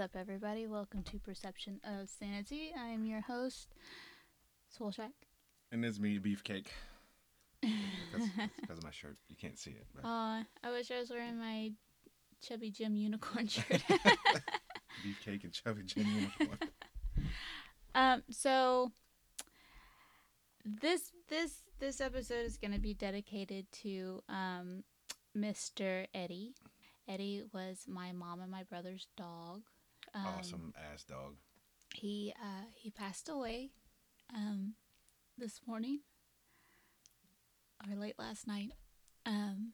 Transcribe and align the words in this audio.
up, 0.00 0.16
everybody? 0.16 0.66
Welcome 0.66 1.02
to 1.02 1.18
Perception 1.18 1.78
of 1.84 2.08
Sanity. 2.08 2.72
I 2.74 2.86
am 2.86 3.04
your 3.04 3.20
host, 3.20 3.74
Swolshack. 4.74 5.10
And 5.70 5.84
it's 5.84 5.98
me, 5.98 6.18
Beefcake. 6.18 6.68
That's 7.62 8.50
because 8.58 8.78
of 8.78 8.84
my 8.84 8.92
shirt. 8.92 9.18
You 9.28 9.36
can't 9.36 9.58
see 9.58 9.72
it. 9.72 9.84
But 9.94 10.06
Aw, 10.06 10.42
I 10.64 10.70
wish 10.70 10.90
I 10.90 11.00
was 11.00 11.10
wearing 11.10 11.38
my 11.38 11.72
Chubby 12.40 12.70
Jim 12.70 12.96
unicorn 12.96 13.46
shirt. 13.48 13.82
Beefcake 15.04 15.44
and 15.44 15.52
Chubby 15.52 15.82
Jim 15.82 16.06
unicorn. 16.06 16.70
um, 17.94 18.22
so 18.30 18.92
this 20.64 21.12
this 21.28 21.58
this 21.78 22.00
episode 22.00 22.46
is 22.46 22.56
going 22.56 22.72
to 22.72 22.80
be 22.80 22.94
dedicated 22.94 23.70
to 23.82 24.22
um, 24.30 24.82
Mr. 25.36 26.06
Eddie. 26.14 26.54
Eddie 27.06 27.42
was 27.52 27.84
my 27.86 28.12
mom 28.12 28.40
and 28.40 28.50
my 28.50 28.62
brother's 28.62 29.06
dog. 29.14 29.60
Um, 30.14 30.26
awesome 30.38 30.74
ass 30.92 31.04
dog. 31.04 31.36
He 31.94 32.32
uh, 32.40 32.64
he 32.74 32.90
passed 32.90 33.28
away 33.28 33.70
um, 34.34 34.74
this 35.38 35.60
morning 35.66 36.00
or 37.88 37.96
late 37.96 38.18
last 38.18 38.46
night. 38.46 38.72
Um, 39.26 39.72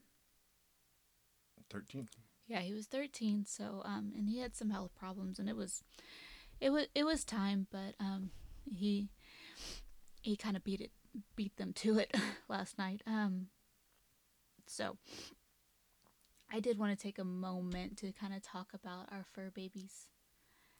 13. 1.70 2.08
yeah, 2.46 2.60
he 2.60 2.72
was 2.72 2.86
13. 2.86 3.44
So 3.46 3.82
um, 3.84 4.12
and 4.16 4.28
he 4.28 4.38
had 4.38 4.56
some 4.56 4.70
health 4.70 4.92
problems, 4.98 5.38
and 5.38 5.48
it 5.48 5.56
was 5.56 5.82
it 6.60 6.70
was 6.70 6.86
it 6.94 7.04
was 7.04 7.24
time, 7.24 7.66
but 7.70 7.94
um, 8.00 8.30
he 8.64 9.08
he 10.22 10.36
kind 10.36 10.56
of 10.56 10.64
beat 10.64 10.80
it 10.80 10.90
beat 11.34 11.56
them 11.56 11.72
to 11.72 11.98
it 11.98 12.14
last 12.48 12.78
night. 12.78 13.02
Um, 13.06 13.48
so 14.66 14.96
I 16.52 16.60
did 16.60 16.78
want 16.78 16.96
to 16.96 17.02
take 17.02 17.18
a 17.18 17.24
moment 17.24 17.98
to 17.98 18.12
kind 18.12 18.34
of 18.34 18.42
talk 18.42 18.72
about 18.74 19.08
our 19.10 19.24
fur 19.34 19.50
babies. 19.50 20.06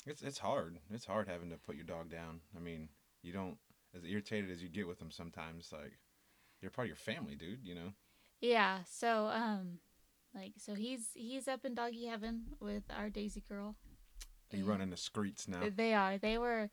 It's 0.06 0.22
it's 0.22 0.38
hard. 0.38 0.78
It's 0.90 1.04
hard 1.04 1.28
having 1.28 1.50
to 1.50 1.56
put 1.56 1.76
your 1.76 1.84
dog 1.84 2.10
down. 2.10 2.40
I 2.56 2.60
mean, 2.60 2.88
you 3.22 3.32
don't 3.32 3.58
as 3.94 4.04
irritated 4.04 4.50
as 4.50 4.62
you 4.62 4.68
get 4.68 4.86
with 4.86 4.98
them 4.98 5.10
sometimes. 5.10 5.70
Like 5.72 5.98
you're 6.60 6.70
part 6.70 6.86
of 6.86 6.90
your 6.90 6.96
family, 6.96 7.34
dude. 7.34 7.60
You 7.64 7.74
know. 7.74 7.92
Yeah, 8.40 8.80
so 8.88 9.26
um 9.26 9.78
like 10.34 10.52
so 10.58 10.74
he's 10.74 11.08
he's 11.14 11.48
up 11.48 11.64
in 11.64 11.74
doggy 11.74 12.06
heaven 12.06 12.44
with 12.60 12.84
our 12.96 13.10
Daisy 13.10 13.42
girl. 13.48 13.76
Are 14.52 14.56
You 14.56 14.62
And 14.62 14.68
run 14.68 14.80
into 14.80 14.96
streets 14.96 15.48
now. 15.48 15.62
They 15.74 15.94
are. 15.94 16.18
They 16.18 16.38
were 16.38 16.70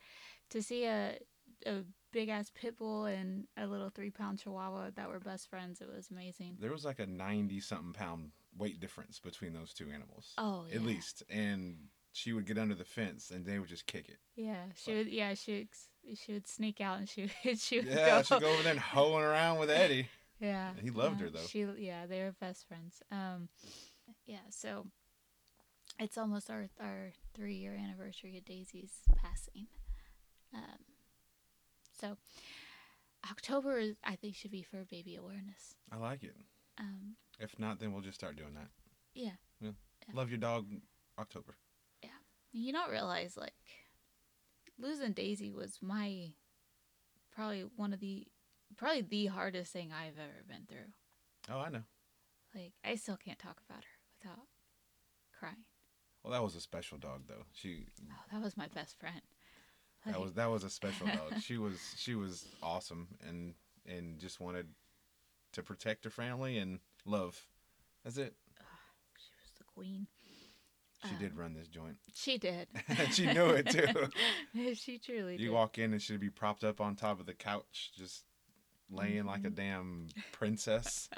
to 0.51 0.61
see 0.61 0.85
a 0.85 1.17
a 1.65 1.83
big 2.11 2.29
ass 2.29 2.51
pit 2.53 2.77
bull 2.77 3.05
and 3.05 3.47
a 3.57 3.65
little 3.65 3.89
three 3.89 4.11
pound 4.11 4.39
chihuahua 4.39 4.91
that 4.95 5.09
were 5.09 5.19
best 5.19 5.49
friends. 5.49 5.81
It 5.81 5.87
was 5.93 6.09
amazing. 6.11 6.57
There 6.59 6.71
was 6.71 6.85
like 6.85 6.99
a 6.99 7.07
ninety 7.07 7.59
something 7.59 7.93
pound 7.93 8.31
weight 8.55 8.79
difference 8.79 9.19
between 9.19 9.53
those 9.53 9.73
two 9.73 9.89
animals. 9.89 10.33
Oh 10.37 10.65
yeah. 10.69 10.75
At 10.75 10.83
least, 10.83 11.23
and 11.29 11.77
she 12.13 12.31
would 12.31 12.45
get 12.45 12.57
under 12.57 12.75
the 12.75 12.85
fence 12.85 13.29
and 13.31 13.45
they 13.45 13.59
would 13.59 13.67
just 13.67 13.85
kick 13.87 14.07
it. 14.07 14.19
Yeah, 14.35 14.65
she 14.75 14.93
would. 14.93 15.07
Yeah, 15.07 15.33
she 15.33 15.67
would, 16.05 16.17
she 16.17 16.33
would 16.33 16.47
sneak 16.47 16.79
out 16.79 16.99
and 16.99 17.09
she 17.09 17.29
would, 17.43 17.59
she 17.59 17.79
would 17.79 17.87
Yeah, 17.87 18.17
go. 18.17 18.21
she'd 18.21 18.39
go 18.41 18.49
over 18.53 18.63
there 18.63 18.71
and 18.71 18.79
hoeing 18.79 19.23
around 19.23 19.59
with 19.59 19.69
Eddie. 19.69 20.07
Yeah, 20.39 20.71
He 20.81 20.89
loved 20.89 21.21
uh, 21.21 21.25
her, 21.25 21.29
though. 21.29 21.39
She 21.47 21.65
yeah, 21.77 22.05
they 22.05 22.19
were 22.19 22.33
best 22.37 22.67
friends. 22.67 23.01
Um, 23.09 23.47
yeah, 24.25 24.39
so 24.49 24.87
it's 25.97 26.17
almost 26.17 26.49
our 26.49 26.67
our 26.81 27.13
three 27.33 27.55
year 27.55 27.75
anniversary 27.81 28.37
of 28.37 28.43
Daisy's 28.43 28.91
passing. 29.15 29.67
Um, 30.53 30.79
so 31.97 32.17
October 33.31 33.77
is, 33.79 33.95
I 34.03 34.15
think 34.17 34.35
should 34.35 34.51
be 34.51 34.63
for 34.63 34.83
baby 34.83 35.15
awareness. 35.15 35.75
I 35.89 35.95
like 35.95 36.23
it. 36.23 36.35
Um, 36.77 37.15
If 37.39 37.57
not, 37.57 37.79
then 37.79 37.93
we'll 37.93 38.01
just 38.01 38.19
start 38.19 38.35
doing 38.35 38.55
that. 38.55 38.67
yeah, 39.13 39.69
Love 40.13 40.29
your 40.29 40.39
dog, 40.39 40.65
October. 41.17 41.55
You 42.53 42.71
don't 42.71 42.91
realize 42.91 43.35
like 43.35 43.53
losing 44.79 45.11
Daisy 45.13 45.51
was 45.51 45.79
my 45.81 46.29
probably 47.35 47.65
one 47.75 47.93
of 47.93 47.99
the 47.99 48.27
probably 48.77 49.01
the 49.01 49.25
hardest 49.27 49.73
thing 49.73 49.91
I've 49.91 50.17
ever 50.19 50.43
been 50.47 50.65
through. 50.67 50.91
Oh, 51.49 51.59
I 51.59 51.69
know. 51.69 51.83
Like 52.55 52.73
I 52.85 52.95
still 52.95 53.17
can't 53.17 53.39
talk 53.39 53.57
about 53.67 53.83
her 53.83 53.99
without 54.21 54.45
crying. 55.37 55.65
Well, 56.23 56.31
that 56.31 56.43
was 56.43 56.55
a 56.55 56.61
special 56.61 56.97
dog, 56.97 57.23
though. 57.27 57.43
She 57.53 57.87
Oh, 58.09 58.23
that 58.31 58.41
was 58.41 58.55
my 58.55 58.67
best 58.67 58.97
friend. 58.97 59.21
that 60.05 60.19
was 60.21 60.33
that 60.33 60.49
was 60.49 60.63
a 60.63 60.69
special 60.69 61.07
dog. 61.07 61.41
She 61.41 61.57
was 61.57 61.79
she 61.97 62.15
was 62.15 62.45
awesome 62.61 63.07
and 63.27 63.55
and 63.85 64.19
just 64.19 64.39
wanted 64.39 64.67
to 65.53 65.63
protect 65.63 66.03
her 66.05 66.09
family 66.09 66.57
and 66.57 66.79
love. 67.05 67.45
That's 68.03 68.17
it. 68.17 68.35
she 69.17 69.31
was 69.41 69.51
the 69.57 69.63
queen. 69.65 70.07
She 71.09 71.15
did 71.15 71.31
Um, 71.33 71.37
run 71.37 71.53
this 71.53 71.67
joint. 71.67 71.97
She 72.13 72.37
did. 72.37 72.67
she 73.11 73.25
knew 73.25 73.49
it 73.49 73.69
too. 73.69 74.73
she 74.75 74.97
truly 74.99 75.33
did. 75.37 75.41
You 75.43 75.49
did. 75.49 75.53
walk 75.53 75.77
in 75.77 75.91
and 75.93 76.01
she'd 76.01 76.19
be 76.19 76.29
propped 76.29 76.63
up 76.63 76.79
on 76.79 76.95
top 76.95 77.19
of 77.19 77.25
the 77.25 77.33
couch, 77.33 77.91
just 77.95 78.23
laying 78.89 79.25
like 79.25 79.43
a 79.45 79.49
Mhm. 79.49 79.55
damn 79.55 80.07
princess. 80.31 81.09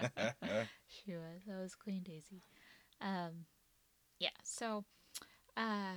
She 0.88 1.12
was. 1.14 1.42
That 1.48 1.60
was 1.62 1.76
Queen 1.76 2.04
Daisy. 2.04 2.42
Um, 3.02 3.46
yeah. 4.20 4.30
So, 4.44 4.86
uh, 5.58 5.94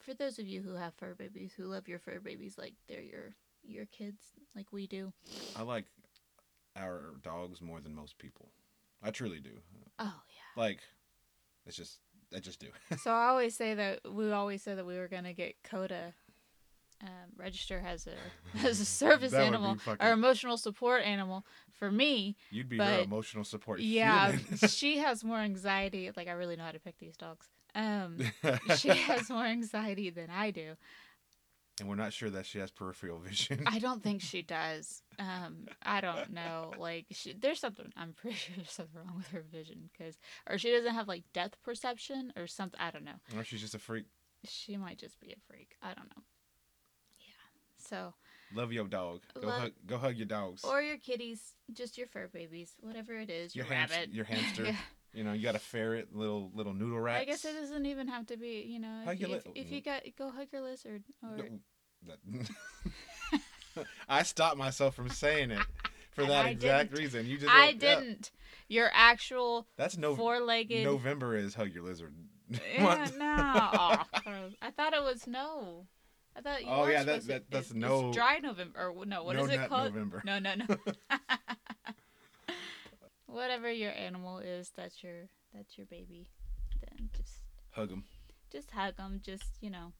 for 0.00 0.14
those 0.14 0.38
of 0.38 0.46
you 0.46 0.62
who 0.62 0.74
have 0.74 0.94
fur 0.94 1.14
babies, 1.14 1.52
who 1.56 1.64
love 1.64 1.88
your 1.88 1.98
fur 1.98 2.20
babies 2.20 2.56
like 2.58 2.74
they're 2.88 3.02
your 3.02 3.34
your 3.62 3.86
kids, 3.86 4.22
like 4.56 4.72
we 4.72 4.86
do. 4.86 5.12
I 5.56 5.62
like 5.62 5.84
our 6.76 7.14
dogs 7.22 7.60
more 7.60 7.80
than 7.80 7.94
most 7.94 8.18
people. 8.18 8.50
I 9.02 9.10
truly 9.10 9.40
do. 9.40 9.60
Oh 9.98 10.22
yeah. 10.28 10.60
Like, 10.62 10.80
it's 11.66 11.76
just 11.76 11.98
I 12.34 12.40
just 12.40 12.60
do. 12.60 12.68
so 12.98 13.10
I 13.10 13.28
always 13.28 13.54
say 13.54 13.74
that 13.74 14.00
we 14.10 14.30
always 14.32 14.62
said 14.62 14.78
that 14.78 14.86
we 14.86 14.98
were 14.98 15.08
gonna 15.08 15.32
get 15.32 15.56
Coda. 15.62 16.14
Um, 17.00 17.30
register 17.36 17.80
as 17.86 18.08
a 18.08 18.14
as 18.66 18.80
a 18.80 18.84
service 18.84 19.32
animal 19.32 19.76
fucking- 19.76 20.04
or 20.04 20.10
emotional 20.10 20.56
support 20.56 21.04
animal 21.04 21.46
for 21.70 21.92
me 21.92 22.34
You'd 22.50 22.68
be 22.68 22.76
her 22.76 23.02
emotional 23.04 23.44
support. 23.44 23.78
Yeah, 23.78 24.36
she 24.68 24.98
has 24.98 25.22
more 25.22 25.38
anxiety. 25.38 26.10
Like 26.16 26.26
I 26.26 26.32
really 26.32 26.56
know 26.56 26.64
how 26.64 26.72
to 26.72 26.80
pick 26.80 26.98
these 26.98 27.16
dogs. 27.16 27.46
Um, 27.76 28.18
she 28.76 28.88
has 28.88 29.30
more 29.30 29.44
anxiety 29.44 30.10
than 30.10 30.28
I 30.28 30.50
do. 30.50 30.72
And 31.80 31.88
we're 31.88 31.94
not 31.96 32.12
sure 32.12 32.30
that 32.30 32.46
she 32.46 32.58
has 32.58 32.70
peripheral 32.70 33.18
vision. 33.24 33.62
I 33.66 33.78
don't 33.78 34.02
think 34.02 34.20
she 34.22 34.42
does. 34.42 35.02
Um, 35.18 35.66
I 35.82 36.00
don't 36.00 36.32
know. 36.32 36.72
Like 36.78 37.06
she, 37.10 37.32
there's 37.32 37.60
something. 37.60 37.92
I'm 37.96 38.12
pretty 38.12 38.36
sure 38.38 38.54
there's 38.56 38.70
something 38.72 38.96
wrong 38.96 39.16
with 39.16 39.28
her 39.28 39.44
vision 39.52 39.88
because, 39.92 40.18
or 40.48 40.58
she 40.58 40.70
doesn't 40.70 40.94
have 40.94 41.08
like 41.08 41.24
depth 41.32 41.60
perception 41.62 42.32
or 42.36 42.46
something. 42.46 42.80
I 42.80 42.90
don't 42.90 43.04
know. 43.04 43.18
or 43.36 43.44
she's 43.44 43.60
just 43.60 43.74
a 43.74 43.78
freak. 43.78 44.06
She 44.44 44.76
might 44.76 44.98
just 44.98 45.18
be 45.20 45.32
a 45.32 45.36
freak. 45.48 45.76
I 45.82 45.88
don't 45.94 46.08
know. 46.16 46.22
Yeah. 47.18 47.78
So 47.78 48.14
Love 48.54 48.72
your 48.72 48.86
dog. 48.86 49.20
Go 49.40 49.46
Love- 49.48 49.60
hug. 49.60 49.72
Go 49.86 49.98
hug 49.98 50.16
your 50.16 50.26
dogs. 50.26 50.64
or 50.64 50.80
your 50.80 50.96
kitties, 50.96 51.54
just 51.72 51.98
your 51.98 52.06
fur 52.06 52.28
babies, 52.28 52.72
whatever 52.80 53.12
it 53.12 53.28
is. 53.30 53.54
Your, 53.54 53.66
Your 53.66 53.74
hamst- 53.74 53.90
rabbit. 53.90 54.12
your 54.14 54.24
hamster. 54.24 54.64
Yeah. 54.66 54.76
You 55.12 55.24
know, 55.24 55.32
you 55.32 55.42
got 55.42 55.54
a 55.54 55.58
ferret, 55.60 56.14
little 56.14 56.50
little 56.54 56.74
noodle 56.74 57.00
rat. 57.00 57.20
I 57.20 57.24
guess 57.24 57.44
it 57.44 57.54
doesn't 57.54 57.86
even 57.86 58.08
have 58.08 58.26
to 58.26 58.36
be, 58.36 58.64
you 58.68 58.78
know, 58.78 59.02
if, 59.06 59.20
you, 59.20 59.28
your 59.28 59.36
if, 59.38 59.46
li- 59.46 59.52
if 59.54 59.70
you 59.72 59.80
got 59.80 60.02
go 60.16 60.30
hug 60.30 60.48
your 60.52 60.62
lizard 60.62 61.02
or 61.22 61.38
I 64.08 64.22
stopped 64.22 64.56
myself 64.56 64.94
from 64.94 65.08
saying 65.10 65.50
it 65.50 65.62
for 66.12 66.22
And 66.22 66.30
that 66.30 66.46
I 66.46 66.48
exact 66.50 66.90
didn't. 66.90 67.02
reason. 67.04 67.26
You 67.26 67.38
just 67.38 67.52
I 67.52 67.72
didn't. 67.72 68.30
Your 68.68 68.90
actual 68.92 69.66
That's 69.76 69.96
no 69.96 70.14
four-legged. 70.16 70.84
November 70.84 71.36
is 71.36 71.54
hug 71.54 71.72
your 71.72 71.84
lizard. 71.84 72.14
Yeah, 72.74 73.06
no. 73.18 74.20
Gross. 74.24 74.24
Oh, 74.26 74.48
I 74.62 74.70
thought 74.70 74.94
it 74.94 75.02
was 75.02 75.26
no. 75.26 75.86
I 76.36 76.40
thought 76.40 76.62
you 76.62 76.68
Oh, 76.70 76.86
yeah, 76.86 77.02
that- 77.04 77.26
that- 77.26 77.50
that's 77.50 77.66
it's, 77.70 77.74
no- 77.74 78.08
It's 78.08 78.16
dry 78.16 78.38
November 78.38 78.78
or 78.94 79.04
no? 79.06 79.22
What 79.24 79.36
no 79.36 79.44
is 79.44 79.50
it 79.50 79.68
called? 79.68 79.92
November. 79.94 80.22
No, 80.24 80.38
no, 80.38 80.54
no. 80.54 80.76
Whatever 83.28 83.70
your 83.70 83.92
animal 83.92 84.38
is, 84.38 84.70
that's 84.74 85.02
your 85.02 85.28
that's 85.54 85.76
your 85.78 85.86
baby. 85.86 86.28
Then 86.80 87.10
just 87.16 87.32
Hug 87.70 87.90
them. 87.90 88.04
just 88.50 88.70
hug 88.70 88.96
them. 88.96 89.20
Just 89.24 89.44
you 89.60 89.70
know, 89.70 89.92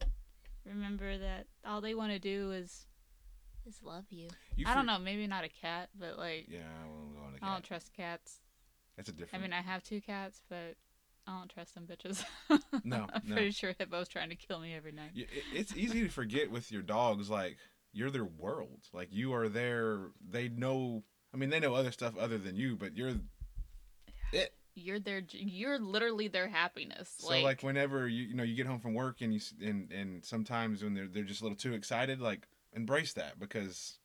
remember 0.65 1.17
that 1.19 1.47
all 1.65 1.81
they 1.81 1.95
want 1.95 2.13
to 2.13 2.19
do 2.19 2.53
is 2.53 2.87
is 3.67 3.81
love 3.83 4.05
you. 4.11 4.29
You 4.57 4.65
I 4.67 4.75
don't 4.75 4.87
know, 4.87 4.99
maybe 4.99 5.27
not 5.27 5.45
a 5.45 5.49
cat, 5.49 5.91
but 5.99 6.17
like 6.19 6.47
Yeah, 6.49 6.61
I 6.83 6.89
won't 6.89 7.15
go 7.15 7.21
on 7.23 7.35
a 7.41 7.45
I 7.47 7.53
don't 7.53 7.65
trust 7.65 7.93
cats. 7.95 8.41
That's 8.97 9.11
a 9.11 9.13
different. 9.13 9.35
I 9.35 9.47
mean, 9.47 9.53
I 9.53 9.61
have 9.61 9.83
two 9.85 10.01
cats, 10.01 10.43
but 10.49 10.75
I 11.27 11.39
don't 11.39 11.51
trust 11.51 11.75
them 11.75 11.87
bitches. 11.87 12.25
No, 12.85 13.07
I'm 13.15 13.23
no. 13.27 13.35
pretty 13.35 13.51
sure 13.53 13.73
Hippo's 13.75 14.09
trying 14.09 14.31
to 14.31 14.35
kill 14.37 14.59
me 14.61 14.75
every 14.75 14.93
night. 14.93 15.11
It's 15.55 15.77
easy 15.77 16.01
to 16.03 16.09
forget 16.09 16.51
with 16.51 16.73
your 16.73 16.83
dogs. 16.83 17.29
Like 17.31 17.59
you're 17.93 18.11
their 18.11 18.25
world. 18.25 18.81
Like 18.95 19.09
you 19.13 19.35
are 19.35 19.49
their. 19.49 20.09
They 20.29 20.49
know. 20.49 21.03
I 21.33 21.37
mean, 21.37 21.51
they 21.51 21.61
know 21.61 21.75
other 21.75 21.93
stuff 21.93 22.17
other 22.19 22.39
than 22.39 22.57
you, 22.57 22.77
but 22.77 22.97
you're 22.97 23.15
it. 24.33 24.55
You're 24.75 25.01
their, 25.01 25.23
you're 25.33 25.79
literally 25.79 26.29
their 26.29 26.49
happiness. 26.49 27.13
So 27.19 27.41
like, 27.41 27.63
whenever 27.63 28.07
you 28.07 28.25
you 28.25 28.35
know 28.35 28.45
you 28.45 28.55
get 28.55 28.67
home 28.67 28.79
from 28.81 28.95
work 28.95 29.21
and 29.21 29.35
you 29.35 29.41
and 29.61 29.91
and 29.91 30.25
sometimes 30.25 30.83
when 30.85 30.95
they're 30.95 31.09
they're 31.09 31.25
just 31.25 31.41
a 31.41 31.45
little 31.45 31.59
too 31.59 31.75
excited, 31.75 32.21
like 32.21 32.47
embrace 32.73 33.13
that 33.15 33.39
because 33.41 33.99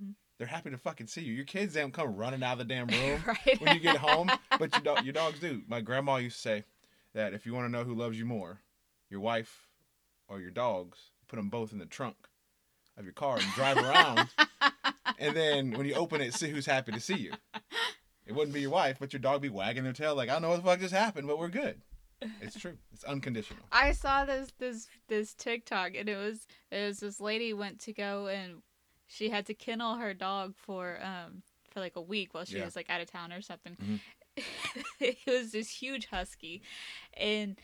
Mhm. 0.00 0.14
they're 0.38 0.46
happy 0.46 0.70
to 0.70 0.78
fucking 0.78 1.08
see 1.08 1.22
you. 1.22 1.34
Your 1.34 1.44
kids 1.44 1.74
don't 1.74 1.92
come 1.92 2.14
running 2.16 2.42
out 2.42 2.52
of 2.52 2.58
the 2.58 2.64
damn 2.64 2.88
room 2.94 3.22
right? 3.26 3.60
when 3.60 3.72
you 3.72 3.80
get 3.80 3.96
home, 3.96 4.32
but 4.58 4.74
your 4.76 4.84
dog 4.84 5.04
your 5.04 5.12
dogs 5.12 5.40
do. 5.40 5.62
My 5.68 5.80
grandma 5.80 6.16
used 6.16 6.36
to 6.36 6.42
say 6.42 6.64
that 7.12 7.34
if 7.34 7.44
you 7.44 7.52
want 7.54 7.66
to 7.66 7.72
know 7.72 7.84
who 7.84 7.94
loves 7.94 8.18
you 8.18 8.24
more, 8.24 8.60
your 9.10 9.20
wife 9.20 9.68
or 10.28 10.40
your 10.40 10.50
dogs, 10.50 11.10
put 11.28 11.36
them 11.36 11.50
both 11.50 11.72
in 11.72 11.78
the 11.78 11.86
trunk 11.86 12.16
of 12.96 13.04
your 13.04 13.12
car 13.12 13.36
and 13.36 13.52
drive 13.52 13.78
around. 13.78 14.30
and 15.18 15.36
then 15.36 15.72
when 15.72 15.86
you 15.86 15.94
open 15.94 16.20
it, 16.20 16.34
see 16.34 16.48
who's 16.50 16.66
happy 16.66 16.92
to 16.92 17.00
see 17.00 17.16
you. 17.16 17.32
It 18.26 18.34
wouldn't 18.34 18.54
be 18.54 18.60
your 18.62 18.70
wife, 18.70 18.96
but 18.98 19.12
your 19.12 19.20
dog 19.20 19.42
be 19.42 19.48
wagging 19.50 19.84
their 19.84 19.92
tail 19.92 20.14
like, 20.14 20.28
I 20.30 20.32
don't 20.34 20.42
know 20.42 20.48
what 20.50 20.56
the 20.56 20.62
fuck 20.62 20.80
just 20.80 20.94
happened, 20.94 21.26
but 21.26 21.38
we're 21.38 21.48
good. 21.48 21.82
It's 22.40 22.58
true. 22.58 22.78
It's 22.92 23.04
unconditional. 23.04 23.64
I 23.70 23.92
saw 23.92 24.24
this 24.24 24.50
this 24.58 24.88
this 25.08 25.34
TikTok 25.34 25.92
and 25.94 26.08
it 26.08 26.16
was 26.16 26.46
it 26.70 26.86
was 26.86 27.00
this 27.00 27.20
lady 27.20 27.52
went 27.52 27.80
to 27.80 27.92
go 27.92 28.28
and 28.28 28.62
she 29.06 29.28
had 29.28 29.44
to 29.46 29.54
kennel 29.54 29.96
her 29.96 30.14
dog 30.14 30.54
for 30.56 30.98
um 31.02 31.42
for 31.70 31.80
like 31.80 31.96
a 31.96 32.00
week 32.00 32.32
while 32.32 32.46
she 32.46 32.56
Yeah. 32.56 32.64
was 32.64 32.76
like 32.76 32.88
out 32.88 33.02
of 33.02 33.10
town 33.10 33.30
or 33.30 33.42
something. 33.42 33.76
Mhm. 33.76 34.00
it 35.00 35.18
was 35.26 35.52
this 35.52 35.68
huge 35.68 36.06
husky 36.06 36.62
and 37.14 37.58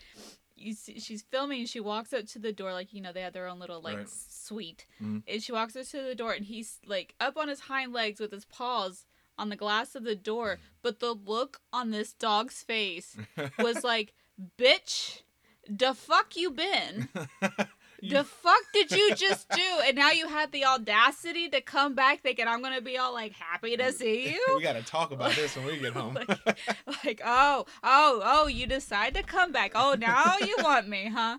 you 0.61 0.73
see 0.73 0.99
she's 0.99 1.21
filming 1.23 1.65
she 1.65 1.79
walks 1.79 2.13
up 2.13 2.25
to 2.27 2.39
the 2.39 2.53
door 2.53 2.71
like 2.73 2.93
you 2.93 3.01
know 3.01 3.11
they 3.11 3.21
have 3.21 3.33
their 3.33 3.47
own 3.47 3.59
little 3.59 3.81
like 3.81 3.97
Right. 3.97 4.09
suite 4.09 4.85
Mhm. 5.01 5.23
and 5.27 5.41
she 5.43 5.51
walks 5.51 5.75
up 5.75 5.85
to 5.87 6.01
the 6.01 6.15
door 6.15 6.31
and 6.33 6.45
he's 6.45 6.79
like 6.85 7.15
up 7.19 7.35
on 7.37 7.47
his 7.47 7.61
hind 7.61 7.91
legs 7.93 8.19
with 8.19 8.31
his 8.31 8.45
paws 8.45 9.05
on 9.37 9.49
the 9.49 9.55
glass 9.55 9.95
of 9.95 10.03
the 10.03 10.15
door 10.15 10.59
but 10.81 10.99
the 10.99 11.13
look 11.13 11.61
on 11.73 11.91
this 11.91 12.13
dog's 12.13 12.61
face 12.63 13.17
was 13.59 13.83
like 13.83 14.13
bitch 14.57 15.21
the 15.69 15.93
fuck 15.93 16.35
you 16.35 16.51
been 16.51 17.09
the 18.01 18.23
fuck 18.23 18.63
did 18.73 18.91
you 18.91 19.15
just 19.15 19.47
do 19.49 19.61
and 19.85 19.95
now 19.95 20.11
you 20.11 20.27
had 20.27 20.51
the 20.51 20.65
audacity 20.65 21.49
to 21.49 21.61
come 21.61 21.93
back 21.93 22.21
thinking 22.21 22.47
i'm 22.47 22.61
gonna 22.61 22.81
be 22.81 22.97
all 22.97 23.13
like 23.13 23.33
happy 23.33 23.77
to 23.77 23.91
see 23.91 24.29
you 24.31 24.55
we 24.55 24.63
got 24.63 24.73
to 24.73 24.83
talk 24.83 25.11
about 25.11 25.33
this 25.35 25.55
when 25.55 25.65
we 25.65 25.77
get 25.77 25.93
home. 25.93 26.13
like, 26.45 26.57
like 27.03 27.21
oh 27.23 27.65
oh 27.83 28.21
oh 28.23 28.47
you 28.47 28.65
decide 28.65 29.13
to 29.13 29.23
come 29.23 29.51
back 29.51 29.71
oh 29.75 29.95
now 29.99 30.35
you 30.39 30.55
want 30.59 30.87
me 30.87 31.09
huh 31.13 31.37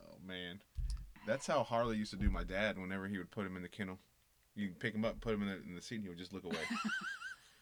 oh, 0.00 0.16
man. 0.26 0.60
That's 1.28 1.46
how 1.46 1.62
Harley 1.62 1.98
used 1.98 2.10
to 2.12 2.16
do 2.16 2.30
my 2.30 2.42
dad 2.42 2.78
whenever 2.78 3.06
he 3.06 3.18
would 3.18 3.30
put 3.30 3.44
him 3.44 3.54
in 3.54 3.62
the 3.62 3.68
kennel. 3.68 3.98
You 4.54 4.70
pick 4.78 4.94
him 4.94 5.04
up, 5.04 5.20
put 5.20 5.34
him 5.34 5.42
in 5.42 5.48
the, 5.48 5.56
in 5.68 5.74
the 5.74 5.82
seat, 5.82 5.96
and 5.96 6.04
he 6.04 6.08
would 6.08 6.16
just 6.16 6.32
look 6.32 6.44
away. 6.44 6.56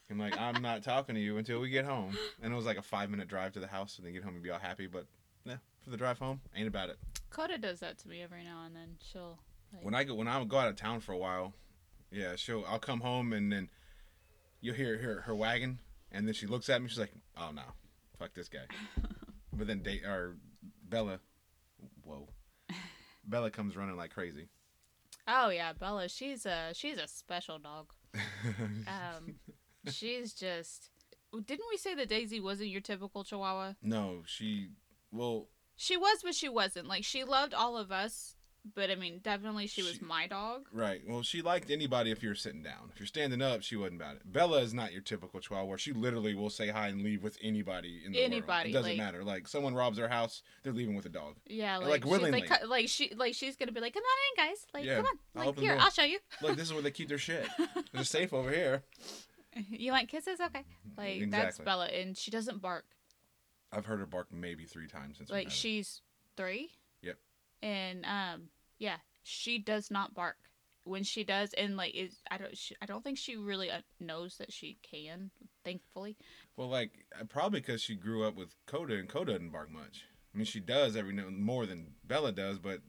I'm 0.09 0.17
like, 0.17 0.39
I'm 0.39 0.61
not 0.61 0.83
talking 0.83 1.15
to 1.15 1.21
you 1.21 1.37
until 1.37 1.59
we 1.59 1.69
get 1.69 1.83
home. 1.83 2.17
And 2.41 2.53
it 2.53 2.55
was 2.55 2.65
like 2.65 2.77
a 2.77 2.81
five 2.81 3.09
minute 3.09 3.27
drive 3.27 3.51
to 3.53 3.59
the 3.59 3.67
house, 3.67 3.97
and 3.97 4.05
then 4.07 4.13
get 4.13 4.23
home 4.23 4.35
and 4.35 4.41
be 4.43 4.49
all 4.51 4.57
happy. 4.57 4.87
But 4.87 5.05
for 5.87 5.91
the 5.91 5.97
drive 5.97 6.19
home, 6.19 6.41
ain't 6.53 6.67
about 6.67 6.89
it. 6.89 6.97
coda 7.29 7.57
does 7.57 7.79
that 7.79 7.97
to 7.99 8.09
me 8.09 8.21
every 8.21 8.43
now 8.43 8.63
and 8.65 8.75
then 8.75 8.97
she'll 9.09 9.39
like, 9.73 9.85
When 9.85 9.95
I 9.95 10.03
go 10.03 10.15
when 10.15 10.27
I 10.27 10.43
go 10.43 10.57
out 10.57 10.67
of 10.67 10.75
town 10.75 10.99
for 10.99 11.13
a 11.13 11.17
while, 11.17 11.53
yeah, 12.11 12.35
she'll 12.35 12.65
I'll 12.67 12.77
come 12.77 12.99
home 12.99 13.31
and 13.31 13.49
then 13.51 13.69
you'll 14.59 14.75
hear 14.75 14.97
her 14.97 15.21
her 15.21 15.33
wagon, 15.35 15.79
and 16.11 16.27
then 16.27 16.33
she 16.33 16.45
looks 16.45 16.67
at 16.67 16.81
me. 16.81 16.89
She's 16.89 16.99
like, 16.99 17.13
"Oh 17.37 17.51
no, 17.55 17.61
fuck 18.19 18.33
this 18.33 18.49
guy." 18.49 18.65
but 19.53 19.65
then 19.67 19.81
date 19.81 20.03
or 20.03 20.35
Bella, 20.89 21.19
whoa, 22.03 22.27
Bella 23.25 23.49
comes 23.49 23.77
running 23.77 23.95
like 23.95 24.13
crazy. 24.13 24.49
oh 25.29 25.49
yeah 25.49 25.71
bella 25.73 26.07
she's 26.09 26.45
a 26.45 26.71
she's 26.73 26.97
a 26.97 27.07
special 27.07 27.59
dog 27.59 27.91
um 28.87 29.35
she's 29.89 30.33
just 30.33 30.89
didn't 31.45 31.65
we 31.69 31.77
say 31.77 31.93
that 31.95 32.07
daisy 32.09 32.39
wasn't 32.39 32.69
your 32.69 32.79
typical 32.81 33.23
chihuahua 33.25 33.73
no, 33.81 34.23
she 34.25 34.69
well 35.11 35.47
she 35.77 35.95
was 35.95 36.19
but 36.23 36.35
she 36.35 36.49
wasn't 36.49 36.87
like 36.87 37.03
she 37.05 37.23
loved 37.23 37.53
all 37.53 37.77
of 37.77 37.91
us 37.91 38.33
but 38.75 38.91
i 38.91 38.95
mean 38.95 39.19
definitely 39.23 39.65
she 39.67 39.81
was 39.81 39.93
She- 39.93 40.03
my 40.03 40.27
dog 40.27 40.67
right. 40.73 41.01
Well, 41.07 41.21
she 41.23 41.41
liked 41.41 41.71
anybody 41.71 42.11
if 42.11 42.21
you're 42.21 42.35
sitting 42.35 42.61
down. 42.63 42.89
If 42.93 42.99
you're 42.99 43.07
standing 43.07 43.41
up, 43.41 43.61
she 43.63 43.77
wasn't 43.77 44.01
about 44.01 44.17
it. 44.17 44.23
Bella 44.29 44.59
is 44.61 44.73
not 44.73 44.91
your 44.91 45.01
typical 45.01 45.39
chihuahua 45.39 45.63
where 45.65 45.77
she 45.77 45.93
literally 45.93 46.35
will 46.35 46.49
say 46.49 46.67
hi 46.67 46.89
and 46.89 47.01
leave 47.01 47.23
with 47.23 47.37
anybody 47.41 48.01
in 48.05 48.11
the 48.11 48.19
world. 48.19 48.31
Anybody, 48.33 48.69
It 48.71 48.73
doesn't 48.73 48.91
like- 48.91 48.97
matter. 48.97 49.23
Like 49.23 49.47
someone 49.47 49.73
robs 49.73 49.95
their 49.97 50.09
house, 50.09 50.41
they're 50.63 50.73
leaving 50.73 50.95
with 50.95 51.05
a 51.05 51.09
dog. 51.09 51.35
Yeah, 51.45 51.77
Like, 51.77 51.87
like, 51.87 52.05
willingly. 52.05 52.41
like, 52.41 52.67
like 52.67 52.87
she, 52.89 53.13
like 53.15 53.35
she's 53.35 53.55
gonna 53.55 53.71
be 53.71 53.79
like, 53.79 53.93
"Come 53.93 54.03
on 54.03 54.45
in, 54.45 54.49
guys! 54.49 54.65
Like, 54.73 54.83
Yeah, 54.83 54.97
come 54.97 55.05
on! 55.05 55.17
I'll 55.41 55.45
Like, 55.53 55.59
here. 55.59 55.77
I'll 55.79 55.89
show 55.91 56.03
you. 56.03 56.19
Look, 56.41 56.57
this 56.57 56.67
is 56.67 56.73
where 56.73 56.81
they 56.81 56.91
keep 56.91 57.07
their 57.07 57.17
shit. 57.17 57.47
They're 57.93 58.03
safe 58.03 58.33
over 58.33 58.49
here. 58.51 58.83
you 59.69 59.93
want 59.93 60.09
kisses? 60.09 60.41
Okay. 60.41 60.65
Like 60.97 61.29
that's 61.31 61.57
Bella, 61.59 61.85
and 61.87 62.17
she 62.17 62.31
doesn't 62.31 62.61
bark. 62.61 62.83
I've 63.71 63.85
heard 63.85 63.99
her 63.99 64.05
bark 64.05 64.27
maybe 64.31 64.65
three 64.65 64.87
times 64.87 65.17
since. 65.17 65.29
Like 65.29 65.49
she's 65.51 66.01
three. 66.35 66.71
Yep. 67.01 67.17
And 67.61 68.05
um, 68.05 68.43
yeah, 68.79 68.97
she 69.23 69.57
does 69.59 69.91
not 69.91 70.13
bark. 70.13 70.37
When 70.83 71.03
she 71.03 71.25
does, 71.25 71.51
and 71.53 71.75
like, 71.75 71.93
is 71.95 72.21
I 72.31 72.37
don't, 72.37 72.57
she, 72.57 72.73
I 72.81 72.85
don't 72.85 73.03
think 73.03 73.17
she 73.17 73.35
really 73.35 73.69
uh, 73.69 73.81
knows 73.99 74.37
that 74.37 74.53
she 74.53 74.77
can. 74.89 75.31
Thankfully, 75.65 76.15
Well, 76.55 76.69
like 76.69 76.91
uh, 77.19 77.25
probably 77.25 77.59
because 77.59 77.81
she 77.81 77.95
grew 77.95 78.23
up 78.25 78.37
with 78.37 78.55
Coda, 78.67 78.93
and 78.95 79.09
Coda 79.09 79.33
doesn't 79.33 79.49
bark 79.51 79.69
much. 79.69 80.05
I 80.33 80.37
mean, 80.37 80.45
she 80.45 80.61
does 80.61 80.95
every 80.95 81.13
now 81.13 81.25
more 81.29 81.65
than 81.65 81.87
Bella 82.05 82.31
does, 82.31 82.57
but 82.57 82.79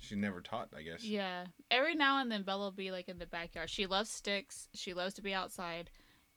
she 0.00 0.16
never 0.16 0.40
taught. 0.40 0.70
I 0.76 0.82
guess. 0.82 1.04
Yeah. 1.04 1.44
Every 1.70 1.94
now 1.94 2.20
and 2.20 2.30
then 2.32 2.42
Bella 2.42 2.64
will 2.64 2.72
be 2.72 2.90
like 2.90 3.08
in 3.08 3.20
the 3.20 3.26
backyard. 3.26 3.70
She 3.70 3.86
loves 3.86 4.10
sticks. 4.10 4.68
She 4.74 4.92
loves 4.92 5.14
to 5.14 5.22
be 5.22 5.32
outside. 5.32 5.90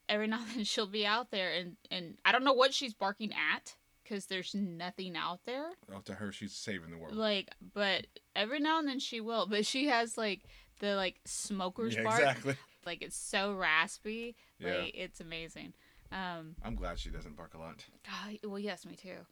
Every 0.07 0.27
now 0.27 0.41
and 0.41 0.50
then 0.57 0.63
she'll 0.65 0.85
be 0.85 1.05
out 1.05 1.31
there 1.31 1.51
and 1.51 1.77
and 1.89 2.19
I 2.23 2.31
don't 2.31 2.43
know 2.43 2.53
what 2.53 2.75
she's 2.75 2.93
barking 2.93 3.33
at 3.33 3.75
cuz 4.07 4.25
there's 4.27 4.54
nothing 4.56 5.15
out 5.15 5.44
there. 5.45 5.71
Oh, 5.94 6.00
to 6.06 6.15
her, 6.15 6.31
she's 6.31 6.54
saving 6.54 6.92
the 6.92 6.98
world. 6.98 7.15
Like 7.15 7.50
but 7.74 8.07
every 8.36 8.59
now 8.59 8.80
and 8.80 8.88
then 8.88 9.00
she 9.00 9.21
will, 9.21 9.45
but 9.48 9.65
she 9.65 9.88
has 9.88 10.18
like 10.18 10.42
the 10.80 10.95
like 10.95 11.19
smoker's 11.25 11.95
yeah, 11.95 12.04
bark. 12.04 12.19
exactly. 12.19 12.56
Like 12.86 13.01
it's 13.01 13.18
so 13.18 13.54
raspy. 13.54 14.38
Yeah. 14.59 14.86
It's 14.94 15.19
amazing. 15.19 15.74
Um 16.12 16.56
I'm 16.63 16.75
glad 16.75 16.98
she 17.00 17.09
doesn't 17.09 17.36
bark 17.36 17.54
a 17.54 17.57
lot 17.57 17.83
God, 18.06 18.39
well 18.45 18.59
yes, 18.59 18.86
me 18.86 18.95
too. 18.95 19.25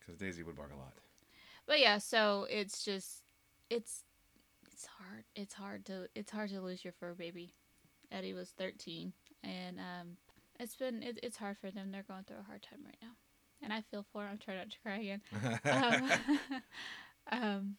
because 0.00 0.16
Daisy 0.16 0.42
would 0.42 0.56
bark 0.56 0.72
a 0.72 0.78
lot. 0.78 0.94
But 1.66 1.78
yeah, 1.80 1.98
so 1.98 2.46
it's 2.48 2.82
just 2.84 3.22
it's 3.68 4.04
it's 4.72 4.86
hard. 4.86 5.24
It's 5.36 5.54
hard 5.54 5.84
to 5.86 6.08
it's 6.14 6.30
hard 6.30 6.48
to 6.50 6.60
lose 6.62 6.84
your 6.84 6.94
fur 6.94 7.12
baby. 7.14 7.52
Eddie 8.10 8.32
was 8.34 8.50
13 8.50 9.12
and 9.44 9.78
um 9.78 10.16
it's 10.58 10.76
been 10.76 11.02
it, 11.02 11.18
it's 11.22 11.36
hard 11.36 11.58
for 11.58 11.70
them. 11.70 11.90
They're 11.92 12.02
going 12.02 12.24
through 12.24 12.38
a 12.38 12.42
hard 12.46 12.62
time 12.62 12.80
right 12.84 12.96
now. 13.02 13.12
And 13.62 13.72
I 13.72 13.80
feel 13.82 14.04
for 14.12 14.22
'em. 14.24 14.30
I'm 14.32 14.38
trying 14.38 14.58
not 14.58 14.70
to 14.70 14.78
cry 14.80 14.98
again. 14.98 15.22
Um, 15.64 16.62
um 17.40 17.76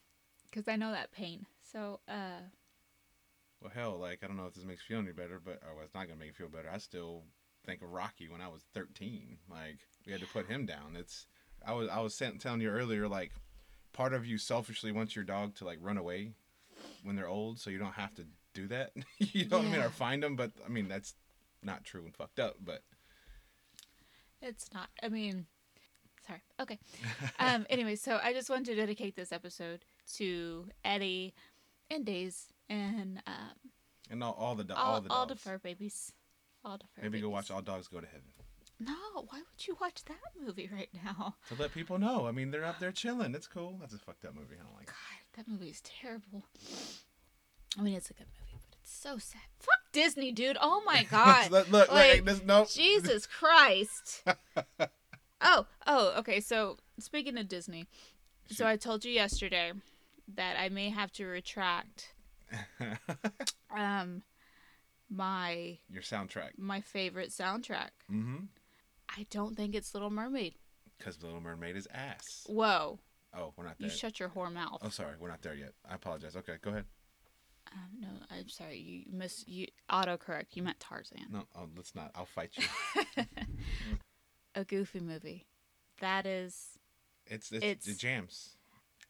cuz 0.52 0.68
I 0.68 0.76
know 0.76 0.92
that 0.92 1.12
pain. 1.12 1.46
So, 1.62 2.00
uh 2.08 2.42
well, 3.62 3.72
hell, 3.74 3.98
like 3.98 4.24
I 4.24 4.28
don't 4.28 4.38
know 4.38 4.46
if 4.46 4.54
this 4.54 4.66
makes 4.66 4.82
you 4.82 4.96
feel 4.96 5.04
any 5.04 5.14
better, 5.14 5.40
but 5.44 5.62
or 5.64 5.84
it's 5.84 5.94
not 5.94 6.08
gonna 6.08 6.20
make 6.20 6.28
you 6.30 6.34
feel 6.34 6.50
better. 6.50 6.70
I 6.70 6.78
still 6.78 7.24
think 7.66 7.82
of 7.82 7.90
Rocky 7.92 8.28
when 8.28 8.42
I 8.42 8.48
was 8.48 8.64
13. 8.74 9.38
Like 9.50 9.80
we 10.06 10.12
had 10.12 10.22
to 10.22 10.28
put 10.28 10.48
him 10.48 10.66
down. 10.66 10.96
It's 10.96 11.28
I 11.66 11.74
was 11.74 11.90
I 11.90 12.00
was 12.00 12.18
telling 12.40 12.62
you 12.62 12.70
earlier, 12.70 13.08
like 13.08 13.32
part 13.94 14.14
of 14.14 14.26
you 14.26 14.38
selfishly 14.38 14.92
wants 14.92 15.16
your 15.16 15.24
dog 15.26 15.56
to 15.56 15.66
like 15.66 15.80
run 15.82 15.98
away 15.98 16.34
when 17.04 17.16
they're 17.16 17.28
old, 17.28 17.60
so 17.60 17.70
you 17.70 17.78
don't 17.80 17.94
have 17.94 18.14
to 18.16 18.26
do 18.54 18.68
that. 18.68 18.92
you 19.18 19.48
know 19.48 19.58
what 19.60 19.68
I 19.68 19.70
mean? 19.70 19.82
Or 19.82 19.90
find 19.90 20.22
them, 20.24 20.36
but 20.36 20.52
I 20.66 20.70
mean 20.70 20.88
that's 20.88 21.14
not 21.62 21.84
true 21.86 22.04
and 22.04 22.16
fucked 22.16 22.40
up. 22.40 22.58
But 22.62 22.84
it's 24.42 24.74
not. 24.74 24.90
I 25.02 25.08
mean, 25.08 25.46
sorry. 26.28 26.42
Okay. 26.60 26.80
um 27.40 27.66
anyway, 27.70 27.96
so 27.96 28.20
I 28.24 28.34
just 28.34 28.50
wanted 28.50 28.66
to 28.68 28.76
dedicate 28.76 29.16
this 29.16 29.32
episode 29.32 29.86
to 30.16 30.68
Eddie 30.84 31.34
and 31.90 32.06
Days 32.06 32.48
and 32.70 33.22
um 33.28 33.72
and 34.10 34.24
all, 34.24 34.34
all 34.34 34.56
the 34.56 34.64
do- 34.64 34.74
all, 34.74 34.94
all 34.96 35.02
the 35.02 35.10
all 35.10 35.26
dogs. 35.26 35.42
the 35.44 35.50
fur 35.50 35.58
babies. 35.58 36.12
All 36.66 36.78
the 36.78 36.86
fur 36.96 37.02
Maybe 37.04 37.20
go 37.22 37.30
watch. 37.30 37.52
All 37.52 37.62
Dogs 37.62 37.88
Go 37.88 38.00
to 38.00 38.08
Heaven 38.08 38.22
No, 38.80 38.94
why 39.30 39.40
would 39.40 39.68
you 39.68 39.76
watch 39.82 40.04
that 40.06 40.18
movie 40.46 40.70
right 40.74 40.90
now? 41.04 41.36
to 41.50 41.56
let 41.62 41.74
people 41.74 41.98
know. 42.00 42.26
I 42.28 42.32
mean, 42.32 42.52
they're 42.52 42.64
up 42.66 42.80
there 42.80 42.92
chilling. 42.92 43.36
It's 43.36 43.48
cool. 43.48 43.78
That's 43.82 43.94
a 43.94 43.98
fucked 43.98 44.24
up 44.26 44.34
movie. 44.36 44.56
I 44.60 44.64
don't 44.64 44.74
like. 44.76 44.84
it. 44.84 44.88
God, 44.88 45.36
that 45.38 45.48
movie 45.48 45.70
is 45.70 45.82
terrible. 45.82 46.46
I 47.78 47.82
mean, 47.82 47.96
it's 47.96 48.10
a 48.10 48.14
good 48.14 48.28
movie, 48.40 48.62
but 48.70 48.78
it's 48.82 48.94
so 48.94 49.18
sad. 49.18 49.42
Fuck 49.60 49.80
Disney, 49.92 50.32
dude. 50.32 50.58
Oh 50.62 50.82
my 50.86 51.04
god. 51.12 51.52
look, 51.52 51.70
look, 51.72 51.92
Like, 51.92 52.24
look, 52.26 52.46
nope. 52.46 52.70
Jesus 52.70 53.26
Christ. 53.26 54.24
oh, 55.44 55.66
oh, 55.88 56.14
okay. 56.20 56.40
So 56.40 56.78
speaking 57.00 57.38
of 57.38 57.48
Disney, 57.48 57.86
so 58.50 58.66
I 58.66 58.76
told 58.78 59.06
you 59.06 59.12
yesterday 59.12 59.72
that 60.36 60.56
I 60.60 60.70
may 60.70 60.90
have 60.90 61.12
to 61.14 61.26
retract 61.26 62.14
um 63.76 64.24
my 65.10 65.78
Your 65.90 66.02
soundtrack. 66.02 66.52
my 66.58 66.82
favorite 66.82 67.30
soundtrack. 67.30 67.90
Mm-hmm. 68.12 68.46
I 69.18 69.26
don't 69.30 69.56
think 69.56 69.76
it's 69.76 69.94
Little 69.94 70.10
Mermaid. 70.10 70.56
Because 70.98 71.22
Little 71.22 71.42
Mermaid 71.42 71.76
is 71.76 71.88
ass. 71.94 72.46
Whoa, 72.48 73.00
Oh, 73.36 73.54
we're 73.58 73.66
not 73.66 73.78
there. 73.80 73.90
you 73.90 73.96
shut 73.96 74.20
your 74.20 74.30
whore 74.30 74.52
mouth. 74.52 74.80
oh, 74.84 74.90
sorry, 74.90 75.14
we're 75.20 75.30
not 75.30 75.42
there 75.42 75.56
yet. 75.56 75.74
I 75.90 75.96
apologize. 75.96 76.36
Okay, 76.36 76.54
go 76.62 76.70
ahead. 76.72 76.86
Um, 77.72 77.90
no, 78.00 78.08
I'm 78.30 78.50
sorry. 78.50 78.78
You 78.78 79.04
miss 79.12 79.44
you 79.48 79.68
autocorrect. 79.90 80.48
You 80.56 80.64
meant 80.64 80.80
Tarzan. 80.80 81.26
No, 81.32 81.44
oh, 81.56 81.68
let's 81.76 81.96
not. 81.96 82.12
I'll 82.16 82.26
fight 82.26 82.52
you. 82.58 82.66
A 84.56 84.64
goofy 84.64 85.00
movie. 85.00 85.46
That 86.00 86.26
is. 86.26 86.78
It's 87.26 87.52
it's, 87.52 87.64
It's- 87.66 87.88
it 87.88 87.98
jams. 88.00 88.58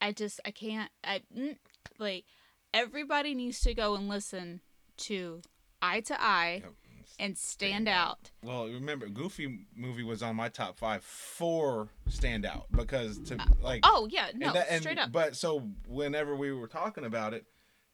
I 0.01 0.11
just 0.11 0.39
I 0.45 0.51
can't. 0.51 0.89
I 1.03 1.21
mm, 1.35 1.57
like. 1.99 2.25
Everybody 2.73 3.35
needs 3.35 3.61
to 3.61 3.73
go 3.75 3.93
and 3.95 4.09
listen 4.09 4.61
to 4.97 5.41
Eye 5.81 5.99
to 6.01 6.19
Eye 6.19 6.61
Yep. 6.63 6.73
and 7.19 7.37
stand 7.37 7.87
out. 7.87 8.31
Well, 8.43 8.65
remember, 8.67 9.07
Goofy 9.09 9.67
movie 9.75 10.01
was 10.01 10.23
on 10.23 10.35
my 10.35 10.49
top 10.49 10.79
five 10.79 11.03
for 11.03 11.89
Stand 12.09 12.45
Out 12.47 12.65
because 12.71 13.19
to 13.29 13.37
like. 13.61 13.81
Oh 13.83 14.07
yeah, 14.09 14.31
no, 14.33 14.47
and 14.47 14.55
that- 14.55 14.67
and- 14.71 14.81
straight 14.81 14.97
up. 14.97 15.11
But 15.11 15.35
so 15.35 15.69
whenever 15.87 16.35
we 16.35 16.51
were 16.51 16.67
talking 16.67 17.05
about 17.05 17.35
it, 17.35 17.45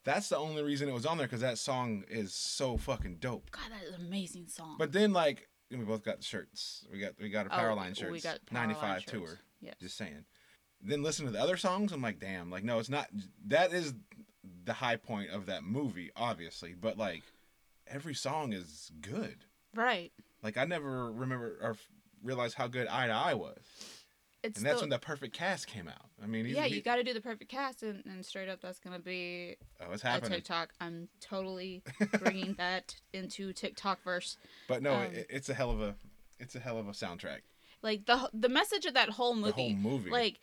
that's 0.05 0.29
the 0.29 0.37
only 0.37 0.63
reason 0.63 0.87
it 0.87 0.93
was 0.93 1.05
on 1.05 1.17
there 1.17 1.27
because 1.27 1.41
that 1.41 1.57
song 1.57 2.05
is 2.09 2.33
so 2.33 2.77
fucking 2.77 3.17
dope. 3.19 3.51
God, 3.51 3.63
that 3.69 3.83
is 3.85 3.93
an 3.95 4.05
amazing 4.07 4.47
song. 4.47 4.77
But 4.79 4.93
then 4.93 5.11
like 5.11 5.48
we 5.71 5.77
both 5.85 6.03
got 6.03 6.23
shirts. 6.23 6.85
We 6.91 6.99
got 6.99 7.13
we 7.21 7.29
got 7.29 7.51
our 7.51 7.71
Oh, 7.71 7.75
Powerline 7.75 7.95
shirts. 7.97 8.11
We 8.11 8.21
got 8.21 8.39
95 8.51 9.01
shirts. 9.01 9.11
tour. 9.11 9.39
Yes. 9.61 9.75
Just 9.79 9.97
saying. 9.97 10.25
Then 10.81 11.03
listen 11.03 11.25
to 11.25 11.31
the 11.31 11.41
other 11.41 11.57
songs. 11.57 11.91
I'm 11.91 12.01
like, 12.01 12.19
damn. 12.19 12.49
Like, 12.49 12.63
no, 12.63 12.79
it's 12.79 12.89
not. 12.89 13.07
That 13.47 13.73
is 13.73 13.93
the 14.63 14.73
high 14.73 14.95
point 14.95 15.29
of 15.31 15.45
that 15.47 15.63
movie, 15.63 16.11
obviously. 16.15 16.73
But 16.79 16.97
like, 16.97 17.23
every 17.87 18.15
song 18.15 18.53
is 18.53 18.91
good. 19.01 19.37
Right. 19.75 20.11
Like, 20.41 20.57
I 20.57 20.63
never 20.63 21.11
remember 21.11 21.57
or 21.61 21.75
realized 22.23 22.55
how 22.55 22.67
good 22.67 22.87
Eye 22.87 23.07
to 23.07 23.13
Eye 23.13 23.33
was. 23.33 23.57
It's 24.41 24.57
and 24.57 24.65
that's 24.65 24.77
the, 24.79 24.83
when 24.83 24.89
the 24.89 24.99
perfect 24.99 25.35
cast 25.35 25.67
came 25.67 25.87
out. 25.89 26.05
I 26.23 26.25
mean, 26.25 26.45
yeah, 26.45 26.63
he- 26.63 26.75
you 26.75 26.81
got 26.81 26.95
to 26.95 27.03
do 27.03 27.13
the 27.13 27.19
perfect 27.21 27.51
cast, 27.51 27.83
and, 27.83 28.03
and 28.05 28.25
straight 28.25 28.47
up, 28.47 28.61
that's 28.61 28.79
gonna 28.79 28.99
be 28.99 29.57
oh, 29.81 29.91
it's 29.91 30.03
a 30.03 30.07
happening. 30.07 30.31
TikTok. 30.39 30.69
I'm 30.79 31.09
totally 31.19 31.83
bringing 32.19 32.53
that 32.53 32.95
into 33.13 33.51
TikTok 33.51 34.01
verse. 34.03 34.37
But 34.67 34.81
no, 34.81 34.93
um, 34.93 35.01
it, 35.13 35.27
it's 35.29 35.49
a 35.49 35.53
hell 35.53 35.71
of 35.71 35.81
a, 35.81 35.95
it's 36.39 36.55
a 36.55 36.59
hell 36.59 36.77
of 36.77 36.87
a 36.87 36.91
soundtrack. 36.91 37.39
Like 37.81 38.05
the 38.05 38.29
the 38.33 38.49
message 38.49 38.85
of 38.85 38.93
that 38.93 39.09
whole 39.09 39.35
The 39.35 39.41
movie, 39.41 39.51
whole 39.73 39.73
movie. 39.91 40.09
like 40.09 40.39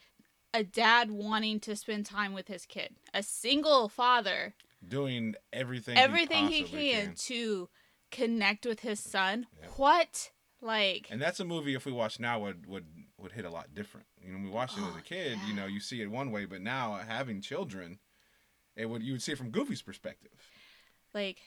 a 0.52 0.62
dad 0.62 1.10
wanting 1.10 1.60
to 1.60 1.74
spend 1.76 2.04
time 2.06 2.32
with 2.34 2.48
his 2.48 2.66
kid, 2.66 2.96
a 3.14 3.22
single 3.22 3.88
father, 3.88 4.54
doing 4.86 5.34
everything, 5.52 5.96
everything 5.98 6.48
he, 6.48 6.56
he 6.58 6.62
possibly 6.62 6.90
can, 6.92 7.14
to 7.14 7.68
connect 8.10 8.66
with 8.66 8.80
his 8.80 9.00
son. 9.00 9.46
Yeah. 9.60 9.68
What? 9.76 10.30
Like 10.62 11.08
And 11.10 11.20
that's 11.20 11.38
a 11.40 11.44
movie 11.44 11.74
if 11.74 11.84
we 11.84 11.92
watch 11.92 12.18
now 12.18 12.40
would 12.40 12.66
would 12.66 12.86
would 13.18 13.32
hit 13.32 13.44
a 13.44 13.50
lot 13.50 13.74
different. 13.74 14.06
You 14.20 14.28
know, 14.28 14.34
when 14.34 14.44
we 14.44 14.50
watched 14.50 14.76
it 14.76 14.82
as 14.82 14.92
Oh, 14.94 14.98
a 14.98 15.02
kid, 15.02 15.38
you 15.48 15.54
know, 15.54 15.66
you 15.66 15.80
see 15.80 16.02
it 16.02 16.10
one 16.10 16.30
way, 16.30 16.44
but 16.44 16.60
now 16.60 16.94
having 17.06 17.40
children, 17.40 17.98
it 18.76 18.86
would 18.86 19.02
you 19.02 19.12
would 19.12 19.22
see 19.22 19.32
it 19.32 19.38
from 19.38 19.50
Goofy's 19.50 19.82
perspective. 19.82 20.32
like 21.14 21.38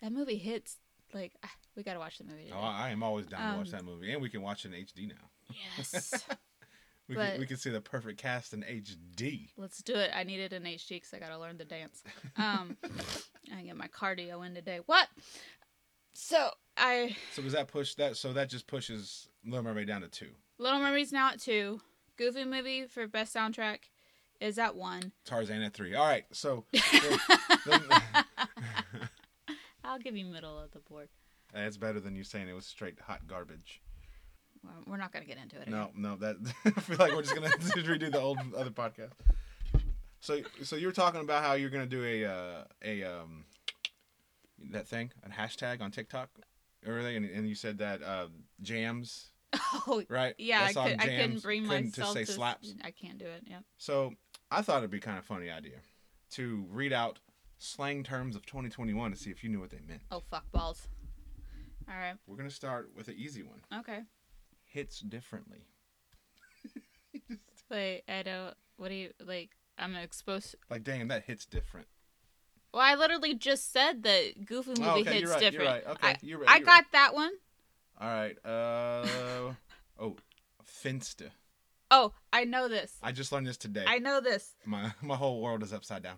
that 0.00 0.12
movie 0.12 0.36
hits. 0.38 0.76
Like 1.14 1.32
ah, 1.44 1.50
we 1.76 1.82
gotta 1.82 1.98
watch 1.98 2.18
the 2.18 2.24
movie. 2.24 2.44
Today. 2.44 2.54
Oh, 2.56 2.60
I 2.62 2.90
am 2.90 3.02
always 3.02 3.26
down 3.26 3.52
to 3.52 3.58
watch 3.58 3.66
Um, 3.68 3.72
that 3.72 3.84
movie, 3.84 4.12
and 4.12 4.22
we 4.22 4.28
can 4.30 4.40
watch 4.42 4.64
it 4.64 4.72
in 4.72 4.80
HD 4.84 5.08
now. 5.08 5.54
yes. 5.76 6.24
We 7.08 7.16
but- 7.16 7.32
can, 7.32 7.40
we 7.40 7.46
can 7.46 7.56
see 7.56 7.68
the 7.68 7.80
perfect 7.80 8.18
cast 8.20 8.52
in 8.54 8.62
HD. 8.62 9.48
Let's 9.56 9.82
do 9.82 9.94
it. 9.96 10.12
I 10.14 10.22
need 10.22 10.38
it 10.38 10.52
in 10.52 10.62
HD 10.62 10.90
because 10.90 11.12
I 11.12 11.18
gotta 11.18 11.36
learn 11.36 11.58
to 11.58 11.64
dance. 11.64 12.02
Um, 12.36 12.76
I 13.54 13.62
get 13.62 13.76
my 13.76 13.88
cardio 13.88 14.46
in 14.46 14.54
today. 14.54 14.80
What? 14.86 15.08
So 16.14 16.50
I 16.76 17.16
So 17.34 17.42
does 17.42 17.52
that 17.52 17.68
push 17.68 17.94
that? 17.96 18.16
So 18.16 18.32
that 18.34 18.48
just 18.48 18.66
pushes 18.68 19.28
Little 19.44 19.64
Mermaid 19.64 19.88
down 19.88 20.02
to 20.02 20.08
two. 20.08 20.30
Little 20.62 20.78
Mermaid's 20.78 21.10
now 21.12 21.30
at 21.30 21.40
two. 21.40 21.80
Goofy 22.16 22.44
movie 22.44 22.86
for 22.86 23.08
best 23.08 23.34
soundtrack 23.34 23.78
is 24.40 24.58
at 24.58 24.76
one. 24.76 25.10
Tarzan 25.24 25.60
at 25.62 25.74
three. 25.74 25.94
All 25.96 26.06
right, 26.06 26.24
so 26.30 26.64
then- 26.72 27.18
then- 27.66 27.80
I'll 29.84 29.98
give 29.98 30.16
you 30.16 30.24
middle 30.26 30.56
of 30.58 30.70
the 30.70 30.78
board. 30.78 31.08
that's 31.52 31.76
better 31.76 31.98
than 31.98 32.14
you 32.14 32.22
saying 32.22 32.48
it 32.48 32.52
was 32.54 32.64
straight 32.64 32.98
hot 33.00 33.26
garbage. 33.26 33.80
Well, 34.62 34.72
We're 34.86 34.96
not 34.98 35.12
gonna 35.12 35.24
get 35.24 35.38
into 35.38 35.60
it. 35.60 35.66
No, 35.68 35.86
again. 35.90 35.92
no, 35.96 36.16
that 36.16 36.36
I 36.64 36.70
feel 36.80 36.96
like 36.98 37.12
we're 37.12 37.22
just 37.22 37.34
gonna 37.34 37.48
redo 37.48 38.12
the 38.12 38.20
old 38.20 38.38
other 38.56 38.70
podcast. 38.70 39.10
So, 40.20 40.38
so 40.62 40.76
you 40.76 40.86
were 40.86 40.92
talking 40.92 41.20
about 41.20 41.42
how 41.42 41.54
you're 41.54 41.70
gonna 41.70 41.86
do 41.86 42.04
a 42.04 42.24
uh, 42.24 42.64
a 42.84 43.02
um 43.02 43.44
that 44.70 44.86
thing, 44.86 45.10
a 45.26 45.28
hashtag 45.28 45.80
on 45.80 45.90
TikTok, 45.90 46.30
earlier, 46.86 47.16
and, 47.16 47.24
and 47.28 47.48
you 47.48 47.56
said 47.56 47.78
that 47.78 48.00
uh, 48.04 48.28
jams, 48.60 49.31
Oh 49.54 50.02
right? 50.08 50.34
yeah, 50.38 50.64
I, 50.64 50.72
could, 50.72 51.00
I 51.00 51.06
couldn't 51.06 51.42
bring 51.42 51.66
couldn't 51.68 51.96
myself 51.96 52.16
to 52.16 52.24
say 52.26 52.32
slaps. 52.32 52.74
I 52.84 52.90
can't 52.90 53.18
do 53.18 53.26
it. 53.26 53.44
Yeah. 53.46 53.58
So 53.78 54.14
I 54.50 54.62
thought 54.62 54.78
it'd 54.78 54.90
be 54.90 55.00
kind 55.00 55.18
of 55.18 55.24
funny 55.24 55.50
idea 55.50 55.78
to 56.32 56.64
read 56.70 56.92
out 56.92 57.18
slang 57.58 58.02
terms 58.02 58.34
of 58.34 58.44
2021 58.46 59.10
to 59.10 59.16
see 59.16 59.30
if 59.30 59.44
you 59.44 59.50
knew 59.50 59.60
what 59.60 59.70
they 59.70 59.80
meant. 59.86 60.02
Oh 60.10 60.22
fuck 60.30 60.50
balls. 60.52 60.88
All 61.88 61.96
right. 61.96 62.14
We're 62.26 62.36
gonna 62.36 62.50
start 62.50 62.90
with 62.96 63.08
an 63.08 63.14
easy 63.16 63.42
one. 63.42 63.60
Okay. 63.80 64.00
Hits 64.64 65.00
differently. 65.00 65.66
Wait, 67.70 68.02
I 68.08 68.22
don't. 68.22 68.54
What 68.76 68.88
do 68.88 68.94
you 68.94 69.10
like? 69.24 69.50
I'm 69.78 69.94
exposed. 69.96 70.54
Like, 70.70 70.84
damn, 70.84 71.08
that 71.08 71.24
hits 71.24 71.44
different. 71.44 71.86
Well, 72.72 72.82
I 72.82 72.94
literally 72.94 73.34
just 73.34 73.72
said 73.72 74.02
that 74.04 74.44
Goofy 74.46 74.72
oh, 74.78 74.80
movie 74.80 74.84
Oh, 74.84 75.00
okay, 75.00 75.10
hits 75.10 75.20
you're 75.20 75.30
right. 75.30 75.40
different. 75.40 75.54
You're 75.54 75.72
right. 75.72 75.86
Okay, 75.86 76.08
I, 76.08 76.16
you're 76.22 76.38
right. 76.38 76.48
I 76.48 76.60
got 76.60 76.84
that 76.92 77.14
one. 77.14 77.32
All 78.00 78.08
right. 78.08 78.36
Uh 78.44 79.54
oh, 79.98 80.16
Finsta. 80.82 81.30
Oh, 81.90 82.12
I 82.32 82.44
know 82.44 82.68
this. 82.68 82.96
I 83.02 83.12
just 83.12 83.32
learned 83.32 83.46
this 83.46 83.58
today. 83.58 83.84
I 83.86 83.98
know 83.98 84.20
this. 84.20 84.54
My 84.64 84.92
my 85.02 85.16
whole 85.16 85.40
world 85.40 85.62
is 85.62 85.72
upside 85.72 86.02
down. 86.02 86.16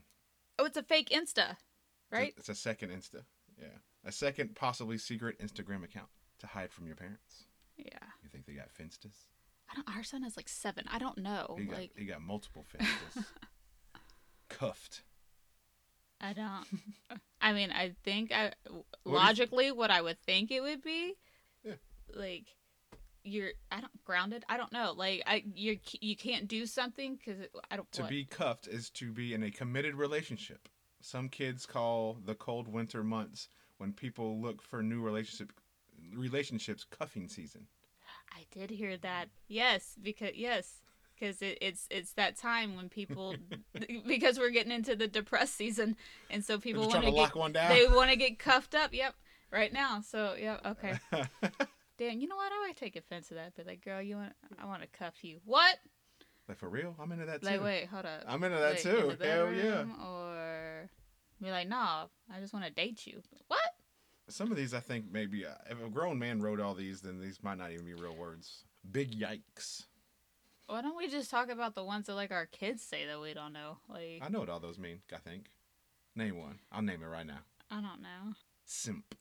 Oh, 0.58 0.64
it's 0.64 0.76
a 0.76 0.82
fake 0.82 1.10
Insta, 1.10 1.22
It's 1.26 1.38
a- 1.42 1.56
right? 2.16 2.34
It's 2.36 2.48
a, 2.48 2.54
second 2.54 2.90
Insta. 2.90 3.22
Yeah, 3.58 3.66
a 4.04 4.12
second 4.12 4.54
possibly 4.54 4.98
secret 4.98 5.38
Instagram 5.40 5.82
account 5.82 6.06
to 6.38 6.46
hide 6.46 6.70
from 6.72 6.86
your 6.86 6.94
parents. 6.96 7.44
Yeah. 7.76 7.86
You 8.22 8.28
think 8.30 8.46
they 8.46 8.52
got 8.52 8.68
Finstas? 8.68 9.16
I 9.68 9.74
don't. 9.74 9.96
Our 9.96 10.04
son 10.04 10.22
is 10.24 10.36
like 10.36 10.48
seven. 10.48 10.84
I 10.92 10.98
don't 10.98 11.18
know. 11.18 11.56
He 11.58 11.64
got 11.64 11.78
Like 11.78 11.90
he 11.96 12.04
got 12.04 12.22
multiple 12.22 12.64
Finstas. 12.72 13.24
Cuffed. 14.48 15.02
I 16.20 16.32
don't. 16.32 16.64
I 17.40 17.52
mean, 17.52 17.70
I 17.72 17.94
think 18.04 18.30
I 18.32 18.52
What 18.70 18.84
do 19.04 19.10
you- 19.10 19.12
logically 19.16 19.72
what 19.72 19.90
I 19.90 20.00
would 20.00 20.20
think 20.22 20.50
it 20.52 20.60
would 20.62 20.82
be. 20.82 21.14
Like 22.14 22.46
you're. 23.22 23.50
I 23.70 23.80
don't 23.80 24.04
grounded. 24.04 24.44
I 24.48 24.56
don't 24.56 24.72
know. 24.72 24.94
Like 24.96 25.22
I 25.26 25.44
you 25.54 25.78
you 26.00 26.16
can't 26.16 26.48
do 26.48 26.66
something 26.66 27.16
because 27.16 27.46
I 27.70 27.76
don't. 27.76 27.90
To 27.92 28.02
what? 28.02 28.10
be 28.10 28.24
cuffed 28.24 28.66
is 28.66 28.90
to 28.90 29.12
be 29.12 29.34
in 29.34 29.42
a 29.42 29.50
committed 29.50 29.94
relationship. 29.94 30.68
Some 31.00 31.28
kids 31.28 31.66
call 31.66 32.18
the 32.24 32.34
cold 32.34 32.66
winter 32.66 33.04
months 33.04 33.48
when 33.78 33.92
people 33.92 34.40
look 34.40 34.62
for 34.62 34.82
new 34.82 35.02
relationship 35.02 35.52
relationships 36.14 36.84
cuffing 36.84 37.28
season. 37.28 37.66
I 38.32 38.44
did 38.50 38.70
hear 38.70 38.96
that. 38.98 39.28
Yes, 39.48 39.94
because 40.00 40.34
yes, 40.34 40.80
because 41.18 41.40
it, 41.42 41.58
it's 41.60 41.86
it's 41.90 42.12
that 42.12 42.36
time 42.36 42.76
when 42.76 42.88
people 42.88 43.34
because 44.06 44.38
we're 44.38 44.50
getting 44.50 44.72
into 44.72 44.96
the 44.96 45.08
depressed 45.08 45.54
season, 45.56 45.96
and 46.30 46.44
so 46.44 46.58
people 46.58 46.88
want 46.88 47.04
to 47.04 47.10
get 47.10 47.14
lock 47.14 47.36
one 47.36 47.52
down. 47.52 47.70
they 47.70 47.86
want 47.86 48.10
to 48.10 48.16
get 48.16 48.38
cuffed 48.38 48.74
up. 48.74 48.92
Yep, 48.92 49.14
right 49.50 49.72
now. 49.72 50.00
So 50.00 50.34
yeah, 50.38 50.58
okay. 50.66 50.98
Damn, 51.96 52.18
you 52.20 52.26
know 52.28 52.36
what? 52.36 52.52
I 52.52 52.66
might 52.66 52.76
take 52.76 52.96
offense 52.96 53.28
to 53.28 53.34
that. 53.34 53.54
Be 53.54 53.62
like, 53.62 53.84
girl, 53.84 54.02
you 54.02 54.16
want 54.16 54.32
I 54.60 54.66
want 54.66 54.82
to 54.82 54.88
cuff 54.88 55.22
you. 55.22 55.40
What? 55.44 55.76
like 56.48 56.58
for 56.58 56.68
real? 56.68 56.94
I'm 57.00 57.10
into 57.12 57.24
that 57.26 57.40
too. 57.40 57.46
Like, 57.46 57.62
wait, 57.62 57.86
hold 57.86 58.04
up. 58.04 58.22
I'm 58.26 58.42
into 58.44 58.58
that 58.58 58.72
Like, 58.72 58.82
too. 58.82 59.10
in 59.10 59.28
Hell 59.28 59.52
yeah. 59.52 59.84
Or 60.04 60.90
be 61.40 61.50
like, 61.50 61.68
nah, 61.68 62.06
I 62.34 62.40
just 62.40 62.52
want 62.52 62.64
to 62.66 62.70
date 62.70 63.06
you. 63.06 63.22
What? 63.48 63.60
Some 64.28 64.50
of 64.50 64.56
these 64.56 64.74
I 64.74 64.80
think 64.80 65.06
maybe 65.12 65.44
uh, 65.46 65.50
if 65.70 65.82
a 65.84 65.88
grown 65.88 66.18
man 66.18 66.40
wrote 66.40 66.60
all 66.60 66.74
these, 66.74 67.00
then 67.02 67.20
these 67.20 67.42
might 67.42 67.58
not 67.58 67.70
even 67.72 67.84
be 67.84 67.94
real 67.94 68.16
words. 68.16 68.64
Big 68.90 69.18
yikes! 69.18 69.84
Why 70.66 70.80
don't 70.82 70.96
we 70.96 71.08
just 71.08 71.30
talk 71.30 71.50
about 71.50 71.74
the 71.74 71.84
ones 71.84 72.06
that 72.06 72.14
like 72.14 72.30
our 72.30 72.46
kids 72.46 72.82
say 72.82 73.06
that 73.06 73.20
we 73.20 73.34
don't 73.34 73.52
know? 73.52 73.78
Like, 73.88 74.20
I 74.22 74.28
know 74.28 74.40
what 74.40 74.48
all 74.48 74.60
those 74.60 74.78
mean. 74.78 75.00
I 75.14 75.18
think. 75.18 75.50
Name 76.16 76.38
one. 76.38 76.58
I'll 76.72 76.82
name 76.82 77.02
it 77.02 77.06
right 77.06 77.26
now. 77.26 77.40
I 77.70 77.76
don't 77.76 78.00
know. 78.02 78.34
Simp 78.64 79.14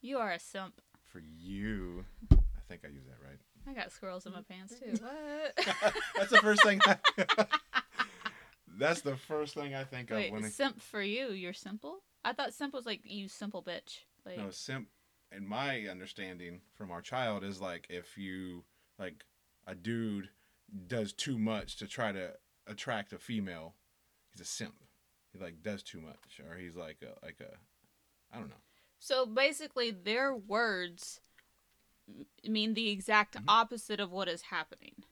You 0.00 0.18
are 0.18 0.32
a 0.32 0.38
simp. 0.38 0.80
For 1.08 1.20
you. 1.20 2.04
I 2.30 2.36
think 2.68 2.82
I 2.84 2.88
use 2.88 3.04
that 3.06 3.26
right. 3.26 3.38
I 3.68 3.74
got 3.74 3.92
squirrels 3.92 4.26
in 4.26 4.32
my 4.32 4.42
pants 4.42 4.74
too. 4.78 4.94
What? 5.02 5.94
That's 6.16 6.30
the 6.30 6.38
first 6.38 6.62
thing. 6.62 6.80
I, 6.84 6.96
that's 8.78 9.00
the 9.00 9.16
first 9.16 9.54
thing 9.54 9.74
I 9.74 9.84
think 9.84 10.10
of 10.10 10.18
Wait, 10.18 10.32
when 10.32 10.44
I, 10.44 10.48
simp 10.48 10.80
for 10.80 11.02
you? 11.02 11.30
You're 11.32 11.52
simple? 11.52 11.98
I 12.24 12.32
thought 12.32 12.54
simp 12.54 12.72
was 12.72 12.86
like 12.86 13.00
you 13.04 13.28
simple 13.28 13.62
bitch. 13.62 14.00
Like, 14.24 14.38
no 14.38 14.50
simp. 14.50 14.88
In 15.36 15.46
my 15.46 15.86
understanding 15.88 16.60
from 16.74 16.90
our 16.90 17.02
child 17.02 17.44
is 17.44 17.60
like 17.60 17.86
if 17.90 18.16
you 18.16 18.64
like 18.98 19.24
a 19.66 19.74
dude 19.74 20.28
does 20.86 21.12
too 21.12 21.38
much 21.38 21.76
to 21.76 21.86
try 21.86 22.12
to 22.12 22.30
attract 22.66 23.12
a 23.12 23.18
female, 23.18 23.74
he's 24.30 24.40
a 24.40 24.44
simp. 24.44 24.74
He 25.32 25.38
like 25.38 25.62
does 25.62 25.82
too 25.82 26.00
much, 26.00 26.40
or 26.48 26.56
he's 26.56 26.76
like 26.76 27.02
a 27.02 27.24
like 27.24 27.40
a, 27.40 27.54
I 28.34 28.38
don't 28.38 28.48
know. 28.48 28.54
So 28.98 29.26
basically, 29.26 29.90
their 29.90 30.34
words 30.34 31.20
mean 32.44 32.74
the 32.74 32.88
exact 32.90 33.36
Mhm. 33.36 33.44
opposite 33.48 34.00
of 34.00 34.10
what 34.10 34.28
is 34.28 34.42
happening. 34.42 35.04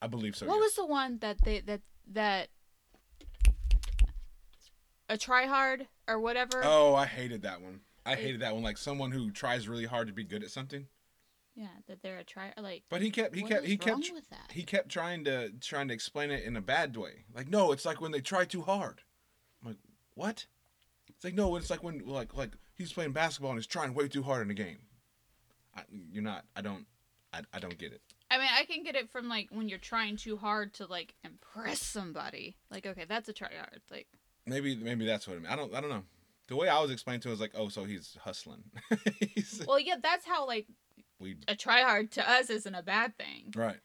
I 0.00 0.06
believe 0.08 0.36
so. 0.36 0.46
what 0.46 0.56
yes. 0.56 0.62
was 0.62 0.74
the 0.74 0.86
one 0.86 1.18
that 1.18 1.40
they 1.42 1.60
that 1.60 1.80
that 2.08 2.50
a 5.08 5.16
tryhard 5.16 5.86
or 6.08 6.18
whatever? 6.18 6.62
Oh, 6.64 6.94
I 6.94 7.06
hated 7.06 7.42
that 7.42 7.60
one. 7.60 7.80
I 8.04 8.16
hated 8.16 8.40
that 8.40 8.54
one. 8.54 8.62
Like 8.62 8.78
someone 8.78 9.12
who 9.12 9.30
tries 9.30 9.68
really 9.68 9.86
hard 9.86 10.06
to 10.08 10.12
be 10.12 10.24
good 10.24 10.42
at 10.42 10.50
something, 10.50 10.88
Yeah, 11.54 11.68
that 11.86 12.02
they're 12.02 12.18
a 12.18 12.24
try. 12.24 12.52
Like, 12.56 12.84
but 12.88 13.00
he 13.02 13.10
kept 13.10 13.34
he 13.34 13.42
kept 13.42 13.64
he 13.64 13.76
kept 13.76 14.04
tr- 14.04 14.14
with 14.14 14.28
that? 14.30 14.50
he 14.52 14.64
kept 14.64 14.88
trying 14.88 15.24
to 15.24 15.50
trying 15.60 15.88
to 15.88 15.94
explain 15.94 16.30
it 16.30 16.42
in 16.44 16.56
a 16.56 16.60
bad 16.62 16.96
way. 16.96 17.24
Like, 17.34 17.48
no, 17.48 17.72
it's 17.72 17.84
like 17.84 18.00
when 18.00 18.10
they 18.12 18.20
try 18.20 18.44
too 18.44 18.62
hard. 18.62 19.02
I'm 19.62 19.68
like, 19.68 19.78
what? 20.14 20.46
It's 21.08 21.24
like 21.24 21.34
no, 21.34 21.54
it's 21.56 21.70
like 21.70 21.82
when 21.82 22.00
like 22.06 22.34
like 22.34 22.52
he's 22.76 22.92
playing 22.92 23.12
basketball 23.12 23.50
and 23.50 23.58
he's 23.58 23.66
trying 23.66 23.94
way 23.94 24.08
too 24.08 24.22
hard 24.22 24.42
in 24.42 24.48
the 24.48 24.54
game. 24.54 24.78
I, 25.76 25.82
you're 25.90 26.22
not. 26.22 26.44
I 26.54 26.60
don't. 26.60 26.86
I, 27.32 27.42
I 27.52 27.58
don't 27.60 27.78
get 27.78 27.92
it. 27.92 28.02
I 28.30 28.38
mean, 28.38 28.48
I 28.50 28.64
can 28.64 28.82
get 28.82 28.94
it 28.94 29.10
from 29.10 29.28
like 29.28 29.48
when 29.50 29.68
you're 29.68 29.78
trying 29.78 30.16
too 30.16 30.36
hard 30.36 30.74
to 30.74 30.86
like 30.86 31.14
impress 31.24 31.82
somebody. 31.82 32.56
Like, 32.70 32.86
okay, 32.86 33.04
that's 33.08 33.28
a 33.28 33.32
try 33.32 33.48
hard. 33.54 33.80
Like, 33.90 34.06
Maybe 34.46 34.74
maybe 34.74 35.06
that's 35.06 35.28
what 35.28 35.36
I 35.36 35.38
mean. 35.38 35.46
I 35.46 35.56
don't 35.56 35.74
I 35.74 35.80
don't 35.80 35.90
know. 35.90 36.04
The 36.48 36.56
way 36.56 36.68
I 36.68 36.80
was 36.80 36.90
explained 36.90 37.22
to 37.22 37.28
it 37.28 37.32
was 37.32 37.40
like, 37.40 37.52
oh, 37.54 37.68
so 37.68 37.84
he's 37.84 38.16
hustling. 38.22 38.64
he's, 39.20 39.62
well, 39.66 39.78
yeah, 39.78 39.96
that's 40.02 40.26
how 40.26 40.46
like 40.46 40.66
we 41.20 41.36
a 41.46 41.54
try 41.54 41.82
hard 41.82 42.10
to 42.12 42.28
us 42.28 42.50
isn't 42.50 42.74
a 42.74 42.82
bad 42.82 43.16
thing. 43.16 43.52
right. 43.54 43.78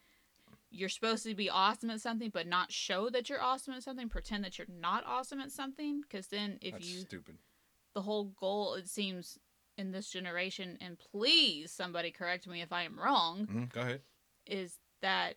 You're 0.70 0.90
supposed 0.90 1.26
to 1.26 1.34
be 1.34 1.50
awesome 1.50 1.90
at 1.92 2.02
something, 2.02 2.30
but 2.30 2.46
not 2.46 2.74
show 2.74 3.10
that 3.10 3.30
you're 3.30 3.42
awesome 3.42 3.74
at 3.74 3.84
something. 3.84 4.10
Pretend 4.10 4.44
that 4.44 4.58
you're 4.58 4.68
not 4.70 5.06
awesome 5.08 5.40
at 5.40 5.52
something, 5.52 6.02
because 6.02 6.28
then 6.28 6.58
if 6.62 6.74
That's 6.74 6.86
you 6.86 7.00
stupid. 7.00 7.38
The 7.98 8.04
whole 8.04 8.26
goal 8.40 8.76
it 8.76 8.88
seems 8.88 9.40
in 9.76 9.92
this 9.92 10.08
generation, 10.12 10.78
and 10.80 11.00
please 11.00 11.72
somebody 11.72 12.12
correct 12.12 12.46
me 12.48 12.62
if 12.62 12.72
I 12.72 12.84
am 12.84 13.00
wrong, 13.00 13.46
hmm 13.46 13.64
Go 13.74 13.82
ahead. 13.82 14.02
is 14.46 14.78
that 15.02 15.34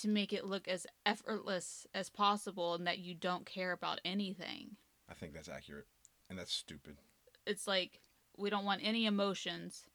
to 0.00 0.08
make 0.08 0.34
it 0.34 0.44
look 0.44 0.68
as 0.68 0.86
effortless 1.06 1.86
as 1.94 2.10
possible 2.10 2.74
and 2.74 2.86
that 2.86 2.98
you 2.98 3.14
don't 3.14 3.46
care 3.46 3.72
about 3.72 3.98
anything. 4.04 4.76
I 5.10 5.14
think 5.14 5.32
that's 5.32 5.48
accurate, 5.48 5.86
and 6.28 6.38
that's 6.38 6.52
stupid. 6.52 6.98
It's 7.46 7.66
like 7.66 8.00
we 8.36 8.50
don't 8.50 8.66
want 8.66 8.82
any 8.84 9.06
emotions, 9.06 9.86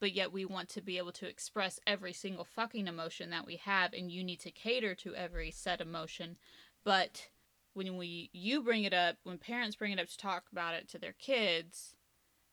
but 0.00 0.12
yet 0.12 0.32
we 0.32 0.46
want 0.46 0.70
to 0.70 0.80
be 0.80 0.96
able 0.96 1.12
to 1.12 1.28
express 1.28 1.78
every 1.86 2.14
single 2.14 2.46
fucking 2.46 2.88
emotion 2.88 3.28
that 3.30 3.44
we 3.44 3.56
have, 3.56 3.92
and 3.92 4.10
you 4.10 4.24
need 4.24 4.40
to 4.40 4.50
cater 4.50 4.94
to 4.94 5.14
every 5.14 5.50
said 5.50 5.82
emotion. 5.82 6.38
But 6.84 7.28
when 7.76 7.98
we 7.98 8.30
you 8.32 8.62
bring 8.62 8.84
it 8.84 8.94
up, 8.94 9.16
when 9.24 9.36
parents 9.36 9.76
bring 9.76 9.92
it 9.92 10.00
up 10.00 10.08
to 10.08 10.16
talk 10.16 10.44
about 10.50 10.72
it 10.72 10.88
to 10.88 10.98
their 10.98 11.12
kids, 11.12 11.94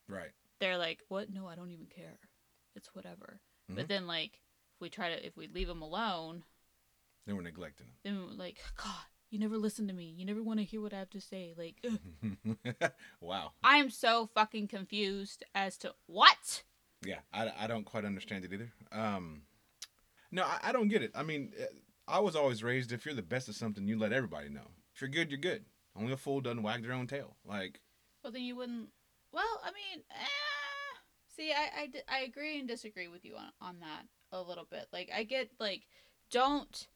Right. 0.10 0.32
they're 0.60 0.78
like, 0.78 1.02
"What? 1.08 1.30
No, 1.30 1.48
I 1.48 1.56
don't 1.56 1.72
even 1.72 1.86
care. 1.86 2.20
It's 2.76 2.94
whatever." 2.94 3.40
But 3.70 3.86
Mhm. 3.86 3.88
then 3.88 4.08
like 4.08 4.42
if 4.76 4.82
we 4.82 4.90
try 4.90 5.08
to 5.10 5.26
if 5.26 5.38
we 5.38 5.48
leave 5.48 5.70
them 5.70 5.82
alone, 5.82 6.44
Then 7.26 7.38
we're 7.38 7.42
neglecting 7.44 7.88
them. 7.88 7.96
then 8.04 8.18
we're 8.26 8.34
like, 8.34 8.62
"God, 8.76 9.06
you 9.30 9.40
never 9.40 9.58
listen 9.58 9.88
to 9.88 9.94
me. 9.94 10.10
You 10.10 10.26
never 10.26 10.44
want 10.44 10.60
to 10.60 10.66
hear 10.66 10.82
what 10.82 10.94
I 10.94 11.00
have 11.00 11.10
to 11.12 11.22
say." 11.22 11.54
Like, 11.58 11.82
wow. 13.22 13.54
I 13.64 13.78
am 13.78 13.90
so 13.90 14.28
fucking 14.28 14.68
confused 14.68 15.46
as 15.56 15.78
to 15.78 15.96
what. 16.06 16.64
Yeah, 17.02 17.20
I, 17.32 17.50
I 17.60 17.68
don't 17.68 17.86
quite 17.86 18.04
understand 18.04 18.44
it 18.44 18.52
either. 18.52 18.74
Um, 18.92 19.44
no, 20.32 20.44
I, 20.44 20.60
I 20.64 20.72
don't 20.74 20.90
get 20.90 21.02
it. 21.02 21.12
I 21.16 21.24
mean, 21.24 21.54
eh, 21.58 21.66
I 22.08 22.20
was 22.20 22.36
always 22.36 22.62
raised 22.62 22.92
if 22.92 23.06
you're 23.06 23.16
the 23.16 23.22
best 23.22 23.48
at 23.48 23.56
something, 23.56 23.88
you 23.88 23.98
let 23.98 24.12
everybody 24.12 24.50
know. 24.50 24.68
If 24.94 25.02
you're 25.02 25.10
good, 25.10 25.32
you're 25.32 25.40
good. 25.40 25.66
Only 25.96 26.14
a 26.14 26.18
fool 26.18 26.42
doesn't 26.42 26.64
wag 26.64 26.84
their 26.84 26.94
own 26.94 27.08
tail. 27.08 27.38
Like, 27.46 27.82
Well, 28.24 28.32
then 28.34 28.44
you 28.44 28.56
wouldn't. 28.56 28.90
Well, 29.32 29.62
I 29.64 29.68
mean, 29.72 30.04
eh. 30.12 31.00
see, 31.36 31.52
I, 31.52 31.88
I, 32.10 32.18
I 32.18 32.20
agree 32.22 32.60
and 32.60 32.68
disagree 32.68 33.08
with 33.08 33.26
you 33.26 33.36
on, 33.36 33.52
on 33.62 33.80
that 33.80 34.04
a 34.32 34.42
little 34.42 34.68
bit. 34.70 34.88
Like, 34.92 35.10
I 35.16 35.24
get, 35.24 35.50
like, 35.60 35.84
don't 36.32 36.88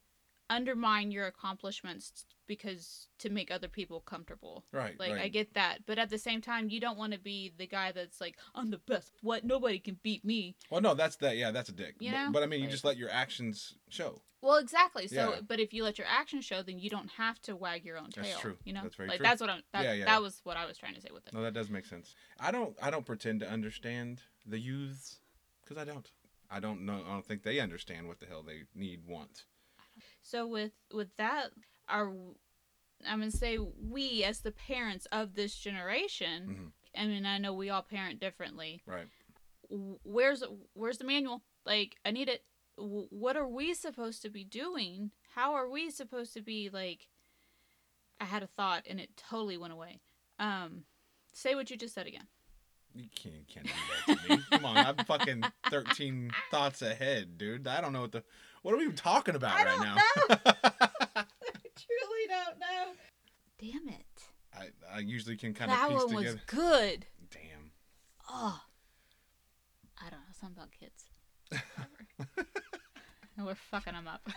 undermine 0.49 1.11
your 1.11 1.25
accomplishments 1.25 2.25
because 2.47 3.07
to 3.19 3.29
make 3.29 3.51
other 3.51 3.67
people 3.67 3.99
comfortable. 3.99 4.63
right, 4.71 4.97
Like, 4.99 5.11
right. 5.11 5.21
I 5.23 5.27
get 5.27 5.53
that. 5.55 5.79
But 5.85 5.97
at 5.97 6.09
the 6.09 6.17
same 6.17 6.41
time, 6.41 6.69
you 6.69 6.79
don't 6.79 6.97
want 6.97 7.13
to 7.13 7.19
be 7.19 7.51
the 7.57 7.67
guy 7.67 7.91
that's 7.91 8.21
like, 8.21 8.37
I'm 8.55 8.69
the 8.69 8.77
best. 8.77 9.11
What? 9.21 9.43
Nobody 9.43 9.79
can 9.79 9.99
beat 10.01 10.23
me. 10.23 10.55
well, 10.69 10.81
no, 10.81 10.93
that's 10.93 11.17
that. 11.17 11.35
Yeah, 11.37 11.51
that's 11.51 11.69
a 11.69 11.73
dick. 11.73 11.95
You 11.99 12.11
but, 12.11 12.17
know? 12.17 12.31
but 12.31 12.43
I 12.43 12.45
mean, 12.45 12.61
you 12.61 12.69
just 12.69 12.85
let 12.85 12.97
your 12.97 13.09
actions 13.09 13.73
show. 13.89 14.21
Well, 14.41 14.57
exactly. 14.57 15.07
So, 15.07 15.15
Yeah. 15.33 15.39
but 15.45 15.59
if 15.59 15.73
you 15.73 15.83
let 15.83 15.97
your 15.97 16.07
actions 16.07 16.45
show, 16.45 16.61
then 16.61 16.79
you 16.79 16.89
don't 16.89 17.09
have 17.09 17.41
to 17.41 17.55
wag 17.55 17.83
your 17.83 17.97
own 17.97 18.11
tail. 18.11 18.23
That's 18.23 18.39
true. 18.39 18.57
You 18.63 18.73
know, 18.73 18.83
That's 18.83 18.95
very 18.95 19.09
like 19.09 19.17
true. 19.17 19.23
that's 19.25 19.41
what 19.41 19.49
I'm. 19.49 19.61
That, 19.73 19.83
Yeah, 19.83 19.93
yeah. 19.93 20.05
that 20.05 20.21
was 20.21 20.39
what 20.43 20.55
I 20.57 20.65
was 20.65 20.77
trying 20.77 20.93
to 20.95 21.01
say 21.01 21.09
with 21.11 21.27
it. 21.27 21.33
No, 21.33 21.41
that 21.41 21.53
does 21.53 21.69
make 21.69 21.85
sense. 21.85 22.15
I 22.39 22.51
don't. 22.51 22.75
I 22.81 22.89
don't 22.91 23.05
pretend 23.05 23.39
to 23.41 23.49
understand 23.49 24.21
the 24.45 24.59
youths 24.59 25.19
because 25.63 25.77
I 25.81 25.85
don't. 25.85 26.09
I 26.49 26.59
don't 26.61 26.85
know. 26.85 27.01
I 27.05 27.11
don't 27.11 27.25
think 27.25 27.43
they 27.43 27.59
understand 27.59 28.07
what 28.07 28.19
the 28.19 28.25
hell 28.27 28.43
they 28.43 28.61
need, 28.73 29.01
want. 29.05 29.43
So 30.29 30.45
with 30.45 30.73
with 30.93 31.15
that, 31.15 31.51
our 31.87 32.09
I'm 33.07 33.19
gonna 33.19 33.31
say 33.31 33.57
we 33.57 34.23
as 34.25 34.41
the 34.41 34.51
parents 34.51 35.07
of 35.11 35.35
this 35.35 35.55
generation. 35.55 36.73
Mhm. 36.95 37.01
I 37.01 37.07
mean, 37.07 37.25
I 37.25 37.37
know 37.37 37.53
we 37.53 37.69
all 37.69 37.81
parent 37.83 38.19
differently. 38.19 38.81
Right. 38.85 39.07
Where's 39.69 40.43
where's 40.73 40.97
the 40.97 41.05
manual? 41.05 41.43
Like, 41.65 41.97
I 42.05 42.11
need 42.11 42.27
it. 42.27 42.43
What 42.75 43.37
are 43.37 43.47
we 43.47 43.73
supposed 43.73 44.21
to 44.23 44.29
be 44.29 44.43
doing? 44.43 45.11
How 45.33 45.53
are 45.53 45.69
we 45.69 45.89
supposed 45.91 46.33
to 46.33 46.41
be 46.41 46.69
like? 46.69 47.07
I 48.19 48.25
had 48.25 48.43
a 48.43 48.47
thought 48.47 48.83
and 48.89 48.99
it 48.99 49.15
totally 49.15 49.57
went 49.57 49.73
away. 49.73 50.01
Um, 50.39 50.83
say 51.33 51.55
what 51.55 51.69
you 51.69 51.77
just 51.77 51.93
said 51.93 52.07
again. 52.07 52.27
You 52.95 53.09
can't, 53.15 53.35
you 53.35 53.45
can't 53.47 53.65
do 53.67 53.73
that 54.07 54.27
to 54.27 54.37
me. 54.37 54.43
Come 54.49 54.65
on, 54.65 54.77
I'm 54.77 55.05
fucking 55.05 55.43
13 55.69 56.31
thoughts 56.51 56.81
ahead, 56.81 57.37
dude. 57.37 57.67
I 57.67 57.79
don't 57.79 57.93
know 57.93 58.01
what 58.01 58.11
the. 58.11 58.23
What 58.67 58.73
are 58.73 58.79
we 58.79 58.83
even 58.83 58.97
talking 58.97 59.33
about 59.33 59.57
I 59.57 59.63
right 59.63 59.77
don't 59.77 59.85
now? 59.85 59.95
I 61.15 61.23
truly 61.77 62.27
don't 62.27 62.59
know. 62.59 62.91
Damn 63.57 63.87
it! 63.87 64.05
I, 64.53 64.97
I 64.97 64.99
usually 64.99 65.37
can 65.37 65.53
kind 65.53 65.71
of 65.71 65.77
that 65.77 65.87
piece 65.87 66.03
one 66.03 66.15
was 66.15 66.25
together. 66.25 66.41
good. 66.47 67.05
Damn. 67.31 67.71
Oh, 68.29 68.59
I 69.97 70.09
don't 70.09 70.19
know. 70.19 70.25
Something 70.37 70.57
about 70.57 70.71
kids. 70.77 71.05
And 73.37 73.45
we're 73.47 73.55
fucking 73.55 73.93
them 73.93 74.09
up. 74.09 74.27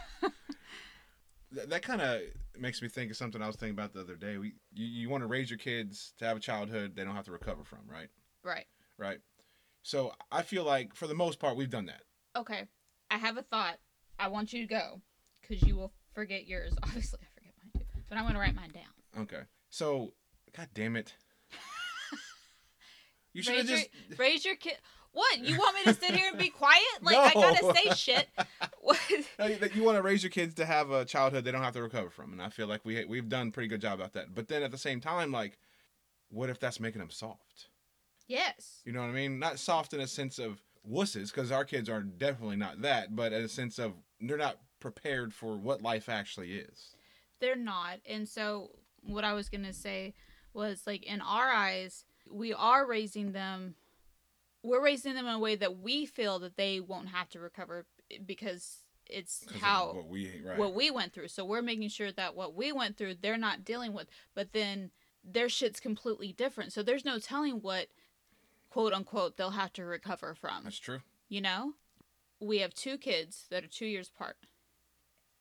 That, 1.51 1.71
that 1.71 1.83
kind 1.83 2.01
of 2.01 2.21
makes 2.57 2.81
me 2.81 2.87
think 2.87 3.11
of 3.11 3.17
something 3.17 3.43
I 3.43 3.49
was 3.49 3.57
thinking 3.57 3.77
about 3.77 3.95
the 3.95 4.01
other 4.03 4.15
day. 4.15 4.39
We, 4.39 4.53
you, 4.73 4.87
you 4.87 5.11
want 5.11 5.25
to 5.25 5.27
raise 5.27 5.51
your 5.51 5.59
kids 5.59 6.13
to 6.21 6.25
have 6.25 6.37
a 6.37 6.41
childhood 6.41 6.95
they 6.95 7.03
don't 7.03 7.17
have 7.17 7.25
to 7.25 7.33
recover 7.33 7.65
from, 7.65 7.81
right? 7.93 8.11
right. 8.45 8.67
Right. 8.97 9.19
So 9.83 10.13
I 10.31 10.43
feel 10.43 10.63
like 10.63 10.95
for 10.95 11.09
the 11.09 11.17
most 11.17 11.41
part 11.41 11.57
we've 11.57 11.69
done 11.69 11.87
that. 11.87 12.03
Okay. 12.37 12.67
I 13.11 13.19
have 13.19 13.37
a 13.37 13.43
thought. 13.43 13.81
I 14.21 14.29
want 14.29 14.53
you 14.53 14.61
to 14.61 14.67
go 14.67 15.01
because 15.41 15.63
you 15.67 15.77
will 15.77 15.93
forget 16.15 16.47
yours. 16.47 16.75
Obviously, 16.83 17.19
I 17.23 17.27
forget 17.35 17.53
mine 17.63 17.73
too. 17.79 18.03
But 18.09 18.19
I'm 18.19 18.25
going 18.25 18.35
to 18.35 18.41
write 18.41 18.55
mine 18.55 18.71
down. 18.73 19.23
Okay. 19.23 19.43
So, 19.71 20.13
god 20.57 20.69
damn 20.75 20.97
it. 20.97 21.15
You 23.33 23.43
should 23.43 23.57
have 23.59 23.67
just. 23.67 23.89
raise 24.19 24.45
your 24.45 24.57
kid. 24.65 24.75
What? 25.13 25.39
You 25.39 25.57
want 25.59 25.77
me 25.77 25.93
to 25.93 25.99
sit 25.99 26.15
here 26.17 26.29
and 26.31 26.39
be 26.39 26.49
quiet? 26.49 26.83
Like, 27.01 27.17
I 27.17 27.33
gotta 27.35 27.75
say 27.75 27.95
shit. 27.95 28.29
What? 28.81 28.99
You- 29.11 29.25
that 29.39 29.75
you 29.75 29.83
want 29.85 29.97
to 29.97 30.03
raise 30.03 30.23
your 30.23 30.31
kids 30.31 30.55
to 30.55 30.67
have 30.67 30.91
a 30.91 31.05
childhood 31.05 31.45
they 31.45 31.51
don't 31.53 31.63
have 31.63 31.75
to 31.75 31.83
recover 31.83 32.11
from, 32.11 32.33
and 32.33 32.41
I 32.43 32.49
feel 32.49 32.67
like 32.67 32.85
we 32.85 33.05
we've 33.05 33.29
done 33.29 33.49
a 33.49 33.51
pretty 33.51 33.69
good 33.69 33.81
job 33.81 34.01
about 34.01 34.13
that. 34.15 34.35
But 34.35 34.49
then 34.49 34.63
at 34.63 34.71
the 34.71 34.79
same 34.79 35.01
time, 35.01 35.33
like, 35.33 35.59
what 36.29 36.49
if 36.51 36.59
that's 36.61 36.79
making 36.81 37.01
them 37.01 37.11
soft? 37.11 37.69
Yes. 38.29 38.81
You 38.85 38.93
know 38.93 39.01
what 39.01 39.11
I 39.11 39.13
mean? 39.13 39.39
Not 39.39 39.59
soft 39.59 39.95
in 39.95 40.01
a 40.01 40.07
sense 40.07 40.39
of 40.39 40.61
wusses, 40.89 41.33
because 41.33 41.51
our 41.51 41.65
kids 41.65 41.89
are 41.89 42.03
definitely 42.03 42.57
not 42.57 42.83
that, 42.83 43.15
but 43.17 43.33
in 43.33 43.43
a 43.43 43.49
sense 43.49 43.79
of 43.79 43.93
they're 44.21 44.37
not 44.37 44.59
prepared 44.81 45.33
for 45.33 45.57
what 45.57 45.83
life 45.83 46.09
actually 46.09 46.53
is. 46.53 46.95
they're 47.41 47.57
not 47.57 47.99
and 48.09 48.29
so 48.29 48.71
what 49.03 49.25
i 49.25 49.33
was 49.33 49.49
gonna 49.49 49.73
say 49.73 50.15
was 50.53 50.87
like 50.87 51.05
in 51.05 51.21
our 51.21 51.49
eyes 51.51 52.05
we 52.31 52.53
are 52.53 52.87
raising 52.87 53.33
them 53.33 53.75
we're 54.63 54.83
raising 54.83 55.15
them 55.15 55.27
in 55.27 55.35
a 55.35 55.39
way 55.39 55.57
that 55.57 55.79
we 55.79 56.05
feel 56.07 56.39
that 56.39 56.57
they 56.57 56.81
won't 56.81 57.09
have 57.09 57.29
to 57.31 57.41
recover 57.41 57.87
because 58.27 58.79
it's 59.07 59.45
how 59.61 59.93
what 59.93 60.09
we 60.09 60.41
right. 60.45 60.59
what 60.59 60.75
we 60.75 60.91
went 60.91 61.13
through 61.13 61.29
so 61.29 61.45
we're 61.45 61.63
making 61.63 61.89
sure 61.89 62.13
that 62.13 62.35
what 62.35 62.55
we 62.55 62.73
went 62.73 62.97
through 62.97 63.15
they're 63.15 63.37
not 63.39 63.65
dealing 63.65 63.93
with 63.93 64.07
but 64.35 64.53
then 64.53 64.91
their 65.25 65.49
shit's 65.49 65.81
completely 65.81 66.33
different 66.33 66.73
so 66.73 66.83
there's 66.83 67.05
no 67.05 67.19
telling 67.19 67.57
what 67.57 67.89
quote 68.71 68.93
unquote 68.93 69.37
they'll 69.37 69.51
have 69.51 69.73
to 69.73 69.85
recover 69.85 70.35
from 70.35 70.63
that's 70.65 70.79
true. 70.79 71.01
you 71.29 71.41
know 71.41 71.73
we 72.41 72.59
have 72.59 72.75
two 72.75 72.97
kids 72.99 73.47
that 73.51 73.63
are 73.65 73.69
two 73.69 73.87
years 73.87 74.11
apart 74.15 74.37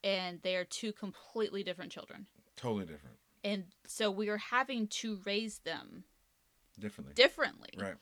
and 0.04 0.40
they 0.44 0.56
are 0.56 0.64
two 0.66 0.92
completely 0.94 1.64
different 1.64 1.92
children 1.92 2.28
Totally 2.56 2.86
different. 2.86 3.16
and 3.44 3.66
so 3.88 4.12
we 4.12 4.30
are 4.30 4.38
having 4.38 4.88
to 4.88 5.20
raise 5.26 5.60
them 5.60 6.04
Differently. 6.80 7.14
differently 7.14 7.70
Right. 7.78 7.96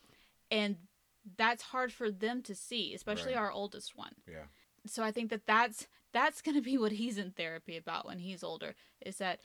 and 0.51 0.77
that's 1.37 1.61
hard 1.63 1.91
for 1.91 2.09
them 2.11 2.41
to 2.43 2.55
see 2.55 2.93
especially 2.93 3.33
Right. 3.33 3.39
our 3.41 3.51
oldest 3.51 3.95
one 3.97 4.13
Yeah. 4.27 4.45
so 4.85 5.03
i 5.03 5.11
think 5.11 5.29
that 5.29 5.45
that's 5.45 5.87
that's 6.13 6.41
going 6.41 6.55
to 6.55 6.61
be 6.61 6.77
what 6.83 6.93
he's 6.93 7.17
in 7.17 7.31
therapy 7.31 7.77
about 7.77 8.05
when 8.05 8.19
he's 8.19 8.43
older 8.43 8.75
is 9.05 9.17
that 9.17 9.39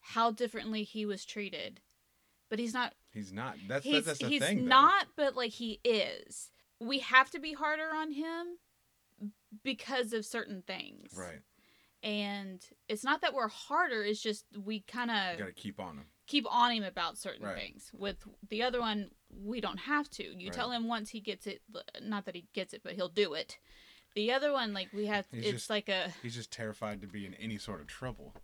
how 0.00 0.30
differently 0.30 0.82
he 0.82 1.06
was 1.06 1.24
treated 1.24 1.80
but 2.50 2.58
he's 2.58 2.74
not 2.74 2.94
He's 3.14 3.30
not. 3.32 3.56
That's 3.68 3.84
he's, 3.84 4.06
that's, 4.06 4.06
that's 4.06 4.18
the 4.20 4.28
he's 4.28 4.42
thing. 4.42 4.62
though. 4.64 4.68
not 4.70 5.06
but 5.16 5.36
like 5.36 5.50
he 5.52 5.80
is 5.84 6.50
we 6.80 6.98
have 7.00 7.30
to 7.30 7.38
be 7.38 7.52
harder 7.52 7.90
on 7.94 8.10
him 8.12 8.56
because 9.62 10.12
of 10.12 10.24
certain 10.24 10.62
things 10.66 11.12
Right. 11.16 11.40
and 12.02 12.60
it's 12.88 13.04
not 13.04 13.20
that 13.20 13.34
we're 13.34 13.48
harder 13.48 14.02
it's 14.02 14.20
just 14.22 14.44
we 14.64 14.80
kind 14.80 15.10
of 15.10 15.38
got 15.38 15.46
to 15.46 15.52
keep 15.52 15.78
on 15.80 15.98
him. 15.98 16.04
keep 16.26 16.46
on 16.50 16.72
him 16.72 16.84
about 16.84 17.18
certain 17.18 17.44
Right. 17.46 17.56
things 17.56 17.90
with 17.92 18.16
the 18.48 18.62
other 18.62 18.80
one 18.80 19.10
we 19.30 19.60
don't 19.60 19.78
have 19.80 20.08
to 20.10 20.22
you 20.24 20.46
Right. 20.48 20.52
tell 20.52 20.70
him 20.70 20.88
once 20.88 21.10
he 21.10 21.20
gets 21.20 21.46
it 21.46 21.62
not 22.00 22.24
that 22.26 22.34
he 22.34 22.46
gets 22.52 22.72
it 22.74 22.82
but 22.82 22.94
he'll 22.94 23.08
do 23.08 23.34
it 23.34 23.58
the 24.14 24.32
other 24.32 24.52
one 24.52 24.72
like 24.74 24.92
we 24.92 25.06
have 25.06 25.26
He's 25.30 25.44
it's 25.44 25.50
just- 25.52 25.70
like 25.70 25.88
a 25.88 26.12
He's 26.22 26.34
just 26.34 26.50
terrified 26.50 27.00
to 27.02 27.06
be 27.06 27.24
in 27.26 27.34
any 27.34 27.58
sort 27.58 27.80
of 27.80 27.86
trouble. 27.86 28.34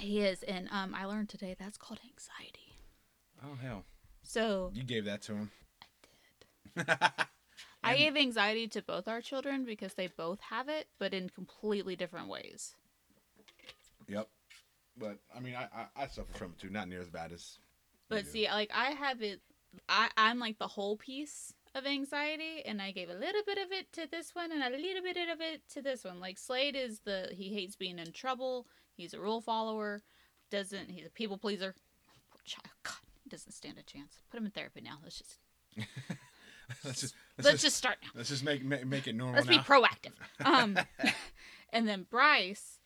he 0.00 0.20
is 0.20 0.42
and 0.42 0.68
um 0.70 0.94
i 0.94 1.04
learned 1.04 1.28
today 1.28 1.54
that's 1.58 1.76
called 1.78 2.00
anxiety 2.04 2.60
Oh 3.46 3.56
hell. 3.56 3.84
So 4.22 4.70
You 4.72 4.82
gave 4.84 5.04
that 5.04 5.20
to 5.22 5.34
him. 5.34 5.50
I 6.78 7.10
And- 7.90 7.98
gave 7.98 8.16
anxiety 8.16 8.68
to 8.68 8.82
both 8.82 9.08
our 9.08 9.20
children 9.20 9.64
because 9.64 9.94
they 9.94 10.06
both 10.06 10.40
have 10.40 10.68
it, 10.68 10.88
but 10.98 11.12
in 11.14 11.28
completely 11.28 11.96
different 11.96 12.28
ways. 12.28 12.74
Yep. 14.08 14.28
But 14.96 15.18
I 15.34 15.40
mean, 15.40 15.54
I, 15.54 15.68
I 15.74 16.04
I 16.04 16.06
suffer 16.06 16.32
from 16.34 16.52
it 16.52 16.58
too. 16.58 16.70
Not 16.70 16.88
near 16.88 17.00
as 17.00 17.08
bad 17.08 17.32
as. 17.32 17.58
But 18.08 18.26
see, 18.26 18.46
like 18.46 18.70
I 18.72 18.90
have 18.90 19.22
it, 19.22 19.40
I 19.88 20.08
I'm 20.16 20.38
like 20.38 20.58
the 20.58 20.68
whole 20.68 20.96
piece 20.96 21.52
of 21.74 21.86
anxiety, 21.86 22.62
and 22.64 22.80
I 22.80 22.92
gave 22.92 23.10
a 23.10 23.14
little 23.14 23.42
bit 23.44 23.58
of 23.58 23.72
it 23.72 23.92
to 23.94 24.06
this 24.10 24.34
one, 24.34 24.52
and 24.52 24.62
a 24.62 24.70
little 24.70 25.02
bit 25.02 25.16
of 25.28 25.40
it 25.40 25.62
to 25.70 25.82
this 25.82 26.04
one. 26.04 26.20
Like 26.20 26.38
Slade 26.38 26.76
is 26.76 27.00
the 27.00 27.30
he 27.32 27.52
hates 27.52 27.76
being 27.76 27.98
in 27.98 28.12
trouble. 28.12 28.66
He's 28.96 29.14
a 29.14 29.20
rule 29.20 29.40
follower. 29.40 30.02
Doesn't 30.50 30.90
he's 30.90 31.06
a 31.06 31.10
people 31.10 31.38
pleaser. 31.38 31.74
Poor 32.30 32.40
child. 32.44 32.68
God, 32.84 32.94
he 33.22 33.30
doesn't 33.30 33.52
stand 33.52 33.78
a 33.78 33.82
chance. 33.82 34.22
Put 34.30 34.38
him 34.38 34.46
in 34.46 34.52
therapy 34.52 34.80
now. 34.80 34.98
Let's 35.02 35.18
just 35.18 35.38
let's 36.84 37.00
just 37.00 37.14
let's, 37.38 37.46
let's, 37.46 37.52
just, 37.52 37.62
just 37.62 37.76
start 37.76 37.96
now. 38.02 38.10
let's 38.14 38.28
just 38.28 38.44
make 38.44 38.64
make, 38.64 38.86
make 38.86 39.06
it 39.06 39.14
normal 39.14 39.36
Let's 39.36 39.48
be 39.48 39.58
proactive. 39.58 40.12
Um, 40.44 40.78
and 41.72 41.88
then 41.88 42.06
Bryce, 42.10 42.78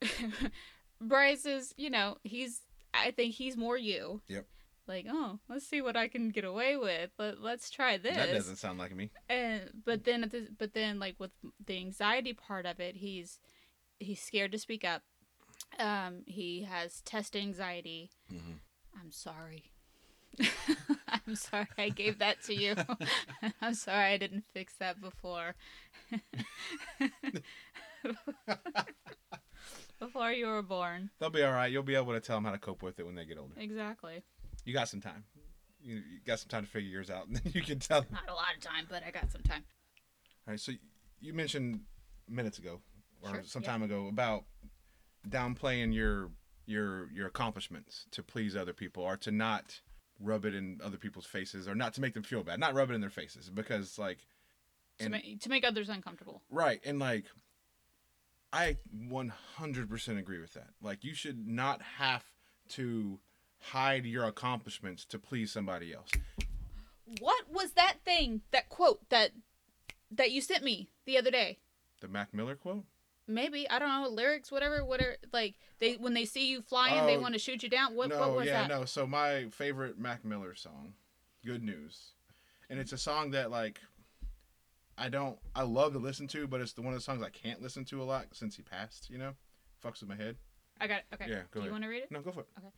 Bryce 1.00 1.46
is, 1.46 1.74
you 1.76 1.90
know, 1.90 2.16
he's. 2.22 2.60
I 2.92 3.12
think 3.12 3.34
he's 3.34 3.56
more 3.56 3.76
you. 3.76 4.20
Yep. 4.28 4.46
Like, 4.88 5.06
oh, 5.08 5.38
let's 5.48 5.64
see 5.64 5.80
what 5.80 5.96
I 5.96 6.08
can 6.08 6.30
get 6.30 6.44
away 6.44 6.76
with. 6.76 7.10
Let 7.16 7.40
Let's 7.40 7.70
try 7.70 7.96
this. 7.96 8.16
that 8.16 8.32
doesn't 8.32 8.56
sound 8.56 8.80
like 8.80 8.94
me. 8.94 9.10
And 9.28 9.70
but 9.84 10.02
then 10.02 10.24
at 10.24 10.32
the, 10.32 10.48
but 10.58 10.74
then 10.74 10.98
like 10.98 11.14
with 11.20 11.30
the 11.64 11.78
anxiety 11.78 12.32
part 12.32 12.66
of 12.66 12.80
it, 12.80 12.96
he's 12.96 13.38
he's 14.00 14.20
scared 14.20 14.50
to 14.50 14.58
speak 14.58 14.84
up. 14.84 15.02
Um, 15.78 16.22
he 16.26 16.64
has 16.64 17.02
test 17.02 17.36
anxiety. 17.36 18.10
Mhm. 18.32 18.58
I'm 19.00 19.12
sorry. 19.12 19.70
I'm 21.26 21.34
sorry 21.34 21.66
I 21.76 21.88
gave 21.88 22.18
that 22.18 22.42
to 22.44 22.54
you. 22.54 22.74
I'm 23.60 23.74
sorry 23.74 24.12
I 24.12 24.16
didn't 24.16 24.44
fix 24.52 24.74
that 24.78 25.00
before. 25.00 25.54
before 29.98 30.32
you 30.32 30.46
were 30.46 30.62
born. 30.62 31.10
They'll 31.18 31.30
be 31.30 31.42
all 31.42 31.52
right. 31.52 31.70
You'll 31.70 31.82
be 31.82 31.94
able 31.94 32.12
to 32.12 32.20
tell 32.20 32.36
them 32.36 32.44
how 32.44 32.52
to 32.52 32.58
cope 32.58 32.82
with 32.82 32.98
it 32.98 33.06
when 33.06 33.14
they 33.14 33.24
get 33.24 33.38
older. 33.38 33.54
Exactly. 33.58 34.22
You 34.64 34.72
got 34.72 34.88
some 34.88 35.00
time. 35.00 35.24
You, 35.82 35.96
you 35.96 36.20
got 36.26 36.38
some 36.40 36.48
time 36.48 36.64
to 36.64 36.70
figure 36.70 36.90
yours 36.90 37.10
out, 37.10 37.26
and 37.26 37.36
then 37.36 37.52
you 37.54 37.62
can 37.62 37.78
tell. 37.78 38.02
Them. 38.02 38.10
Not 38.12 38.28
a 38.28 38.34
lot 38.34 38.54
of 38.56 38.62
time, 38.62 38.86
but 38.88 39.02
I 39.06 39.10
got 39.10 39.30
some 39.32 39.42
time. 39.42 39.64
All 40.46 40.52
right. 40.52 40.60
So 40.60 40.72
you 41.20 41.32
mentioned 41.32 41.80
minutes 42.28 42.58
ago, 42.58 42.80
or 43.22 43.30
Sure, 43.30 43.42
some 43.44 43.62
yeah. 43.62 43.70
time 43.70 43.82
ago, 43.82 44.08
about 44.08 44.44
downplaying 45.28 45.94
your 45.94 46.30
your 46.66 47.10
your 47.12 47.26
accomplishments 47.26 48.06
to 48.12 48.22
please 48.22 48.54
other 48.56 48.72
people, 48.72 49.02
or 49.02 49.16
to 49.18 49.30
not 49.30 49.80
rub 50.20 50.44
it 50.44 50.54
in 50.54 50.80
other 50.84 50.98
people's 50.98 51.26
faces, 51.26 51.66
or 51.66 51.74
not 51.74 51.94
to 51.94 52.00
make 52.00 52.14
them 52.14 52.22
feel 52.22 52.42
bad. 52.42 52.60
Not 52.60 52.74
rub 52.74 52.90
it 52.90 52.94
in 52.94 53.00
their 53.00 53.10
faces, 53.10 53.50
because 53.50 53.98
like 53.98 54.18
To, 54.98 55.08
make, 55.08 55.40
to 55.40 55.48
make 55.48 55.64
others 55.64 55.88
uncomfortable. 55.88 56.42
Right. 56.50 56.80
And 56.84 56.98
like 56.98 57.24
I 58.52 58.76
100% 59.08 60.18
agree 60.18 60.40
with 60.40 60.54
that. 60.54 60.68
Like 60.82 61.04
you 61.04 61.14
should 61.14 61.46
not 61.46 61.80
have 61.98 62.24
to 62.70 63.18
hide 63.60 64.04
your 64.04 64.24
accomplishments 64.24 65.04
to 65.06 65.18
please 65.18 65.52
somebody 65.52 65.94
else. 65.94 66.10
What 67.20 67.44
was 67.50 67.72
that 67.72 67.96
thing? 68.04 68.42
That 68.50 68.68
quote 68.68 69.08
that 69.08 69.30
that 70.10 70.32
you 70.32 70.40
sent 70.40 70.62
me 70.62 70.90
the 71.06 71.16
other 71.16 71.30
day? 71.30 71.58
The 72.00 72.08
Mac 72.08 72.34
Miller 72.34 72.56
quote? 72.56 72.84
Maybe 73.30 73.68
I 73.70 73.78
don't 73.78 73.88
know 73.88 74.08
lyrics, 74.08 74.50
whatever, 74.50 74.84
whatever. 74.84 75.16
Like 75.32 75.54
they 75.78 75.94
when 75.94 76.14
they 76.14 76.24
see 76.24 76.50
you 76.50 76.62
flying, 76.62 77.06
they 77.06 77.16
Oh, 77.16 77.20
want 77.20 77.34
to 77.34 77.38
shoot 77.40 77.62
you 77.62 77.68
down. 77.68 77.94
What 77.94 78.10
no, 78.10 78.18
what 78.18 78.34
was 78.34 78.46
yeah, 78.46 78.66
that? 78.66 78.68
no. 78.68 78.84
So 78.84 79.06
my 79.06 79.46
favorite 79.50 79.98
Mac 79.98 80.24
Miller 80.24 80.54
song, 80.54 80.94
Good 81.44 81.62
News. 81.62 82.12
And 82.68 82.78
it's 82.78 82.92
a 82.92 82.98
song 82.98 83.30
that 83.32 83.50
like 83.50 83.80
I 84.98 85.08
don't 85.08 85.38
I 85.54 85.62
love 85.62 85.92
to 85.94 85.98
listen 85.98 86.26
to, 86.28 86.46
but 86.46 86.60
it's 86.60 86.72
the 86.72 86.82
one 86.82 86.92
of 86.92 86.98
the 86.98 87.04
songs 87.04 87.22
I 87.22 87.30
can't 87.30 87.62
listen 87.62 87.84
to 87.86 88.02
a 88.02 88.04
lot 88.04 88.26
since 88.32 88.56
he 88.56 88.62
passed, 88.62 89.08
you 89.10 89.18
know? 89.18 89.32
Fucks 89.84 90.00
with 90.00 90.08
my 90.08 90.16
head. 90.16 90.36
I 90.80 90.86
got 90.86 90.98
it. 90.98 91.04
Okay. 91.14 91.30
Yeah, 91.30 91.42
go 91.50 91.60
Do 91.60 91.66
you 91.66 91.72
want 91.72 91.84
to 91.84 91.88
read 91.90 92.02
it? 92.02 92.10
No, 92.10 92.20
go 92.20 92.32
for 92.32 92.40
it. 92.40 92.48
Okay. 92.58 92.68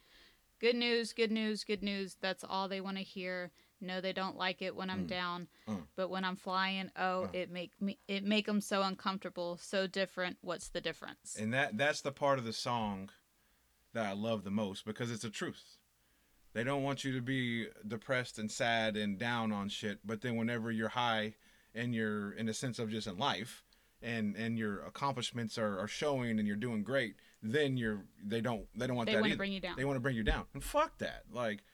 Good 0.60 0.76
news, 0.76 1.12
good 1.12 1.32
news, 1.32 1.64
good 1.64 1.82
news. 1.82 2.16
That's 2.20 2.44
all 2.48 2.68
they 2.68 2.80
want 2.80 2.96
to 2.96 3.02
hear. 3.02 3.50
No, 3.82 4.00
they 4.00 4.12
don't 4.12 4.36
like 4.36 4.62
it 4.62 4.74
when 4.76 4.88
I'm 4.88 5.04
Mm. 5.04 5.08
down, 5.08 5.48
Mm. 5.66 5.86
but 5.96 6.08
when 6.08 6.24
I'm 6.24 6.36
flying, 6.36 6.90
oh, 6.96 7.24
Uh. 7.24 7.30
it 7.32 7.50
make 7.50 7.78
me 7.80 7.98
it 8.08 8.24
make 8.24 8.46
them 8.46 8.60
so 8.60 8.82
uncomfortable, 8.82 9.56
so 9.58 9.86
different. 9.86 10.38
What's 10.40 10.68
the 10.68 10.80
difference? 10.80 11.36
And 11.36 11.52
that 11.52 11.76
that's 11.76 12.00
the 12.00 12.12
part 12.12 12.38
of 12.38 12.44
the 12.44 12.52
song 12.52 13.10
that 13.92 14.06
I 14.06 14.12
love 14.12 14.44
the 14.44 14.50
most 14.50 14.84
because 14.84 15.10
it's 15.10 15.22
the 15.22 15.30
truth. 15.30 15.78
They 16.54 16.64
don't 16.64 16.82
want 16.82 17.02
you 17.04 17.12
to 17.14 17.20
be 17.22 17.68
depressed 17.86 18.38
and 18.38 18.50
sad 18.50 18.96
and 18.96 19.18
down 19.18 19.52
on 19.52 19.68
shit, 19.68 20.06
but 20.06 20.20
then 20.20 20.36
whenever 20.36 20.70
you're 20.70 20.90
high 20.90 21.34
and 21.74 21.94
you're 21.94 22.32
in 22.32 22.48
a 22.48 22.54
sense 22.54 22.78
of 22.78 22.90
just 22.90 23.06
in 23.06 23.16
life 23.18 23.64
and 24.02 24.36
and 24.36 24.58
your 24.58 24.80
accomplishments 24.84 25.56
are, 25.58 25.78
are 25.78 25.88
showing 25.88 26.38
and 26.38 26.46
you're 26.46 26.56
doing 26.56 26.82
great, 26.82 27.16
then 27.42 27.76
you're 27.76 28.04
they 28.22 28.40
don't 28.40 28.66
they 28.78 28.86
don't 28.86 28.96
want 28.96 29.06
they 29.06 29.14
that 29.14 29.20
want 29.22 29.32
to 29.32 29.38
bring 29.38 29.52
you 29.52 29.60
down. 29.60 29.76
They 29.76 29.84
want 29.84 29.96
to 29.96 30.00
bring 30.00 30.16
you 30.16 30.22
down. 30.24 30.46
And 30.54 30.62
fuck 30.62 30.98
that. 30.98 31.24
Like 31.32 31.64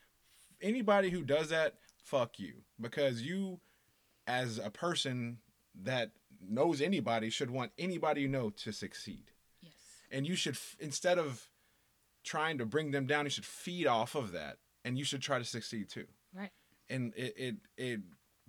anybody 0.60 1.10
who 1.10 1.22
does 1.24 1.48
that, 1.50 1.74
fuck 2.10 2.38
you. 2.38 2.54
Because 2.80 3.22
you 3.22 3.60
as 4.26 4.58
a 4.58 4.70
person 4.70 5.38
that 5.82 6.10
knows 6.40 6.80
anybody 6.80 7.30
should 7.30 7.50
want 7.50 7.72
anybody 7.78 8.20
you 8.22 8.28
know 8.28 8.50
to 8.50 8.72
succeed 8.72 9.32
yes. 9.60 9.72
and 10.10 10.26
you 10.26 10.36
should 10.36 10.54
f- 10.54 10.76
instead 10.78 11.18
of 11.18 11.48
trying 12.22 12.58
to 12.58 12.66
bring 12.66 12.90
them 12.92 13.06
down 13.06 13.24
you 13.24 13.30
should 13.30 13.44
feed 13.44 13.86
off 13.86 14.14
of 14.14 14.30
that 14.32 14.58
and 14.84 14.96
you 14.98 15.04
should 15.04 15.20
try 15.22 15.38
to 15.38 15.44
succeed 15.44 15.88
too 15.88 16.06
Right. 16.32 16.50
and 16.88 17.12
it 17.16 17.34
it, 17.36 17.56
it 17.76 18.00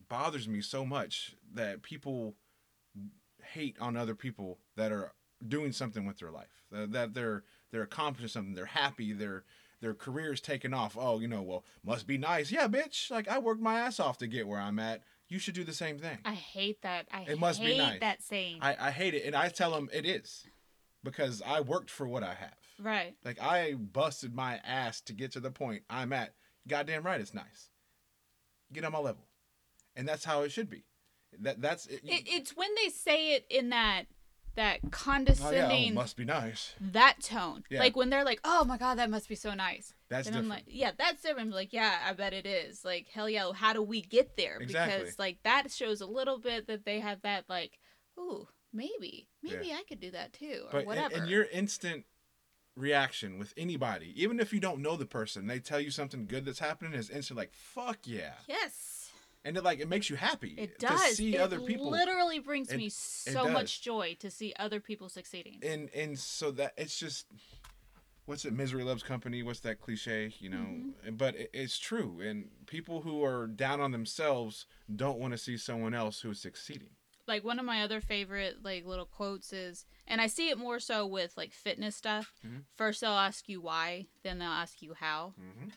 bothers 0.07 0.47
me 0.47 0.61
so 0.61 0.85
much 0.85 1.35
that 1.53 1.81
people 1.81 2.35
hate 3.53 3.77
on 3.79 3.95
other 3.97 4.15
people 4.15 4.59
that 4.75 4.91
are 4.91 5.13
doing 5.47 5.71
something 5.71 6.05
with 6.05 6.19
their 6.19 6.31
life 6.31 6.63
that, 6.71 6.91
that 6.91 7.13
they're 7.15 7.43
they're 7.71 7.83
accomplishing 7.83 8.27
something 8.27 8.53
they're 8.53 8.65
happy 8.65 9.13
their 9.13 9.45
their 9.81 9.93
career's 9.93 10.41
taken 10.41 10.73
off 10.73 10.97
oh 10.99 11.19
you 11.19 11.27
know 11.27 11.41
well 11.41 11.63
must 11.83 12.07
be 12.07 12.17
nice 12.17 12.51
yeah 12.51 12.67
bitch 12.67 13.09
like 13.09 13.27
i 13.27 13.37
worked 13.39 13.61
my 13.61 13.79
ass 13.79 13.99
off 13.99 14.17
to 14.17 14.27
get 14.27 14.47
where 14.47 14.59
i'm 14.59 14.79
at 14.79 15.01
you 15.27 15.37
should 15.37 15.53
do 15.53 15.63
the 15.63 15.73
same 15.73 15.99
thing 15.99 16.17
I 16.25 16.33
hate 16.33 16.81
that. 16.81 17.07
I 17.13 17.21
It 17.21 17.39
must 17.39 17.61
be 17.61 17.67
hate 17.67 17.77
nice. 17.77 17.99
that 17.99 18.23
saying. 18.23 18.57
I, 18.61 18.87
I 18.87 18.91
hate 18.91 19.13
it 19.13 19.25
and 19.25 19.35
i 19.35 19.47
tell 19.49 19.71
them 19.71 19.89
it 19.93 20.05
is 20.05 20.47
because 21.03 21.41
i 21.45 21.61
worked 21.61 21.89
for 21.91 22.07
what 22.07 22.23
i 22.23 22.33
have 22.33 22.59
right. 22.79 23.15
like 23.23 23.41
I 23.41 23.73
busted 23.73 24.33
my 24.33 24.59
ass 24.65 25.01
to 25.01 25.13
get 25.13 25.31
to 25.33 25.39
the 25.39 25.51
point 25.51 25.83
I'm 25.89 26.13
at. 26.13 26.33
Goddamn 26.67 27.03
right, 27.03 27.21
it's 27.21 27.33
nice. 27.33 27.69
Get 28.71 28.85
on 28.85 28.91
my 28.91 28.99
level, 28.99 29.27
and 29.95 30.07
that's 30.07 30.23
how 30.25 30.43
it 30.43 30.51
should 30.51 30.69
be. 30.69 30.85
That 31.39 31.61
that's 31.61 31.85
it. 31.87 32.01
It, 32.03 32.23
it's 32.27 32.55
when 32.55 32.69
they 32.75 32.89
say 32.89 33.33
it 33.33 33.45
in 33.49 33.69
that 33.69 34.03
that 34.59 34.75
oh, 34.75 34.79
yeah, 34.83 34.87
oh, 34.87 34.89
condescending 34.91 35.91
oh, 35.91 35.95
must 35.95 36.17
be 36.17 36.25
nice. 36.25 36.73
that 36.81 37.15
tone. 37.21 37.63
Yeah. 37.69 37.79
Like 37.79 37.95
when 37.95 38.09
they're 38.09 38.25
like, 38.25 38.41
"Oh 38.43 38.65
my 38.65 38.77
god, 38.77 38.97
that 38.97 39.09
must 39.09 39.29
be 39.29 39.35
so 39.35 39.53
nice." 39.53 39.93
That's 40.09 40.27
and 40.27 40.35
I'm 40.35 40.43
different. 40.43 40.67
like, 40.67 40.75
"Yeah, 40.75 40.91
that's 40.97 41.21
different." 41.21 41.51
Like, 41.51 41.71
"Yeah, 41.71 41.97
I 42.05 42.13
bet 42.13 42.33
it 42.33 42.45
is." 42.45 42.83
Like, 42.83 43.07
"Hell 43.07 43.29
yeah, 43.29 43.51
how 43.53 43.71
do 43.73 43.81
we 43.81 44.01
get 44.01 44.35
there?" 44.35 44.57
Exactly. 44.57 44.99
Because 44.99 45.17
like 45.17 45.37
that 45.43 45.71
shows 45.71 46.01
a 46.01 46.05
little 46.05 46.39
bit 46.39 46.67
that 46.67 46.83
they 46.83 46.99
have 46.99 47.21
that 47.21 47.45
like, 47.47 47.79
"Ooh, 48.19 48.47
maybe, 48.73 49.29
maybe 49.41 49.71
I 49.71 49.83
could 49.87 50.01
do 50.01 50.11
that 50.11 50.33
too," 50.33 50.65
or 50.73 50.83
but 50.83 50.97
and, 50.97 51.13
and 51.13 51.29
your 51.29 51.45
instant 51.45 52.05
reaction 52.75 53.39
with 53.39 53.53
anybody, 53.55 54.13
even 54.21 54.39
if 54.39 54.51
you 54.51 54.59
don't 54.59 54.81
know 54.81 54.97
the 54.97 55.05
person, 55.05 55.47
they 55.47 55.59
tell 55.59 55.79
you 55.79 55.91
something 55.91 56.25
good 56.25 56.45
that's 56.45 56.59
happening, 56.59 56.93
is 56.93 57.09
instant 57.09 57.37
like 57.37 57.53
fuck 57.53 57.99
yeah, 58.03 58.33
yes, 58.47 58.98
and 59.45 59.55
it 59.57 59.63
like 59.63 59.79
it 59.79 59.87
makes 59.89 60.09
you 60.09 60.15
happy 60.15 60.53
it 60.57 60.79
to 60.79 60.87
does. 60.87 61.15
see 61.17 61.35
it 61.35 61.39
other 61.39 61.59
people. 61.59 61.89
literally 61.89 62.39
brings 62.39 62.71
It- 62.71 62.77
me 62.77 62.89
so 62.89 63.47
much 63.49 63.81
joy 63.81 64.15
to 64.19 64.29
see 64.29 64.53
other 64.59 64.79
people 64.79 65.09
succeeding. 65.09 65.59
and 65.63 65.89
and 65.93 66.17
so 66.19 66.51
that 66.51 66.73
it's 66.77 66.97
just 66.99 67.25
what's 68.25 68.45
it 68.45 68.53
misery 68.53 68.83
loves 68.83 69.01
company 69.01 69.41
what's 69.41 69.61
that 69.61 69.79
cliche 69.81 70.31
you 70.39 70.49
know 70.49 70.57
Mm-hmm. 70.57 71.15
but 71.15 71.35
it, 71.35 71.49
it's 71.53 71.79
true 71.79 72.19
and 72.21 72.49
people 72.67 73.01
who 73.01 73.23
are 73.23 73.47
down 73.47 73.81
on 73.81 73.91
themselves 73.91 74.65
don't 74.95 75.17
want 75.19 75.33
to 75.33 75.37
see 75.37 75.57
someone 75.57 75.93
else 75.95 76.19
who's 76.21 76.39
succeeding 76.39 76.89
like 77.27 77.43
one 77.43 77.57
of 77.59 77.65
my 77.65 77.81
other 77.83 78.01
favorite 78.01 78.57
like 78.63 78.85
little 78.85 79.05
quotes 79.05 79.51
is 79.51 79.85
and 80.05 80.21
i 80.21 80.27
see 80.27 80.49
it 80.49 80.57
more 80.59 80.79
so 80.79 81.07
with 81.07 81.35
like 81.37 81.53
fitness 81.53 81.95
stuff 81.95 82.31
Mhm. 82.45 82.63
first 82.75 83.01
they'll 83.01 83.11
ask 83.11 83.49
you 83.49 83.61
why 83.61 84.07
then 84.23 84.37
they'll 84.37 84.49
ask 84.49 84.81
you 84.83 84.93
how 84.93 85.33
mm-hmm. 85.39 85.69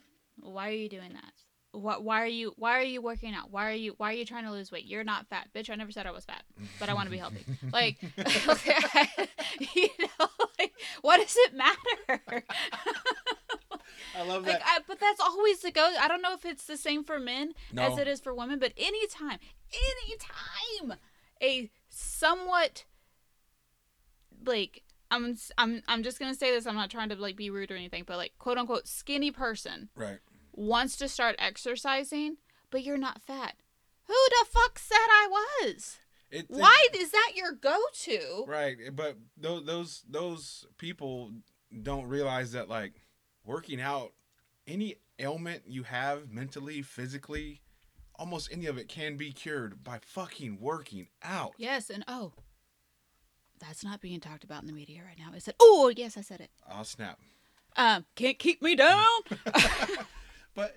why 0.53 0.69
are 0.69 0.73
you 0.73 0.89
doing 0.91 1.15
that 1.15 1.33
what 1.73 2.05
why 2.05 2.23
are 2.23 2.27
you 2.27 2.53
why 2.57 2.79
are 2.79 2.83
you 2.85 3.01
working 3.03 3.35
out? 3.35 3.51
Why 3.51 3.71
are 3.71 3.75
you 3.75 3.95
why 3.97 4.11
are 4.11 4.17
you 4.17 4.25
trying 4.27 4.45
to 4.45 4.51
lose 4.51 4.71
weight? 4.71 4.85
You're 4.85 5.05
not 5.05 5.27
fat. 5.29 5.49
Bitch 5.55 5.71
i 5.71 5.75
never 5.75 5.91
said 5.91 6.07
i 6.07 6.11
was 6.11 6.25
fat 6.25 6.43
but 6.79 6.89
i 6.89 6.95
want 6.95 7.07
to 7.07 7.11
be 7.11 7.17
healthy. 7.19 7.45
Like 7.73 7.97
you 9.75 9.89
know 9.99 10.29
like 10.59 10.75
what 11.01 11.17
does 11.19 11.35
it 11.37 11.55
matter? 11.55 12.45
I 14.15 14.23
love 14.27 14.43
like 14.47 14.59
that. 14.59 14.63
I, 14.67 14.79
but 14.87 15.01
that's 15.01 15.21
always 15.21 15.61
the 15.61 15.71
go 15.71 15.91
i 16.01 16.09
don't 16.09 16.21
know 16.23 16.35
if 16.35 16.45
it's 16.45 16.65
the 16.67 16.77
same 16.77 17.03
for 17.05 17.19
men 17.19 17.55
No. 17.73 17.83
as 17.83 17.99
it 17.99 18.07
is 18.07 18.21
for 18.21 18.35
women 18.35 18.59
but 18.59 18.73
anytime 18.77 19.39
anytime 20.07 20.99
a 21.43 21.71
somewhat 21.89 22.85
like 24.45 24.83
I'm 25.11 25.37
I'm 25.59 25.83
I'm 25.89 26.03
just 26.03 26.19
gonna 26.19 26.35
say 26.35 26.51
this. 26.51 26.67
I'm 26.67 26.75
not 26.75 26.89
trying 26.91 27.11
to 27.11 27.17
like 27.17 27.37
be 27.37 27.51
rude 27.51 27.71
or 27.71 27.77
anything, 27.77 28.05
but 28.07 28.17
like 28.17 28.33
quote 28.39 28.57
unquote 28.57 28.89
skinny 28.89 29.31
person 29.31 29.91
right 29.95 30.19
wants 30.53 30.97
to 30.99 31.09
start 31.09 31.37
exercising, 31.39 32.37
but 32.71 32.83
you're 32.83 32.99
not 32.99 33.23
fat. 33.23 33.55
Who 34.07 34.15
the 34.31 34.47
fuck 34.51 34.79
said 34.79 34.97
I 34.97 35.29
was? 35.65 35.99
It, 36.31 36.39
it- 36.41 36.47
Why 36.49 36.87
is 36.95 37.11
that 37.11 37.33
your 37.35 37.53
go-to? 37.53 38.45
Right, 38.47 38.77
but 38.95 39.17
those 39.37 39.65
those 39.67 40.05
those 40.09 40.67
people 40.79 41.33
don't 41.83 42.07
realize 42.07 42.53
that 42.53 42.69
like 42.69 42.95
working 43.45 43.81
out, 43.81 44.13
any 44.67 44.97
ailment 45.19 45.63
you 45.67 45.83
have 45.85 46.31
mentally, 46.31 46.83
physically, 46.83 47.61
almost 48.15 48.51
any 48.53 48.67
of 48.67 48.79
it 48.79 48.89
can 48.89 49.17
be 49.17 49.33
cured 49.33 49.83
by 49.85 49.99
fucking 50.01 50.59
working 50.61 51.09
out. 51.23 51.53
Yes, 51.59 51.91
and 51.91 52.05
oh, 52.09 52.33
that's 53.61 53.85
not 53.85 54.01
being 54.01 54.21
talked 54.21 54.45
about 54.45 54.63
in 54.63 54.67
the 54.67 54.73
media 54.73 55.03
right 55.07 55.19
now. 55.19 55.37
Is 55.37 55.49
it? 55.49 55.55
Oh, 55.61 55.93
yes, 55.95 56.17
I 56.17 56.21
said 56.23 56.41
it. 56.41 56.51
I'll 56.69 56.85
snap. 56.85 57.19
Um, 57.77 58.05
can't 58.17 58.39
keep 58.39 58.61
me 58.63 58.75
down. 58.75 59.07
But 60.55 60.75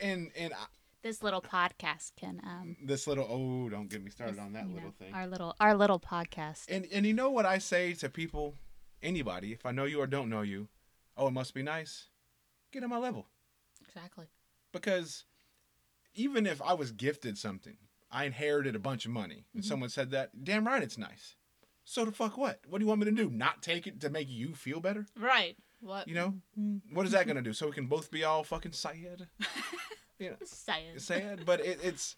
and 0.00 0.30
and 0.36 0.52
I- 0.54 0.66
this 1.02 1.22
little 1.22 1.40
podcast 1.42 2.12
can 2.16 2.40
um. 2.44 2.76
this 2.84 3.06
little 3.06 3.26
oh, 3.28 3.68
don't 3.68 3.88
get 3.88 4.02
me 4.02 4.10
started 4.10 4.38
on 4.38 4.52
that 4.54 4.64
you 4.64 4.70
know, 4.70 4.74
little 4.76 4.90
thing. 4.98 5.14
Our 5.14 5.26
little 5.26 5.54
our 5.60 5.74
little 5.76 6.00
podcast. 6.00 6.64
And 6.68 6.86
and 6.92 7.06
you 7.06 7.14
know 7.14 7.30
what 7.30 7.46
I 7.46 7.58
say 7.58 7.92
to 7.94 8.08
people, 8.08 8.54
anybody, 9.02 9.52
if 9.52 9.64
I 9.64 9.70
know 9.70 9.84
you 9.84 10.00
or 10.00 10.06
don't 10.06 10.28
know 10.28 10.42
you, 10.42 10.68
oh, 11.16 11.28
it 11.28 11.32
must 11.32 11.54
be 11.54 11.62
nice. 11.62 12.08
Get 12.72 12.82
on 12.82 12.90
my 12.90 12.98
level. 12.98 13.26
Exactly. 13.86 14.26
because 14.72 15.24
even 16.14 16.46
if 16.46 16.60
I 16.60 16.72
was 16.74 16.90
gifted 16.90 17.38
something, 17.38 17.76
I 18.10 18.24
inherited 18.24 18.74
a 18.74 18.78
bunch 18.80 19.06
of 19.06 19.12
money, 19.12 19.44
and 19.54 19.64
someone 19.64 19.88
said 19.88 20.10
that, 20.10 20.44
damn 20.44 20.66
right, 20.66 20.82
it's 20.82 20.98
nice. 20.98 21.36
So 21.90 22.04
the 22.04 22.12
fuck 22.12 22.36
what? 22.36 22.60
What 22.68 22.80
do 22.80 22.84
you 22.84 22.86
want 22.86 23.00
me 23.00 23.06
to 23.06 23.12
do? 23.12 23.30
Not 23.30 23.62
take 23.62 23.86
it 23.86 23.98
to 24.02 24.10
make 24.10 24.28
you 24.28 24.54
feel 24.54 24.78
better? 24.78 25.06
Right. 25.18 25.56
What? 25.80 26.06
You 26.06 26.16
know, 26.16 26.34
what 26.92 27.06
is 27.06 27.12
that 27.12 27.26
gonna 27.26 27.40
do? 27.40 27.54
So 27.54 27.64
we 27.64 27.72
can 27.72 27.86
both 27.86 28.10
be 28.10 28.24
all 28.24 28.44
fucking 28.44 28.72
sad? 28.72 29.28
You 30.18 30.30
know, 30.30 30.36
Science. 30.44 31.04
sad. 31.04 31.46
But 31.46 31.60
it, 31.60 31.78
it's, 31.82 32.16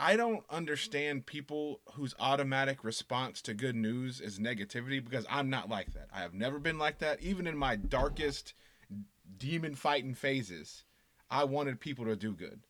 I 0.00 0.16
don't 0.16 0.42
understand 0.50 1.26
people 1.26 1.80
whose 1.92 2.12
automatic 2.18 2.82
response 2.82 3.40
to 3.42 3.54
good 3.54 3.76
news 3.76 4.20
is 4.20 4.40
negativity 4.40 5.04
because 5.04 5.26
I'm 5.30 5.48
not 5.48 5.68
like 5.70 5.92
that. 5.92 6.08
I 6.12 6.20
have 6.22 6.34
never 6.34 6.58
been 6.58 6.78
like 6.78 6.98
that. 6.98 7.22
Even 7.22 7.46
in 7.46 7.56
my 7.56 7.76
darkest 7.76 8.52
demon 9.38 9.76
fighting 9.76 10.14
phases, 10.14 10.84
I 11.30 11.44
wanted 11.44 11.78
people 11.78 12.06
to 12.06 12.16
do 12.16 12.32
good. 12.32 12.62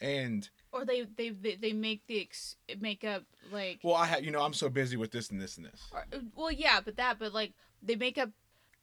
And 0.00 0.48
Or 0.72 0.84
they 0.84 1.02
they 1.16 1.30
they, 1.30 1.54
they 1.56 1.72
make 1.72 2.06
the 2.06 2.20
ex- 2.20 2.56
make 2.80 3.02
up 3.04 3.24
like. 3.50 3.80
well, 3.82 3.94
I 3.94 4.06
have 4.06 4.24
you 4.24 4.30
know 4.30 4.42
I'm 4.42 4.52
so 4.52 4.68
busy 4.68 4.96
with 4.96 5.10
this 5.10 5.30
and 5.30 5.40
this 5.40 5.56
and 5.56 5.66
this. 5.66 5.80
Or, 5.92 6.04
well, 6.34 6.52
yeah, 6.52 6.80
but 6.84 6.96
that, 6.96 7.18
but 7.18 7.32
like 7.32 7.52
they 7.82 7.96
make 7.96 8.18
up. 8.18 8.30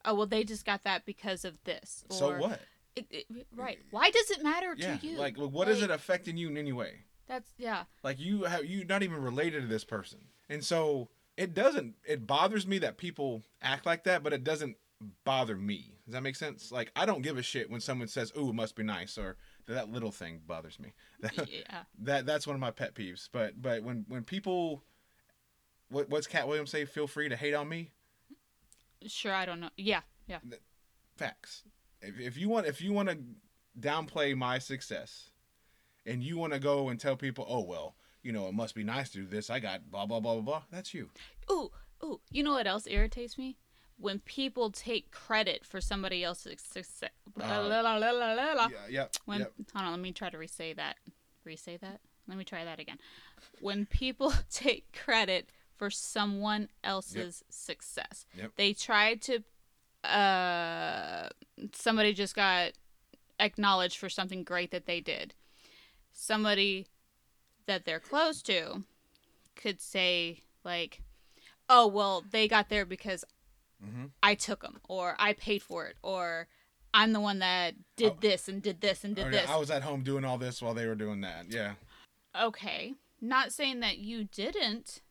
Oh 0.03 0.13
well, 0.15 0.25
they 0.27 0.43
just 0.43 0.65
got 0.65 0.83
that 0.83 1.05
because 1.05 1.45
of 1.45 1.63
this. 1.63 2.03
so 2.09 2.37
what? 2.37 2.59
It, 2.95 3.05
it, 3.09 3.47
right. 3.55 3.77
Why 3.91 4.09
does 4.09 4.31
it 4.31 4.41
matter 4.41 4.73
Yeah, 4.77 4.97
to 4.97 5.07
you? 5.07 5.17
like 5.17 5.37
what 5.37 5.67
is 5.67 5.81
Like, 5.81 5.89
it 5.89 5.93
affecting 5.93 6.37
you 6.37 6.47
in 6.47 6.57
any 6.57 6.71
way? 6.71 7.01
That's 7.27 7.51
yeah. 7.57 7.83
Like 8.03 8.19
you 8.19 8.43
have 8.43 8.65
you 8.65 8.85
not 8.85 9.03
even 9.03 9.21
related 9.21 9.61
to 9.61 9.67
this 9.67 9.83
person, 9.83 10.19
and 10.49 10.63
so 10.63 11.09
it 11.37 11.53
doesn't. 11.53 11.95
It 12.07 12.25
bothers 12.25 12.65
me 12.65 12.77
that 12.79 12.97
people 12.97 13.43
act 13.61 13.85
like 13.85 14.05
that, 14.05 14.23
but 14.23 14.31
it 14.31 14.43
doesn't 14.43 14.77
bother 15.23 15.55
me. 15.57 15.91
Does 16.05 16.13
that 16.13 16.23
make 16.23 16.35
sense? 16.35 16.71
Like 16.71 16.91
I 16.95 17.05
don't 17.05 17.21
give 17.21 17.37
a 17.37 17.41
shit 17.43 17.69
when 17.69 17.81
someone 17.81 18.07
says, 18.07 18.31
oh 18.35 18.49
it 18.49 18.55
must 18.55 18.75
be 18.75 18.83
nice," 18.83 19.17
or 19.17 19.37
that 19.67 19.91
little 19.91 20.12
thing 20.12 20.41
bothers 20.45 20.80
me. 20.80 20.93
yeah. 21.47 21.84
that 21.99 22.25
that's 22.25 22.45
one 22.45 22.56
of 22.56 22.60
my 22.60 22.71
pet 22.71 22.93
peeves. 22.93 23.30
But 23.32 23.62
but 23.62 23.84
when 23.84 24.06
when 24.08 24.23
people, 24.23 24.84
what 25.89 26.10
what's 26.10 26.28
Katt 26.28 26.47
Williams 26.47 26.71
say? 26.71 26.86
Feel 26.86 27.08
free 27.08 27.30
to 27.30 27.36
hate 27.36 27.54
on 27.54 27.67
me. 27.69 27.91
Sure, 29.08 29.34
I 29.34 29.45
don't 29.45 29.60
know. 29.60 29.69
Yeah, 29.78 30.01
yeah. 30.28 30.39
Facts. 31.15 31.63
If 32.01 32.19
if 32.19 32.38
you 32.38 32.49
want 32.49 32.67
if 32.67 32.82
you 32.82 32.93
want 32.93 33.10
to 33.10 33.17
downplay 33.80 34.36
my 34.36 34.60
success, 34.60 35.32
and 36.06 36.23
you 36.23 36.38
want 36.38 36.54
to 36.54 36.60
go 36.60 36.89
and 36.89 36.99
tell 36.99 37.15
people, 37.15 37.45
"Oh 37.47 37.63
well." 37.63 37.95
You 38.21 38.32
know, 38.32 38.47
it 38.47 38.56
must 38.56 38.73
be 38.73 38.84
nice 38.84 39.12
to 39.12 39.19
do 39.19 39.28
this. 39.28 39.51
I 39.51 39.60
got 39.60 39.91
blah 39.91 40.08
blah 40.08 40.19
blah 40.19 40.34
blah 40.34 40.41
blah. 40.41 40.62
That's 40.71 40.95
you. 40.95 41.10
Ooh, 41.51 41.69
ooh. 42.04 42.21
You 42.32 42.41
know 42.41 42.54
what 42.54 42.65
else 42.65 42.88
irritates 42.88 43.38
me? 43.38 43.56
When 43.97 44.19
people 44.19 44.71
take 44.71 45.12
credit 45.12 45.65
for 45.65 45.79
somebody 45.79 46.23
else's 46.23 46.62
success. 46.62 47.10
Uh, 47.39 47.63
La, 47.63 47.79
la, 47.79 47.95
la. 47.95 48.67
Yeah, 48.67 48.67
yeah, 48.89 49.05
When 49.25 49.39
yep. 49.39 49.53
hold 49.73 49.86
on, 49.86 49.91
let 49.91 49.99
me 50.01 50.12
try 50.12 50.29
to 50.29 50.38
re-say 50.38 50.73
that. 50.73 50.97
Re-say 51.45 51.77
that. 51.77 52.01
Let 52.27 52.38
me 52.38 52.43
try 52.43 52.65
that 52.65 52.79
again. 52.79 52.97
When 53.62 53.86
people 53.86 54.34
take 54.51 54.91
credit 54.91 55.49
for 55.77 55.89
someone 55.89 56.69
else's 56.84 57.43
success, 57.49 58.25
Yep. 58.38 58.51
they 58.58 58.73
try 58.73 59.15
to. 59.15 59.43
Uh, 60.03 61.29
somebody 61.73 62.13
just 62.13 62.36
got 62.36 62.73
acknowledged 63.39 63.97
for 63.97 64.10
something 64.10 64.43
great 64.43 64.71
that 64.71 64.86
they 64.86 65.01
did. 65.01 65.34
Somebody 66.12 66.88
that 67.65 67.86
they're 67.86 67.99
close 67.99 68.41
to 68.43 68.84
could 69.55 69.81
say 69.81 70.41
like, 70.63 71.01
"Oh 71.69 71.88
well, 71.88 72.23
they 72.29 72.47
got 72.47 72.69
there 72.69 72.86
because 72.86 73.25
Mhm. 73.85 74.11
I 74.23 74.35
took 74.35 74.61
them, 74.61 74.79
or 74.89 75.15
I 75.19 75.33
paid 75.33 75.61
for 75.61 75.85
it, 75.87 75.97
or 76.01 76.47
I'm 76.93 77.11
the 77.13 77.19
one 77.19 77.39
that 77.39 77.75
did 77.97 78.13
Oh. 78.13 78.17
this 78.21 78.47
and 78.47 78.61
did 78.61 78.81
this 78.81 79.03
and 79.03 79.15
did 79.15 79.27
Or, 79.27 79.31
this. 79.31 79.49
I 79.49 79.57
was 79.57 79.69
at 79.71 79.83
home 79.83 80.03
doing 80.03 80.23
all 80.25 80.37
this 80.37 80.61
while 80.61 80.73
they 80.73 80.87
were 80.87 80.95
doing 80.95 81.21
that. 81.21 81.51
Yeah, 81.51 81.75
okay, 82.35 82.93
not 83.21 83.51
saying 83.51 83.79
that 83.81 83.97
you 83.97 84.23
didn't 84.25 85.01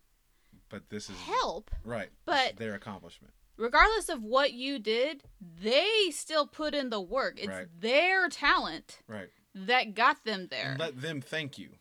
but 0.70 0.88
this 0.90 1.08
is 1.08 1.16
help. 1.18 1.70
right. 1.84 2.10
But- 2.24 2.56
their 2.56 2.74
accomplishment. 2.74 3.32
Regardless 3.56 4.08
of 4.08 4.22
what 4.24 4.52
you 4.52 4.80
did, 4.80 5.22
they 5.40 6.10
still 6.10 6.44
put 6.48 6.74
in 6.74 6.90
the 6.90 7.00
work. 7.00 7.38
It's 7.38 7.46
Right. 7.46 7.68
their 7.80 8.28
talent 8.28 9.00
Right. 9.06 9.30
that 9.54 9.94
got 9.94 10.24
them 10.24 10.48
there. 10.48 10.70
And 10.72 10.80
let 10.80 11.00
them 11.00 11.20
thank 11.20 11.58
you. 11.58 11.78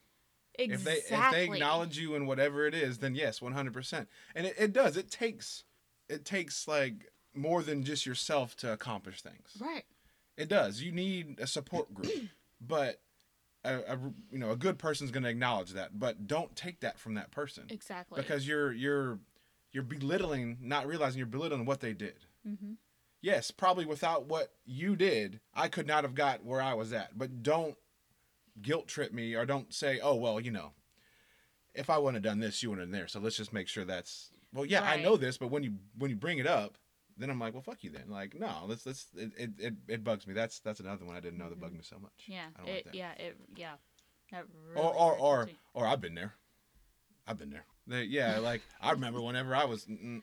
exactly. 0.60 1.00
If 1.00 1.10
they 1.10 1.16
if 1.16 1.32
they 1.32 1.44
acknowledge 1.46 1.98
you 1.98 2.14
in 2.14 2.28
whatever 2.28 2.68
it 2.68 2.76
is, 2.76 3.00
then 3.00 3.16
yes, 3.16 3.42
one 3.42 3.54
hundred 3.54 3.74
percent. 3.74 4.08
And 4.36 4.46
it, 4.46 4.56
it 4.60 4.72
does. 4.74 4.96
It 4.98 5.10
takes 5.10 5.64
it 6.10 6.26
takes 6.26 6.68
like 6.68 7.12
more 7.34 7.64
than 7.64 7.84
just 7.84 8.06
yourself 8.06 8.56
to 8.58 8.72
accomplish 8.72 9.22
things. 9.22 9.58
right. 9.60 9.84
It 10.38 10.50
does. 10.50 10.82
You 10.82 10.92
need 10.92 11.40
a 11.40 11.46
support 11.48 11.94
group, 11.94 12.12
but 12.62 13.00
a, 13.64 13.76
a 13.94 14.00
you 14.32 14.40
know 14.40 14.52
a 14.52 14.56
good 14.56 14.78
person's 14.80 15.12
going 15.12 15.24
to 15.24 15.30
acknowledge 15.30 15.72
that. 15.72 16.00
But 16.00 16.28
don't 16.28 16.56
take 16.56 16.80
that 16.82 16.98
from 17.00 17.14
that 17.16 17.30
person 17.32 17.66
Exactly. 17.70 18.20
because 18.22 18.48
you're 18.48 18.72
you're 18.74 19.20
you're 19.72 19.84
belittling, 19.84 20.58
not 20.62 20.88
realizing 20.88 21.18
you're 21.20 21.28
belittling 21.28 21.66
what 21.66 21.80
they 21.82 21.94
did. 21.94 22.16
hmm 22.44 22.74
Yes, 23.22 23.52
probably 23.52 23.86
without 23.86 24.26
what 24.26 24.52
you 24.66 24.98
did, 24.98 25.40
I 25.54 25.70
could 25.70 25.88
not 25.88 26.04
have 26.04 26.14
got 26.14 26.44
where 26.44 26.62
I 26.62 26.74
was 26.74 26.92
at. 26.92 27.18
But 27.18 27.42
don't 27.42 27.78
guilt 28.62 28.88
trip 28.88 29.14
me 29.14 29.34
or 29.36 29.46
don't 29.46 29.74
say, 29.74 30.00
"Oh 30.02 30.16
well, 30.16 30.40
you 30.42 30.52
know, 30.52 30.72
if 31.74 31.90
I 31.90 31.98
wouldn't 32.00 32.24
have 32.24 32.32
done 32.32 32.40
this, 32.40 32.62
you 32.62 32.70
wouldn't 32.70 32.88
have 32.88 32.92
done 32.92 33.00
there." 33.00 33.08
So 33.08 33.20
let's 33.20 33.38
just 33.38 33.54
make 33.54 33.68
sure 33.68 33.86
that's 33.86 34.32
well. 34.54 34.66
Yeah, 34.66 34.84
I 34.84 35.02
know 35.02 35.18
this, 35.18 35.38
but 35.38 35.50
when 35.50 35.64
you 35.64 35.74
when 35.98 36.10
you 36.10 36.16
bring 36.16 36.38
it 36.40 36.48
up, 36.48 36.78
then 37.18 37.30
I'm 37.30 37.40
like, 37.40 37.54
"Well, 37.54 37.62
fuck 37.64 37.84
you." 37.84 37.90
Then 37.90 38.06
like, 38.10 38.38
no, 38.40 38.52
let's 38.68 38.86
let's 38.86 39.08
it 39.16 39.32
it, 39.38 39.50
it, 39.60 39.74
it 39.88 40.04
bugs 40.04 40.26
me. 40.28 40.34
That's 40.34 40.60
that's 40.60 40.80
another 40.80 41.06
one 41.06 41.16
I 41.16 41.20
didn't 41.20 41.38
know 41.40 41.50
that 41.50 41.60
bugged 41.60 41.74
me 41.76 41.82
so 41.84 41.98
much. 42.00 42.12
Yeah. 42.28 42.46
I 42.56 42.60
don't 42.66 42.76
like 42.76 42.84
that. 42.86 42.96
yeah. 42.96 43.12
It. 43.14 43.38
Yeah. 43.56 43.74
That 44.32 44.46
really 44.68 44.82
Or 44.82 44.94
or 44.96 45.18
or 45.18 45.50
or 45.74 45.88
I've 45.88 46.02
been 46.02 46.16
there. 46.16 46.34
I've 47.28 47.38
been 47.38 47.50
there. 47.52 47.66
They- 47.88 48.04
yeah, 48.04 48.40
like 48.40 48.62
I 48.82 48.92
remember 48.92 49.22
whenever 49.28 49.56
I 49.56 49.66
was 49.66 49.86
mm, 49.86 50.22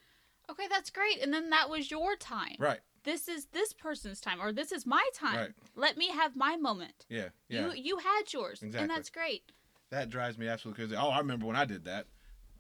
Okay, 0.51 0.67
that's 0.69 0.91
great. 0.91 1.23
And 1.23 1.33
then 1.33 1.51
that 1.51 1.71
was 1.71 1.91
your 1.91 2.17
time. 2.17 2.57
right. 2.59 2.81
This 3.03 3.29
is 3.29 3.47
this 3.53 3.73
person's 3.73 4.21
time, 4.21 4.43
or 4.43 4.53
this 4.53 4.73
is 4.73 4.85
my 4.85 5.03
time. 5.15 5.37
Right. 5.37 5.51
Let 5.75 5.97
me 5.97 6.09
have 6.11 6.37
my 6.37 6.57
moment. 6.57 7.07
Yeah, 7.09 7.29
yeah. 7.49 7.69
You 7.69 7.73
you 7.73 7.99
had 7.99 8.23
yours, 8.31 8.63
Exactly. 8.63 8.81
and 8.83 8.91
that's 8.91 9.09
great. 9.09 9.43
That 9.91 10.11
drives 10.11 10.37
me 10.37 10.49
absolutely 10.49 10.85
crazy. 10.85 10.97
Oh, 11.01 11.09
I 11.09 11.19
remember 11.19 11.47
when 11.47 11.57
I 11.57 11.65
did 11.65 11.87
that. 11.87 12.07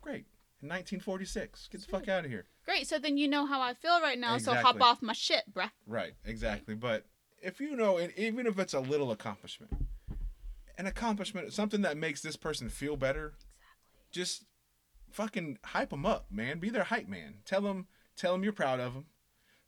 Great. 0.00 0.24
In 0.62 0.68
1946. 0.68 1.68
Get 1.68 1.80
the 1.80 1.86
fuck 1.86 2.08
out 2.08 2.24
of 2.24 2.30
here. 2.30 2.46
Great. 2.66 2.86
So 2.86 2.98
then 2.98 3.16
you 3.16 3.28
know 3.28 3.46
how 3.46 3.60
I 3.60 3.74
feel 3.74 4.00
right 4.00 4.18
now. 4.18 4.36
So 4.38 4.52
hop 4.54 4.80
off 4.80 5.00
my 5.00 5.14
shit, 5.14 5.44
bruh. 5.52 5.70
Right, 5.86 6.12
exactly. 6.24 6.74
But 6.74 7.06
if 7.42 7.60
you 7.60 7.74
know, 7.74 7.96
and 7.96 8.12
even 8.16 8.46
if 8.46 8.58
it's 8.58 8.74
a 8.74 8.80
little 8.80 9.10
accomplishment, 9.10 9.72
an 10.76 10.86
accomplishment, 10.86 11.52
something 11.52 11.82
that 11.82 11.96
makes 11.96 12.20
this 12.20 12.36
person 12.36 12.68
feel 12.68 12.96
better, 12.96 13.34
just 14.12 14.44
fucking 15.10 15.58
hype 15.64 15.90
them 15.90 16.04
up, 16.04 16.26
man. 16.30 16.58
Be 16.58 16.70
their 16.70 16.84
hype 16.84 17.08
man. 17.08 17.36
Tell 17.44 17.62
them, 17.62 17.86
tell 18.16 18.32
them 18.32 18.44
you're 18.44 18.52
proud 18.52 18.80
of 18.80 18.94
them. 18.94 19.06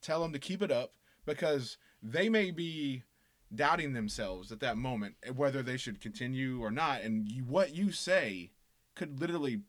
Tell 0.02 0.20
them 0.20 0.32
to 0.32 0.38
keep 0.38 0.62
it 0.62 0.70
up 0.70 0.92
because 1.24 1.78
they 2.02 2.28
may 2.28 2.50
be 2.50 3.04
doubting 3.54 3.92
themselves 3.92 4.50
at 4.50 4.60
that 4.60 4.76
moment 4.76 5.14
whether 5.34 5.62
they 5.62 5.76
should 5.76 6.00
continue 6.00 6.62
or 6.62 6.70
not, 6.70 7.02
and 7.02 7.30
you, 7.30 7.44
what 7.44 7.74
you 7.74 7.92
say 7.92 8.50
could 8.94 9.20
literally 9.20 9.60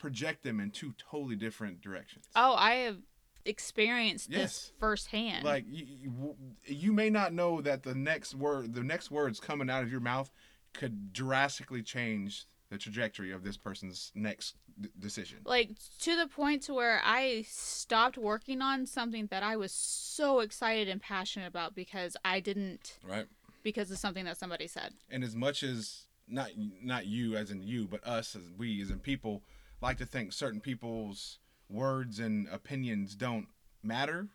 project 0.00 0.42
them 0.42 0.58
in 0.58 0.70
two 0.70 0.94
totally 0.98 1.36
different 1.36 1.80
directions. 1.80 2.24
Oh, 2.34 2.54
I 2.56 2.76
have 2.76 2.96
experienced 3.44 4.28
Yes. 4.30 4.40
this 4.40 4.72
firsthand. 4.78 5.44
like 5.44 5.64
you, 5.68 5.86
you, 6.02 6.36
you 6.66 6.92
may 6.92 7.08
not 7.08 7.32
know 7.32 7.60
that 7.62 7.82
the 7.82 7.94
next 7.94 8.34
word 8.34 8.74
the 8.74 8.82
next 8.82 9.10
words 9.10 9.40
coming 9.40 9.70
out 9.70 9.82
of 9.82 9.90
your 9.90 10.00
mouth 10.00 10.30
could 10.74 11.12
drastically 11.12 11.82
change 11.82 12.44
the 12.68 12.76
trajectory 12.76 13.32
of 13.32 13.42
this 13.42 13.56
person's 13.56 14.12
next 14.14 14.56
d- 14.78 14.90
decision 14.98 15.38
like 15.44 15.70
to 15.98 16.16
the 16.16 16.26
point 16.26 16.62
to 16.64 16.74
where 16.74 17.00
I 17.02 17.44
stopped 17.48 18.18
working 18.18 18.60
on 18.60 18.84
something 18.86 19.26
that 19.30 19.42
I 19.42 19.56
was 19.56 19.72
so 19.72 20.40
excited 20.40 20.86
and 20.88 21.00
passionate 21.00 21.46
about 21.48 21.74
because 21.74 22.18
I 22.24 22.40
didn't 22.40 22.98
right 23.08 23.26
because 23.62 23.90
of 23.90 23.96
something 23.98 24.26
that 24.26 24.36
somebody 24.36 24.66
said. 24.66 24.92
And 25.10 25.24
as 25.24 25.34
much 25.34 25.62
as 25.62 26.04
not 26.28 26.50
not 26.82 27.06
you 27.06 27.36
as 27.36 27.50
in 27.50 27.62
you, 27.62 27.88
but 27.88 28.06
us 28.06 28.36
as 28.36 28.42
we 28.56 28.82
as 28.82 28.90
in 28.90 28.98
people 28.98 29.42
like 29.80 29.98
to 29.98 30.06
think 30.06 30.32
certain 30.32 30.60
people's 30.60 31.38
words 31.68 32.18
and 32.18 32.48
opinions 32.48 33.14
don't 33.14 33.46
matter, 33.82 34.28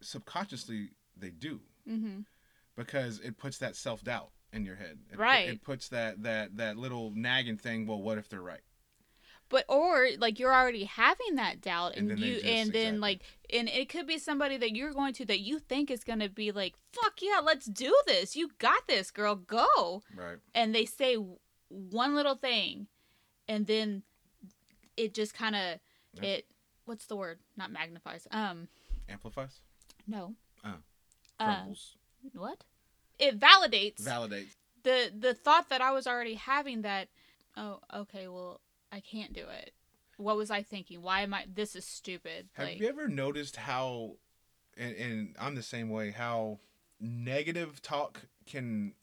subconsciously 0.00 0.90
they 1.16 1.30
do 1.30 1.60
Mm-hmm. 1.88 2.20
because 2.76 3.20
it 3.20 3.36
puts 3.36 3.58
that 3.58 3.76
self 3.76 4.02
doubt 4.02 4.30
in 4.54 4.64
your 4.64 4.76
head. 4.76 4.98
It, 5.12 5.18
Right. 5.18 5.48
It 5.50 5.62
puts 5.62 5.88
that 5.88 6.22
that 6.22 6.56
that 6.56 6.76
little 6.78 7.12
nagging 7.14 7.58
thing. 7.58 7.86
Well, 7.86 8.00
what 8.00 8.16
if 8.16 8.28
they're 8.30 8.40
right? 8.40 8.62
But 9.50 9.66
or 9.68 10.08
like 10.18 10.38
you're 10.38 10.54
already 10.54 10.84
having 10.84 11.34
that 11.34 11.60
doubt, 11.60 11.96
And 11.96 12.10
and, 12.10 12.18
then 12.18 12.26
you 12.26 12.34
just- 12.36 12.46
and 12.46 12.72
then 12.72 12.94
exactly. 12.94 12.98
like 13.00 13.22
and 13.52 13.68
it 13.68 13.90
could 13.90 14.06
be 14.06 14.18
somebody 14.18 14.56
that 14.56 14.74
you're 14.74 14.94
going 14.94 15.12
to 15.14 15.26
that 15.26 15.40
you 15.40 15.58
think 15.58 15.90
is 15.90 16.04
going 16.04 16.20
to 16.20 16.30
be 16.30 16.50
like, 16.52 16.74
"Fuck 16.92 17.20
yeah, 17.20 17.40
let's 17.44 17.66
do 17.66 17.94
this. 18.06 18.34
You 18.34 18.48
got 18.58 18.86
this, 18.88 19.10
girl. 19.10 19.34
Go." 19.36 20.02
Right. 20.16 20.38
and 20.54 20.74
they 20.74 20.86
say 20.86 21.18
one 21.68 22.14
little 22.14 22.36
thing 22.36 22.86
and 23.46 23.66
then 23.66 24.04
it 24.96 25.14
just 25.14 25.34
kind 25.34 25.54
of 25.56 25.78
Yeah. 26.14 26.28
it 26.30 26.46
what's 26.84 27.06
the 27.06 27.16
word 27.16 27.38
not 27.56 27.70
magnifies 27.70 28.26
um 28.30 28.68
Amplifies. 29.08 29.60
no 30.06 30.34
Oh. 30.64 30.74
uh, 31.40 31.44
Crumbles. 31.44 31.96
what 32.32 32.64
it 33.18 33.38
validates 33.38 34.02
Validates. 34.02 34.54
the 34.82 35.12
the 35.16 35.34
thought 35.34 35.68
that 35.68 35.80
i 35.80 35.90
was 35.90 36.06
already 36.06 36.34
having 36.34 36.82
that 36.82 37.08
oh 37.56 37.80
okay 37.94 38.28
well 38.28 38.60
i 38.92 39.00
can't 39.00 39.32
do 39.32 39.44
it 39.48 39.72
what 40.16 40.36
was 40.36 40.50
i 40.50 40.62
thinking 40.62 41.02
why 41.02 41.20
am 41.22 41.34
i 41.34 41.44
this 41.52 41.74
is 41.76 41.84
stupid 41.84 42.48
Have 42.54 42.68
like 42.68 42.80
you 42.80 42.88
ever 42.88 43.08
noticed 43.08 43.56
how, 43.56 44.16
and, 44.76 44.94
and 44.96 45.36
I'm 45.38 45.54
the 45.54 45.62
same 45.62 45.88
way, 45.90 46.10
how 46.12 46.58
negative 47.00 47.82
talk 47.82 48.22
can, 48.46 48.94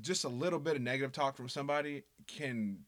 just 0.00 0.24
a 0.24 0.28
little 0.28 0.58
bit 0.58 0.76
of 0.76 0.82
negative 0.82 1.12
talk 1.12 1.36
from 1.36 1.48
somebody 1.48 2.02
can 2.26 2.78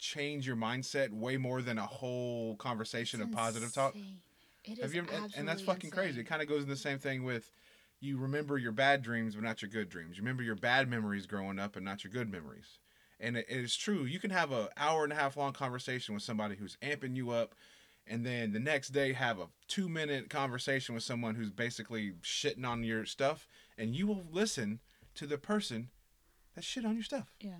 change 0.00 0.46
your 0.46 0.56
mindset 0.56 1.10
way 1.10 1.36
more 1.36 1.62
than 1.62 1.78
a 1.78 1.86
whole 1.86 2.56
conversation 2.56 3.20
it's 3.20 3.28
of 3.30 3.36
positive 3.36 3.72
talk? 3.72 3.94
insane. 3.94 4.20
It 4.64 4.78
Have 4.78 4.94
you 4.94 5.06
and- 5.10 5.32
and 5.36 5.48
that's 5.48 5.62
fucking 5.62 5.90
crazy. 5.90 6.20
It 6.20 6.24
kind 6.24 6.42
of 6.42 6.48
goes 6.48 6.62
in 6.64 6.68
the 6.68 6.76
same 6.76 6.98
thing 6.98 7.24
with 7.24 7.52
you 8.00 8.18
remember 8.18 8.56
your 8.58 8.72
bad 8.72 9.02
dreams, 9.02 9.34
but 9.34 9.44
not 9.44 9.62
your 9.62 9.70
good 9.70 9.88
dreams. 9.88 10.16
You 10.16 10.22
remember 10.22 10.42
your 10.42 10.54
bad 10.54 10.88
memories 10.88 11.26
growing 11.26 11.58
up, 11.58 11.76
and 11.76 11.84
not 11.84 12.02
your 12.02 12.12
good 12.12 12.30
memories. 12.30 12.78
And 13.18 13.36
it, 13.36 13.46
it 13.48 13.58
is 13.58 13.76
true. 13.76 14.04
You 14.04 14.18
can 14.18 14.30
have 14.30 14.52
a 14.52 14.70
hour 14.76 15.04
and 15.04 15.12
a 15.12 15.16
half 15.16 15.36
long 15.36 15.52
conversation 15.52 16.14
with 16.14 16.22
somebody 16.22 16.56
who's 16.56 16.76
amping 16.82 17.14
you 17.16 17.30
up, 17.30 17.54
and 18.06 18.24
then 18.24 18.52
the 18.52 18.60
next 18.60 18.88
day 18.88 19.12
have 19.12 19.38
a 19.38 19.48
two 19.68 19.88
minute 19.88 20.30
conversation 20.30 20.94
with 20.94 21.04
someone 21.04 21.34
who's 21.34 21.50
basically 21.50 22.12
shitting 22.22 22.66
on 22.66 22.84
your 22.84 23.04
stuff, 23.04 23.46
and 23.76 23.94
you 23.94 24.06
will 24.06 24.24
listen 24.30 24.80
to 25.14 25.26
the 25.26 25.38
person 25.38 25.90
that 26.54 26.64
shit 26.64 26.84
on 26.86 26.94
your 26.94 27.04
stuff. 27.04 27.34
yeah 27.40 27.56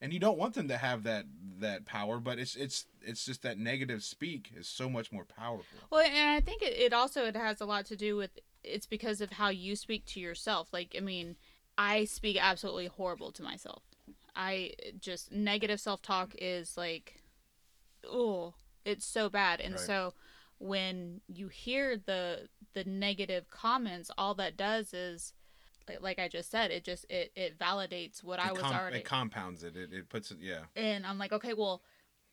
And 0.00 0.12
you 0.12 0.18
don't 0.18 0.36
want 0.36 0.54
them 0.54 0.68
to 0.68 0.76
have 0.76 1.04
that 1.04 1.24
that 1.60 1.86
power, 1.86 2.18
but 2.18 2.38
it's 2.38 2.56
it's 2.56 2.86
it's 3.00 3.24
just 3.24 3.42
that 3.42 3.58
negative 3.58 4.02
speak 4.02 4.52
is 4.54 4.68
so 4.68 4.90
much 4.90 5.12
more 5.12 5.24
powerful. 5.24 5.78
Well, 5.90 6.04
and 6.04 6.30
I 6.30 6.40
think 6.40 6.62
it, 6.62 6.74
it 6.76 6.92
also 6.92 7.24
it 7.24 7.36
has 7.36 7.60
a 7.60 7.64
lot 7.66 7.86
to 7.86 7.96
do 7.96 8.16
with 8.16 8.30
it's 8.62 8.86
because 8.86 9.20
of 9.20 9.32
how 9.32 9.48
you 9.48 9.76
speak 9.76 10.04
to 10.06 10.20
yourself. 10.20 10.68
Like, 10.72 10.94
I 10.96 11.00
mean, 11.00 11.36
I 11.78 12.04
speak 12.04 12.38
absolutely 12.40 12.86
horrible 12.86 13.30
to 13.32 13.42
myself. 13.42 13.82
I 14.36 14.72
just 14.98 15.30
negative 15.32 15.80
self 15.80 16.02
talk 16.02 16.34
is 16.38 16.76
like, 16.76 17.20
oh, 18.06 18.54
it's 18.84 19.06
so 19.06 19.28
bad. 19.28 19.60
And 19.60 19.74
Right. 19.74 19.80
so 19.82 20.14
when 20.58 21.20
you 21.28 21.48
hear 21.48 21.96
the 21.96 22.48
the 22.72 22.84
negative 22.84 23.48
comments, 23.50 24.10
all 24.18 24.34
that 24.34 24.56
does 24.56 24.92
is, 24.92 25.32
like, 26.00 26.18
I 26.18 26.28
just 26.28 26.50
said, 26.50 26.70
it 26.70 26.84
just 26.84 27.06
it 27.10 27.32
it 27.36 27.58
validates 27.58 28.22
what 28.22 28.38
I 28.38 28.52
was 28.52 28.62
com- 28.62 28.74
already 28.74 28.98
it 28.98 29.04
compounds 29.04 29.62
it. 29.64 29.76
It 29.76 29.92
it 29.92 30.08
puts 30.08 30.30
it 30.30 30.38
yeah. 30.40 30.64
and 30.76 31.06
I'm 31.06 31.18
like, 31.18 31.32
okay, 31.32 31.54
well, 31.54 31.82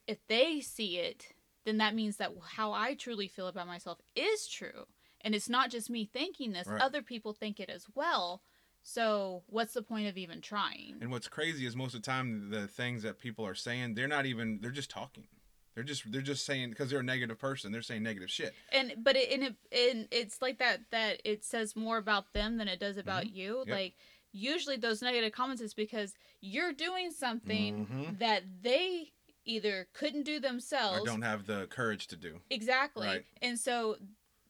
if 0.07 0.17
they 0.27 0.61
see 0.61 0.97
it, 0.97 1.33
then 1.65 1.77
that 1.77 1.95
means 1.95 2.17
that 2.17 2.31
how 2.55 2.71
I 2.71 2.95
truly 2.95 3.27
feel 3.27 3.47
about 3.47 3.67
myself 3.67 3.99
is 4.15 4.47
true. 4.47 4.85
And 5.23 5.35
it's 5.35 5.49
not 5.49 5.69
just 5.69 5.89
me 5.89 6.05
thinking 6.05 6.51
this, 6.51 6.67
Right. 6.67 6.81
other 6.81 7.01
people 7.01 7.33
think 7.33 7.59
it 7.59 7.69
as 7.69 7.85
well. 7.93 8.41
So, 8.83 9.43
what's 9.45 9.73
the 9.73 9.83
point 9.83 10.07
of 10.07 10.17
even 10.17 10.41
trying? 10.41 10.97
And 11.01 11.11
what's 11.11 11.27
crazy 11.27 11.67
is 11.67 11.75
most 11.75 11.93
of 11.93 12.01
the 12.01 12.05
time 12.05 12.49
the 12.49 12.67
things 12.67 13.03
that 13.03 13.19
people 13.19 13.45
are 13.45 13.53
saying, 13.53 13.93
they're 13.93 14.07
not 14.07 14.25
even 14.25 14.59
they're 14.61 14.71
just 14.71 14.89
talking. 14.89 15.27
They're 15.75 15.83
just 15.83 16.11
they're 16.11 16.21
just 16.21 16.45
saying 16.45 16.69
because 16.71 16.89
they're 16.89 16.99
a 16.99 17.03
negative 17.03 17.39
person, 17.39 17.71
they're 17.71 17.81
saying 17.81 18.03
negative 18.03 18.29
shit. 18.29 18.53
And 18.71 18.93
but 18.97 19.15
it 19.15 19.31
and 19.31 19.43
it 19.43 19.55
and 19.71 20.07
it's 20.11 20.41
like 20.41 20.59
that 20.59 20.81
that 20.91 21.21
it 21.23 21.43
says 21.45 21.75
more 21.75 21.97
about 21.97 22.33
them 22.33 22.57
than 22.57 22.67
it 22.67 22.79
does 22.79 22.97
about 22.97 23.31
you. 23.31 23.57
Mm-hmm. 23.61 23.69
Yep. 23.69 23.77
Like 23.77 23.93
usually 24.33 24.77
those 24.77 25.01
negative 25.01 25.31
comments 25.31 25.61
is 25.61 25.73
because 25.73 26.13
you're 26.41 26.73
doing 26.73 27.11
something 27.11 27.85
Mhm. 27.87 28.19
that 28.19 28.43
they 28.61 29.11
either 29.45 29.87
couldn't 29.93 30.23
do 30.23 30.39
themselves 30.39 30.99
Or 30.99 31.05
don't 31.05 31.21
have 31.23 31.45
the 31.47 31.67
courage 31.67 32.07
to 32.07 32.15
do. 32.15 32.39
Exactly. 32.49 33.07
Right. 33.07 33.25
And 33.41 33.57
so 33.59 33.95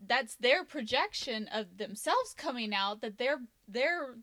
that's 0.05 0.35
their 0.37 0.63
projection 0.63 1.47
of 1.49 1.77
themselves 1.77 2.33
coming 2.35 2.73
out 2.73 3.01
that 3.01 3.17
they're 3.19 3.41
they're 3.67 4.15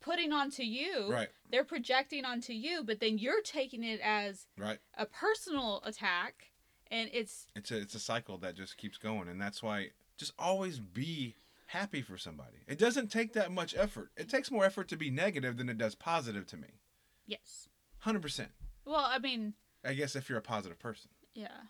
putting 0.00 0.32
onto 0.32 0.62
you. 0.62 1.10
Right. 1.12 1.28
They're 1.50 1.64
projecting 1.64 2.24
onto 2.24 2.52
you, 2.52 2.82
but 2.84 3.00
then 3.00 3.18
you're 3.18 3.42
taking 3.42 3.82
it 3.84 4.00
as 4.02 4.46
Right. 4.56 4.78
a 4.96 5.06
personal 5.06 5.82
attack 5.84 6.52
and 6.90 7.10
it's 7.12 7.46
It's 7.54 7.70
a 7.70 7.76
it's 7.78 7.94
a 7.94 8.00
cycle 8.00 8.38
that 8.38 8.54
just 8.56 8.76
keeps 8.78 8.96
going, 8.98 9.28
and 9.28 9.40
that's 9.40 9.62
why 9.62 9.90
just 10.16 10.32
always 10.38 10.80
be 10.80 11.36
happy 11.66 12.00
for 12.00 12.16
somebody. 12.16 12.58
It 12.66 12.78
doesn't 12.78 13.08
take 13.12 13.34
that 13.34 13.52
much 13.52 13.76
effort. 13.76 14.10
It 14.16 14.28
takes 14.30 14.50
more 14.50 14.64
effort 14.64 14.88
to 14.88 14.96
be 14.96 15.10
negative 15.10 15.58
than 15.58 15.68
it 15.68 15.76
does 15.76 15.94
positive 15.94 16.46
to 16.46 16.56
me. 16.56 16.80
yes. 17.26 17.68
Hundred 17.98 18.22
percent. 18.22 18.52
Well, 18.86 19.04
I 19.04 19.18
mean, 19.18 19.54
I 19.84 19.92
guess 19.94 20.16
if 20.16 20.28
you're 20.30 20.38
a 20.38 20.42
positive 20.42 20.78
person. 20.78 21.10
yeah. 21.34 21.64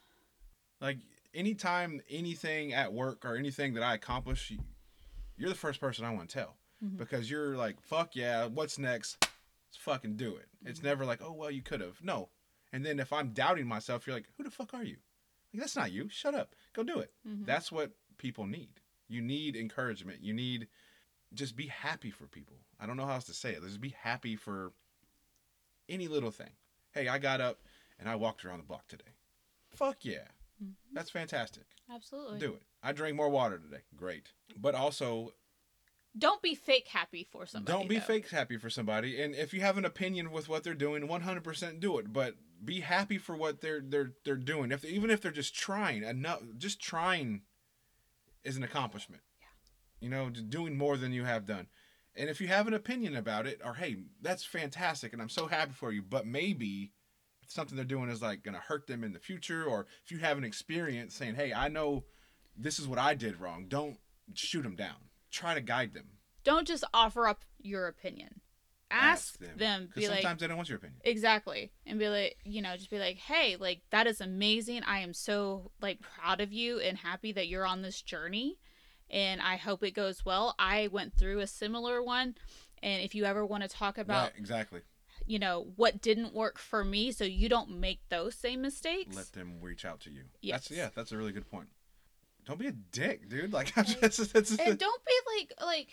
Like 0.80 0.98
anytime 1.34 2.00
anything 2.08 2.72
at 2.72 2.92
work 2.92 3.24
or 3.24 3.34
anything 3.36 3.74
that 3.74 3.82
I 3.82 3.94
accomplish, 3.94 4.50
you- 4.52 4.64
you're 5.36 5.48
the 5.48 5.54
first 5.56 5.80
person 5.80 6.04
I 6.04 6.12
want 6.12 6.28
to 6.30 6.34
tell 6.38 6.57
Mhm. 6.84 6.96
because 6.96 7.30
you're 7.30 7.56
like, 7.56 7.80
fuck 7.80 8.14
yeah, 8.14 8.46
what's 8.46 8.78
next? 8.78 9.16
Let's 9.22 9.76
fucking 9.78 10.16
do 10.16 10.36
it. 10.36 10.48
It's 10.64 10.82
never 10.82 11.04
like, 11.04 11.20
oh 11.22 11.32
well, 11.32 11.50
you 11.50 11.62
could 11.62 11.80
have. 11.80 12.02
No. 12.02 12.28
And 12.72 12.84
then 12.84 13.00
if 13.00 13.12
I'm 13.12 13.30
doubting 13.32 13.66
myself, 13.66 14.06
you're 14.06 14.14
like, 14.16 14.28
who 14.36 14.44
the 14.44 14.50
fuck 14.50 14.74
are 14.74 14.84
you? 14.84 14.96
Like 15.52 15.60
that's 15.60 15.76
not 15.76 15.90
you. 15.92 16.08
Shut 16.08 16.34
up. 16.34 16.54
Go 16.74 16.82
do 16.82 16.98
it. 17.00 17.12
Mhm. 17.26 17.44
That's 17.46 17.72
what 17.72 17.92
people 18.18 18.46
need. 18.46 18.80
You 19.08 19.20
need 19.22 19.56
encouragement. 19.56 20.22
You 20.22 20.34
need 20.34 20.68
just 21.34 21.56
be 21.56 21.66
happy 21.66 22.10
for 22.10 22.26
people. 22.26 22.56
I 22.80 22.86
don't 22.86 22.96
know 22.96 23.06
how 23.06 23.14
else 23.14 23.24
to 23.24 23.34
say 23.34 23.52
it. 23.52 23.62
Just 23.62 23.80
be 23.80 23.90
happy 23.90 24.36
for 24.36 24.72
any 25.88 26.08
little 26.08 26.30
thing. 26.30 26.50
Hey, 26.92 27.08
I 27.08 27.18
got 27.18 27.40
up 27.40 27.60
and 27.98 28.08
I 28.08 28.14
walked 28.16 28.44
around 28.44 28.58
the 28.58 28.64
block 28.64 28.86
today. 28.88 29.14
Fuck 29.70 30.04
yeah. 30.04 30.28
Mhm. 30.62 30.74
That's 30.92 31.10
fantastic. 31.10 31.64
Absolutely. 31.90 32.38
Do 32.38 32.54
it. 32.54 32.62
I 32.82 32.92
drank 32.92 33.16
more 33.16 33.28
water 33.28 33.58
today. 33.58 33.82
Great. 33.96 34.32
But 34.56 34.74
also, 34.74 35.34
Don't 36.18 36.42
be 36.42 36.54
fake 36.54 36.88
happy 36.88 37.26
for 37.30 37.46
somebody. 37.46 37.78
don't 37.78 37.88
be 37.88 37.96
though. 37.96 38.04
fake 38.04 38.30
happy 38.30 38.56
for 38.56 38.70
somebody. 38.70 39.20
And 39.20 39.34
if 39.34 39.54
you 39.54 39.60
have 39.60 39.78
an 39.78 39.84
opinion 39.84 40.30
with 40.30 40.48
what 40.48 40.64
they're 40.64 40.74
doing, 40.74 41.06
100% 41.06 41.80
do 41.80 41.98
it. 41.98 42.12
But 42.12 42.34
be 42.64 42.80
happy 42.80 43.18
for 43.18 43.36
what 43.36 43.60
they're 43.60 43.80
they're 43.80 44.12
they're 44.24 44.36
doing. 44.36 44.72
If 44.72 44.84
even 44.84 45.10
if 45.10 45.20
they're 45.20 45.30
just 45.30 45.54
trying, 45.54 46.02
enough 46.02 46.40
just 46.56 46.80
trying 46.80 47.42
is 48.44 48.56
an 48.56 48.62
accomplishment. 48.62 49.22
Yeah. 49.40 49.46
You 50.00 50.10
know, 50.10 50.30
just 50.30 50.50
doing 50.50 50.76
more 50.76 50.96
than 50.96 51.12
you 51.12 51.24
have 51.24 51.46
done. 51.46 51.68
And 52.16 52.28
if 52.28 52.40
you 52.40 52.48
have 52.48 52.66
an 52.66 52.74
opinion 52.74 53.14
about 53.14 53.46
it, 53.46 53.60
or 53.64 53.74
hey, 53.74 53.96
that's 54.20 54.44
fantastic, 54.44 55.12
and 55.12 55.22
I'm 55.22 55.28
so 55.28 55.46
happy 55.46 55.72
for 55.72 55.92
you. 55.92 56.02
But 56.02 56.26
maybe 56.26 56.92
something 57.46 57.76
they're 57.76 57.84
doing 57.84 58.10
is 58.10 58.22
like 58.22 58.42
going 58.42 58.54
to 58.54 58.60
hurt 58.60 58.86
them 58.86 59.04
in 59.04 59.12
the 59.12 59.18
future, 59.20 59.64
or 59.64 59.86
if 60.04 60.10
you 60.10 60.18
have 60.18 60.36
an 60.38 60.44
experience 60.44 61.14
saying, 61.14 61.36
hey, 61.36 61.52
I 61.52 61.68
know 61.68 62.04
this 62.56 62.78
is 62.78 62.88
what 62.88 62.98
I 62.98 63.14
did 63.14 63.40
wrong. 63.40 63.66
Don't 63.68 63.98
shoot 64.34 64.62
them 64.62 64.76
down. 64.76 64.96
Try 65.30 65.54
to 65.54 65.60
guide 65.60 65.94
them. 65.94 66.06
Don't 66.48 66.66
just 66.66 66.82
offer 66.94 67.28
up 67.28 67.44
your 67.60 67.88
opinion. 67.88 68.40
Ask, 68.90 69.38
them. 69.58 69.88
Because 69.88 70.02
Be 70.02 70.08
like, 70.08 70.22
sometimes 70.22 70.40
they 70.40 70.46
don't 70.46 70.56
want 70.56 70.70
your 70.70 70.78
opinion. 70.78 70.98
Exactly. 71.04 71.72
And 71.84 71.98
be 71.98 72.08
like, 72.08 72.38
you 72.42 72.62
know, 72.62 72.74
just 72.74 72.88
be 72.88 72.98
like, 72.98 73.18
hey, 73.18 73.56
like, 73.60 73.82
that 73.90 74.06
is 74.06 74.22
amazing. 74.22 74.82
I 74.84 75.00
am 75.00 75.12
so, 75.12 75.72
like, 75.82 75.98
proud 76.00 76.40
of 76.40 76.50
you 76.50 76.80
and 76.80 76.96
happy 76.96 77.32
that 77.32 77.48
you're 77.48 77.66
on 77.66 77.82
this 77.82 78.00
journey. 78.00 78.56
And 79.10 79.42
I 79.42 79.56
hope 79.56 79.82
it 79.82 79.90
goes 79.90 80.24
well. 80.24 80.54
I 80.58 80.88
went 80.90 81.12
through 81.12 81.40
a 81.40 81.46
similar 81.46 82.02
one. 82.02 82.36
And 82.82 83.02
if 83.02 83.14
you 83.14 83.26
ever 83.26 83.44
want 83.44 83.62
to 83.64 83.68
talk 83.68 83.98
about, 83.98 84.30
Right, 84.30 84.38
exactly. 84.38 84.80
you 85.26 85.38
know, 85.38 85.66
what 85.76 86.00
didn't 86.00 86.32
work 86.32 86.58
for 86.58 86.82
me 86.82 87.12
so 87.12 87.24
you 87.24 87.50
don't 87.50 87.78
make 87.78 88.00
those 88.08 88.34
same 88.34 88.62
mistakes. 88.62 89.14
Let 89.14 89.32
them 89.32 89.58
reach 89.60 89.84
out 89.84 90.00
to 90.00 90.10
you. 90.10 90.22
Yes. 90.40 90.68
That's 90.68 90.78
yeah. 90.78 90.88
That's 90.94 91.12
a 91.12 91.18
really 91.18 91.32
good 91.32 91.50
point. 91.50 91.68
Don't 92.46 92.58
be 92.58 92.68
a 92.68 92.72
dick, 92.72 93.28
dude. 93.28 93.52
Like 93.52 93.74
just, 94.00 94.32
that's, 94.32 94.50
and 94.58 94.78
don't 94.78 95.04
be 95.04 95.12
like, 95.36 95.52
like, 95.60 95.88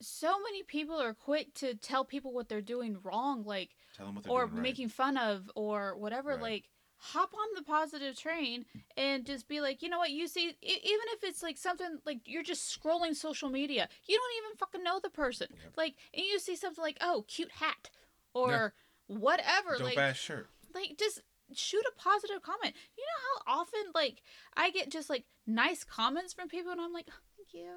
so 0.00 0.38
many 0.40 0.62
people 0.62 1.00
are 1.00 1.14
quick 1.14 1.54
to 1.54 1.74
tell 1.74 2.04
people 2.04 2.32
what 2.32 2.48
they're 2.48 2.60
doing 2.60 2.98
wrong. 3.02 3.44
Like, 3.44 3.70
tell 3.96 4.06
them 4.06 4.16
what 4.16 4.24
they're 4.24 4.32
or 4.32 4.46
doing 4.46 4.54
right. 4.54 4.62
making 4.62 4.88
fun 4.88 5.16
of 5.16 5.50
or 5.54 5.96
whatever. 5.96 6.30
Right. 6.30 6.42
like 6.42 6.64
hop 6.98 7.32
on 7.32 7.46
the 7.54 7.62
positive 7.62 8.16
train 8.16 8.64
and 8.96 9.24
just 9.24 9.48
be 9.48 9.60
like, 9.60 9.82
you 9.82 9.88
know 9.88 9.98
what, 9.98 10.10
you 10.10 10.26
see, 10.26 10.46
even 10.46 10.56
if 10.62 11.22
it's 11.22 11.42
like 11.42 11.56
something 11.56 11.98
like 12.04 12.18
you're 12.24 12.42
just 12.42 12.76
scrolling 12.76 13.14
social 13.14 13.48
media, 13.48 13.88
you 14.06 14.18
don't 14.18 14.44
even 14.44 14.56
fucking 14.56 14.82
know 14.82 15.00
the 15.02 15.10
person. 15.10 15.46
Yep. 15.50 15.72
Like, 15.76 15.94
and 16.12 16.24
you 16.24 16.38
see 16.38 16.56
something 16.56 16.82
like, 16.82 16.98
oh, 17.00 17.24
cute 17.28 17.52
hat 17.52 17.90
or 18.34 18.74
whatever. 19.06 19.76
Dope 19.78 19.86
like, 19.86 19.98
ass 19.98 20.16
shirt. 20.16 20.48
like 20.74 20.96
just 20.98 21.22
shoot 21.54 21.84
a 21.88 22.00
positive 22.00 22.42
comment. 22.42 22.74
You 22.96 23.04
know 23.04 23.42
how 23.46 23.60
often 23.60 23.80
like 23.94 24.22
I 24.56 24.70
get 24.70 24.90
just 24.90 25.08
like 25.08 25.24
nice 25.46 25.84
comments 25.84 26.32
from 26.32 26.48
people 26.48 26.72
and 26.72 26.80
I'm 26.80 26.92
like, 26.92 27.06
oh, 27.10 27.20
thank 27.36 27.54
you. 27.54 27.70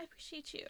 I 0.00 0.04
appreciate 0.04 0.52
you. 0.52 0.66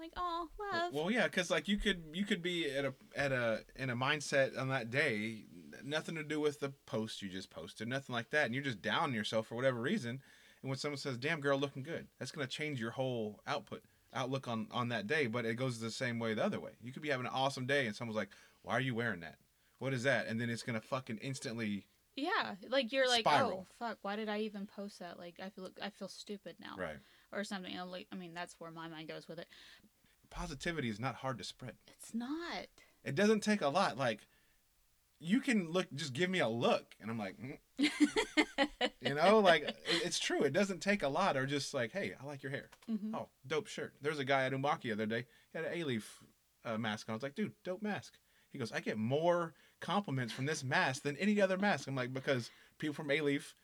Like, 0.00 0.12
oh, 0.16 0.48
love. 0.72 0.92
Well, 0.92 1.10
yeah, 1.10 1.24
because 1.24 1.50
like 1.50 1.68
you 1.68 1.76
could 1.76 2.02
you 2.12 2.24
could 2.24 2.42
be 2.42 2.70
at 2.70 2.84
a 2.84 2.94
at 3.14 3.32
a 3.32 3.60
in 3.76 3.90
a 3.90 3.96
mindset 3.96 4.58
on 4.58 4.68
that 4.70 4.90
day, 4.90 5.44
nothing 5.84 6.14
to 6.14 6.22
do 6.22 6.40
with 6.40 6.60
the 6.60 6.72
post 6.86 7.22
you 7.22 7.28
just 7.28 7.50
posted, 7.50 7.86
nothing 7.88 8.14
like 8.14 8.30
that, 8.30 8.46
and 8.46 8.54
you're 8.54 8.64
just 8.64 8.82
down 8.82 9.12
yourself 9.12 9.46
for 9.46 9.54
whatever 9.54 9.80
reason. 9.80 10.20
And 10.62 10.68
when 10.70 10.78
someone 10.78 10.98
says, 10.98 11.18
"Damn 11.18 11.40
girl, 11.40 11.58
looking 11.58 11.82
good," 11.82 12.08
that's 12.18 12.30
gonna 12.30 12.46
change 12.46 12.80
your 12.80 12.92
whole 12.92 13.40
output 13.46 13.82
outlook 14.12 14.48
on 14.48 14.68
on 14.70 14.88
that 14.88 15.06
day. 15.06 15.26
But 15.26 15.44
it 15.44 15.54
goes 15.54 15.78
the 15.78 15.90
same 15.90 16.18
way 16.18 16.34
the 16.34 16.44
other 16.44 16.60
way. 16.60 16.72
You 16.82 16.92
could 16.92 17.02
be 17.02 17.10
having 17.10 17.26
an 17.26 17.32
awesome 17.32 17.66
day, 17.66 17.86
and 17.86 17.94
someone's 17.94 18.16
like, 18.16 18.30
"Why 18.62 18.74
are 18.74 18.80
you 18.80 18.94
wearing 18.94 19.20
that? 19.20 19.38
What 19.78 19.92
is 19.92 20.02
that?" 20.04 20.26
And 20.26 20.40
then 20.40 20.48
it's 20.48 20.62
gonna 20.62 20.80
fucking 20.80 21.18
instantly 21.18 21.86
yeah, 22.16 22.54
like 22.68 22.92
you're 22.92 23.08
like, 23.08 23.24
oh, 23.26 23.30
Spiral. 23.30 23.66
oh 23.66 23.74
fuck, 23.78 23.98
why 24.02 24.16
did 24.16 24.28
I 24.28 24.40
even 24.40 24.66
post 24.66 24.98
that? 24.98 25.18
Like 25.18 25.34
I 25.42 25.48
feel 25.50 25.70
I 25.82 25.90
feel 25.90 26.08
stupid 26.08 26.56
now 26.60 26.74
right. 26.76 26.96
or 27.32 27.44
something. 27.44 27.76
Like, 27.86 28.08
I 28.12 28.16
mean, 28.16 28.34
that's 28.34 28.54
where 28.58 28.70
my 28.70 28.88
mind 28.88 29.08
goes 29.08 29.28
with 29.28 29.38
it. 29.38 29.46
Positivity 30.30 30.88
is 30.88 31.00
not 31.00 31.16
hard 31.16 31.38
to 31.38 31.44
spread. 31.44 31.74
It's 31.88 32.14
not. 32.14 32.66
It 33.04 33.14
doesn't 33.14 33.40
take 33.40 33.60
a 33.62 33.68
lot. 33.68 33.98
Like 33.98 34.20
you 35.18 35.40
can 35.40 35.70
look, 35.70 35.86
just 35.94 36.12
give 36.12 36.30
me 36.30 36.38
a 36.40 36.48
look, 36.48 36.94
and 37.00 37.10
I'm 37.10 37.18
like. 37.18 37.36
"Mm." 37.38 37.58
You 39.02 39.14
know, 39.14 39.38
like 39.40 39.74
it's 39.86 40.18
true. 40.18 40.42
It 40.42 40.52
doesn't 40.52 40.80
take 40.80 41.02
a 41.02 41.08
lot, 41.08 41.36
or 41.36 41.46
just 41.46 41.72
like, 41.72 41.90
hey, 41.90 42.12
I 42.20 42.24
like 42.26 42.42
your 42.42 42.52
hair. 42.52 42.68
Mhm. 42.88 43.14
Oh, 43.14 43.28
dope 43.46 43.66
shirt. 43.66 43.94
There's 44.02 44.18
a 44.18 44.24
guy 44.24 44.44
at 44.44 44.52
Umaki 44.52 44.82
the 44.82 44.92
other 44.92 45.06
day. 45.06 45.24
He 45.52 45.58
had 45.58 45.66
an 45.66 45.72
A-leaf 45.74 46.20
uh, 46.66 46.76
mask 46.76 47.08
on. 47.08 47.14
I 47.14 47.16
was 47.16 47.22
like, 47.22 47.34
dude, 47.34 47.52
dope 47.64 47.82
mask. 47.82 48.18
He 48.52 48.58
goes, 48.58 48.70
I 48.72 48.80
get 48.80 48.98
more 48.98 49.54
compliments 49.80 50.34
from 50.34 50.44
this 50.44 50.62
mask 50.62 51.02
than 51.02 51.16
any 51.16 51.40
other 51.40 51.56
mask. 51.56 51.88
I'm 51.88 51.94
like, 51.96 52.12
because 52.12 52.50
people 52.78 52.94
from 52.94 53.10
A-leaf 53.10 53.54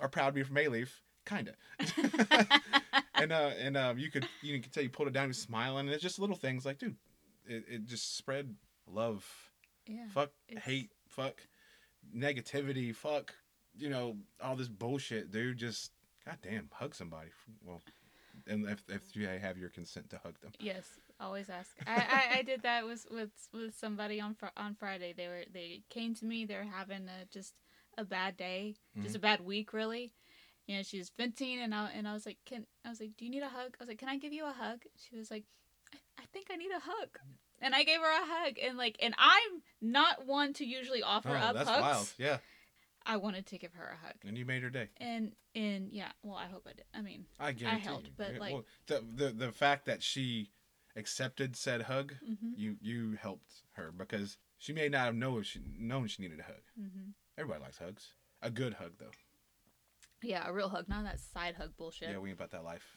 are 0.00 0.08
proud 0.08 0.26
to 0.30 0.32
be 0.32 0.42
from 0.42 0.58
A-leaf, 0.58 1.02
kinda. 1.24 1.54
and 3.22 3.32
uh, 3.32 3.50
and 3.58 3.76
uh, 3.76 3.94
you 3.96 4.10
could 4.10 4.26
you 4.42 4.60
can 4.60 4.70
tell 4.70 4.82
you 4.82 4.88
pulled 4.90 5.08
it 5.08 5.14
down, 5.14 5.24
he 5.24 5.28
was 5.28 5.38
smiling, 5.38 5.86
and 5.86 5.90
it's 5.94 6.02
just 6.02 6.18
little 6.18 6.36
things 6.36 6.64
like, 6.64 6.78
dude, 6.78 6.96
it, 7.46 7.64
it 7.68 7.84
just 7.86 8.16
spread 8.16 8.54
love, 8.86 9.24
yeah. 9.86 10.06
fuck 10.12 10.30
It's- 10.48 10.64
hate, 10.64 10.90
fuck 11.08 11.40
negativity, 12.16 12.94
fuck 12.94 13.34
you 13.76 13.88
know 13.88 14.16
all 14.42 14.56
this 14.56 14.68
bullshit, 14.68 15.30
dude. 15.30 15.58
Just 15.58 15.92
goddamn, 16.26 16.68
hug 16.72 16.94
somebody. 16.94 17.30
Well, 17.64 17.80
and 18.46 18.68
if 18.68 18.82
if 18.88 19.14
you 19.16 19.26
have 19.28 19.58
your 19.58 19.70
consent 19.70 20.10
to 20.10 20.18
hug 20.22 20.40
them, 20.40 20.52
Yes, 20.58 20.86
always 21.20 21.48
ask. 21.50 21.70
I, 21.86 21.94
I, 21.94 22.38
I 22.38 22.42
did 22.42 22.62
that 22.62 22.86
with 22.86 23.06
with 23.10 23.30
with 23.52 23.74
somebody 23.76 24.20
on 24.20 24.34
fr- 24.34 24.46
on 24.56 24.74
Friday. 24.74 25.14
They 25.16 25.28
were 25.28 25.44
they 25.52 25.82
came 25.88 26.14
to 26.16 26.24
me. 26.24 26.44
They're 26.46 26.64
having 26.64 27.08
a, 27.08 27.26
just 27.30 27.54
a 27.98 28.04
bad 28.04 28.36
day, 28.36 28.76
just 29.02 29.16
a 29.16 29.18
bad 29.20 29.44
week, 29.44 29.72
really. 29.72 30.12
You 30.70 30.76
know, 30.76 30.82
she 30.84 30.98
was 30.98 31.10
venting, 31.18 31.58
and 31.60 31.74
I 31.74 31.90
and 31.96 32.06
I 32.06 32.12
was 32.12 32.24
like, 32.24 32.38
"Can 32.46 32.64
I 32.84 32.90
was 32.90 33.00
like, 33.00 33.16
do 33.16 33.24
you 33.24 33.30
need 33.32 33.42
a 33.42 33.48
hug?" 33.48 33.74
I 33.74 33.76
was 33.80 33.88
like, 33.88 33.98
"Can 33.98 34.08
I 34.08 34.18
give 34.18 34.32
you 34.32 34.46
a 34.46 34.52
hug?" 34.52 34.84
She 34.94 35.16
was 35.16 35.28
like, 35.28 35.42
"I, 35.92 35.96
I 36.20 36.22
think 36.32 36.46
I 36.48 36.54
need 36.54 36.70
a 36.70 36.78
hug," 36.78 37.18
and 37.60 37.74
I 37.74 37.82
gave 37.82 37.98
her 37.98 38.06
a 38.08 38.24
hug, 38.24 38.54
and 38.62 38.78
like, 38.78 38.96
and 39.02 39.12
I'm 39.18 39.62
not 39.80 40.28
one 40.28 40.52
to 40.54 40.64
usually 40.64 41.02
offer 41.02 41.30
oh, 41.30 41.44
up 41.44 41.56
that's 41.56 41.68
hugs. 41.68 41.82
wild. 41.82 42.14
Yeah, 42.18 42.38
I 43.04 43.16
wanted 43.16 43.46
to 43.46 43.58
give 43.58 43.74
her 43.74 43.98
a 44.00 44.06
hug, 44.06 44.14
and 44.24 44.38
you 44.38 44.44
made 44.44 44.62
her 44.62 44.70
day. 44.70 44.90
and 44.98 45.32
and 45.56 45.88
yeah, 45.90 46.12
well, 46.22 46.36
I 46.36 46.46
hope 46.46 46.68
I 46.68 46.74
did. 46.74 46.84
I 46.94 47.02
mean, 47.02 47.24
I 47.40 47.50
guarantee 47.50 47.86
helped, 47.88 48.06
you. 48.06 48.12
but, 48.16 48.34
like- 48.38 48.52
well, 48.52 48.64
the 48.86 49.02
the 49.12 49.30
the 49.30 49.50
fact 49.50 49.86
that 49.86 50.04
she 50.04 50.52
accepted 50.94 51.56
said 51.56 51.82
hug, 51.82 52.14
hmm 52.24 52.52
you 52.54 52.76
you 52.80 53.18
helped 53.20 53.62
her 53.72 53.90
because 53.90 54.38
she 54.56 54.72
may 54.72 54.88
not 54.88 55.06
have 55.06 55.16
known 55.16 55.42
she 55.42 55.62
known 55.76 56.06
she 56.06 56.22
needed 56.22 56.38
a 56.38 56.44
hug. 56.44 56.62
hmm 56.78 57.10
Everybody 57.36 57.60
likes 57.64 57.78
hugs. 57.78 58.12
A 58.40 58.50
good 58.50 58.74
hug 58.74 58.92
though. 59.00 59.10
Yeah, 60.22 60.46
a 60.46 60.52
real 60.52 60.68
hug, 60.68 60.88
not 60.88 61.04
that 61.04 61.20
side 61.20 61.54
hug 61.56 61.70
bullshit. 61.76 62.10
Yeah, 62.10 62.18
we 62.18 62.30
ain't 62.30 62.38
about 62.38 62.50
that 62.52 62.64
life. 62.64 62.96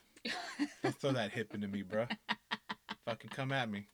Don't 0.83 0.95
throw 0.95 1.11
that 1.11 1.31
hip 1.31 1.53
into 1.53 1.67
me, 1.67 1.83
bruh. 1.83 2.09
Fucking 3.05 3.29
come 3.29 3.51
at 3.51 3.69
me. 3.69 3.87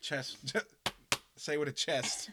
Chest. 0.00 0.56
Say 1.36 1.56
with 1.56 1.68
a 1.68 1.72
chest. 1.72 2.30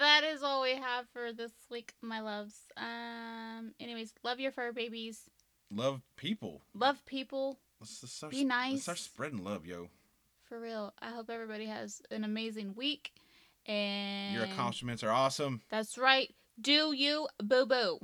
that 0.00 0.22
is 0.24 0.42
all 0.42 0.62
we 0.62 0.74
have 0.76 1.06
for 1.12 1.32
this 1.32 1.52
week, 1.70 1.92
my 2.00 2.20
loves. 2.20 2.54
Um. 2.76 3.72
Anyways, 3.80 4.12
love 4.22 4.40
your 4.40 4.52
fur 4.52 4.72
babies. 4.72 5.22
Love 5.70 6.02
people. 6.16 6.62
Love 6.74 7.04
people 7.04 7.58
Let's, 7.80 8.02
let's 8.02 8.12
start, 8.14 8.30
Be 8.32 8.44
nice. 8.44 8.62
Let's 8.62 8.72
nice. 8.72 8.82
start 8.82 8.98
spreading 8.98 9.44
love, 9.44 9.66
yo. 9.66 9.88
for 10.44 10.60
real. 10.60 10.94
I 11.00 11.10
hope 11.10 11.28
everybody 11.30 11.66
has 11.66 12.00
an 12.10 12.24
amazing 12.24 12.74
week. 12.76 13.12
And 13.66 14.34
Your 14.34 14.44
accomplishments 14.44 15.02
are 15.02 15.10
awesome. 15.10 15.60
That's 15.70 15.98
right. 15.98 16.32
Do 16.60 16.92
you 16.94 17.26
boo 17.42 17.66
boo? 17.66 17.98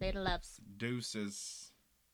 Later, 0.00 0.20
loves. 0.20 0.60
Deuces. 0.76 1.65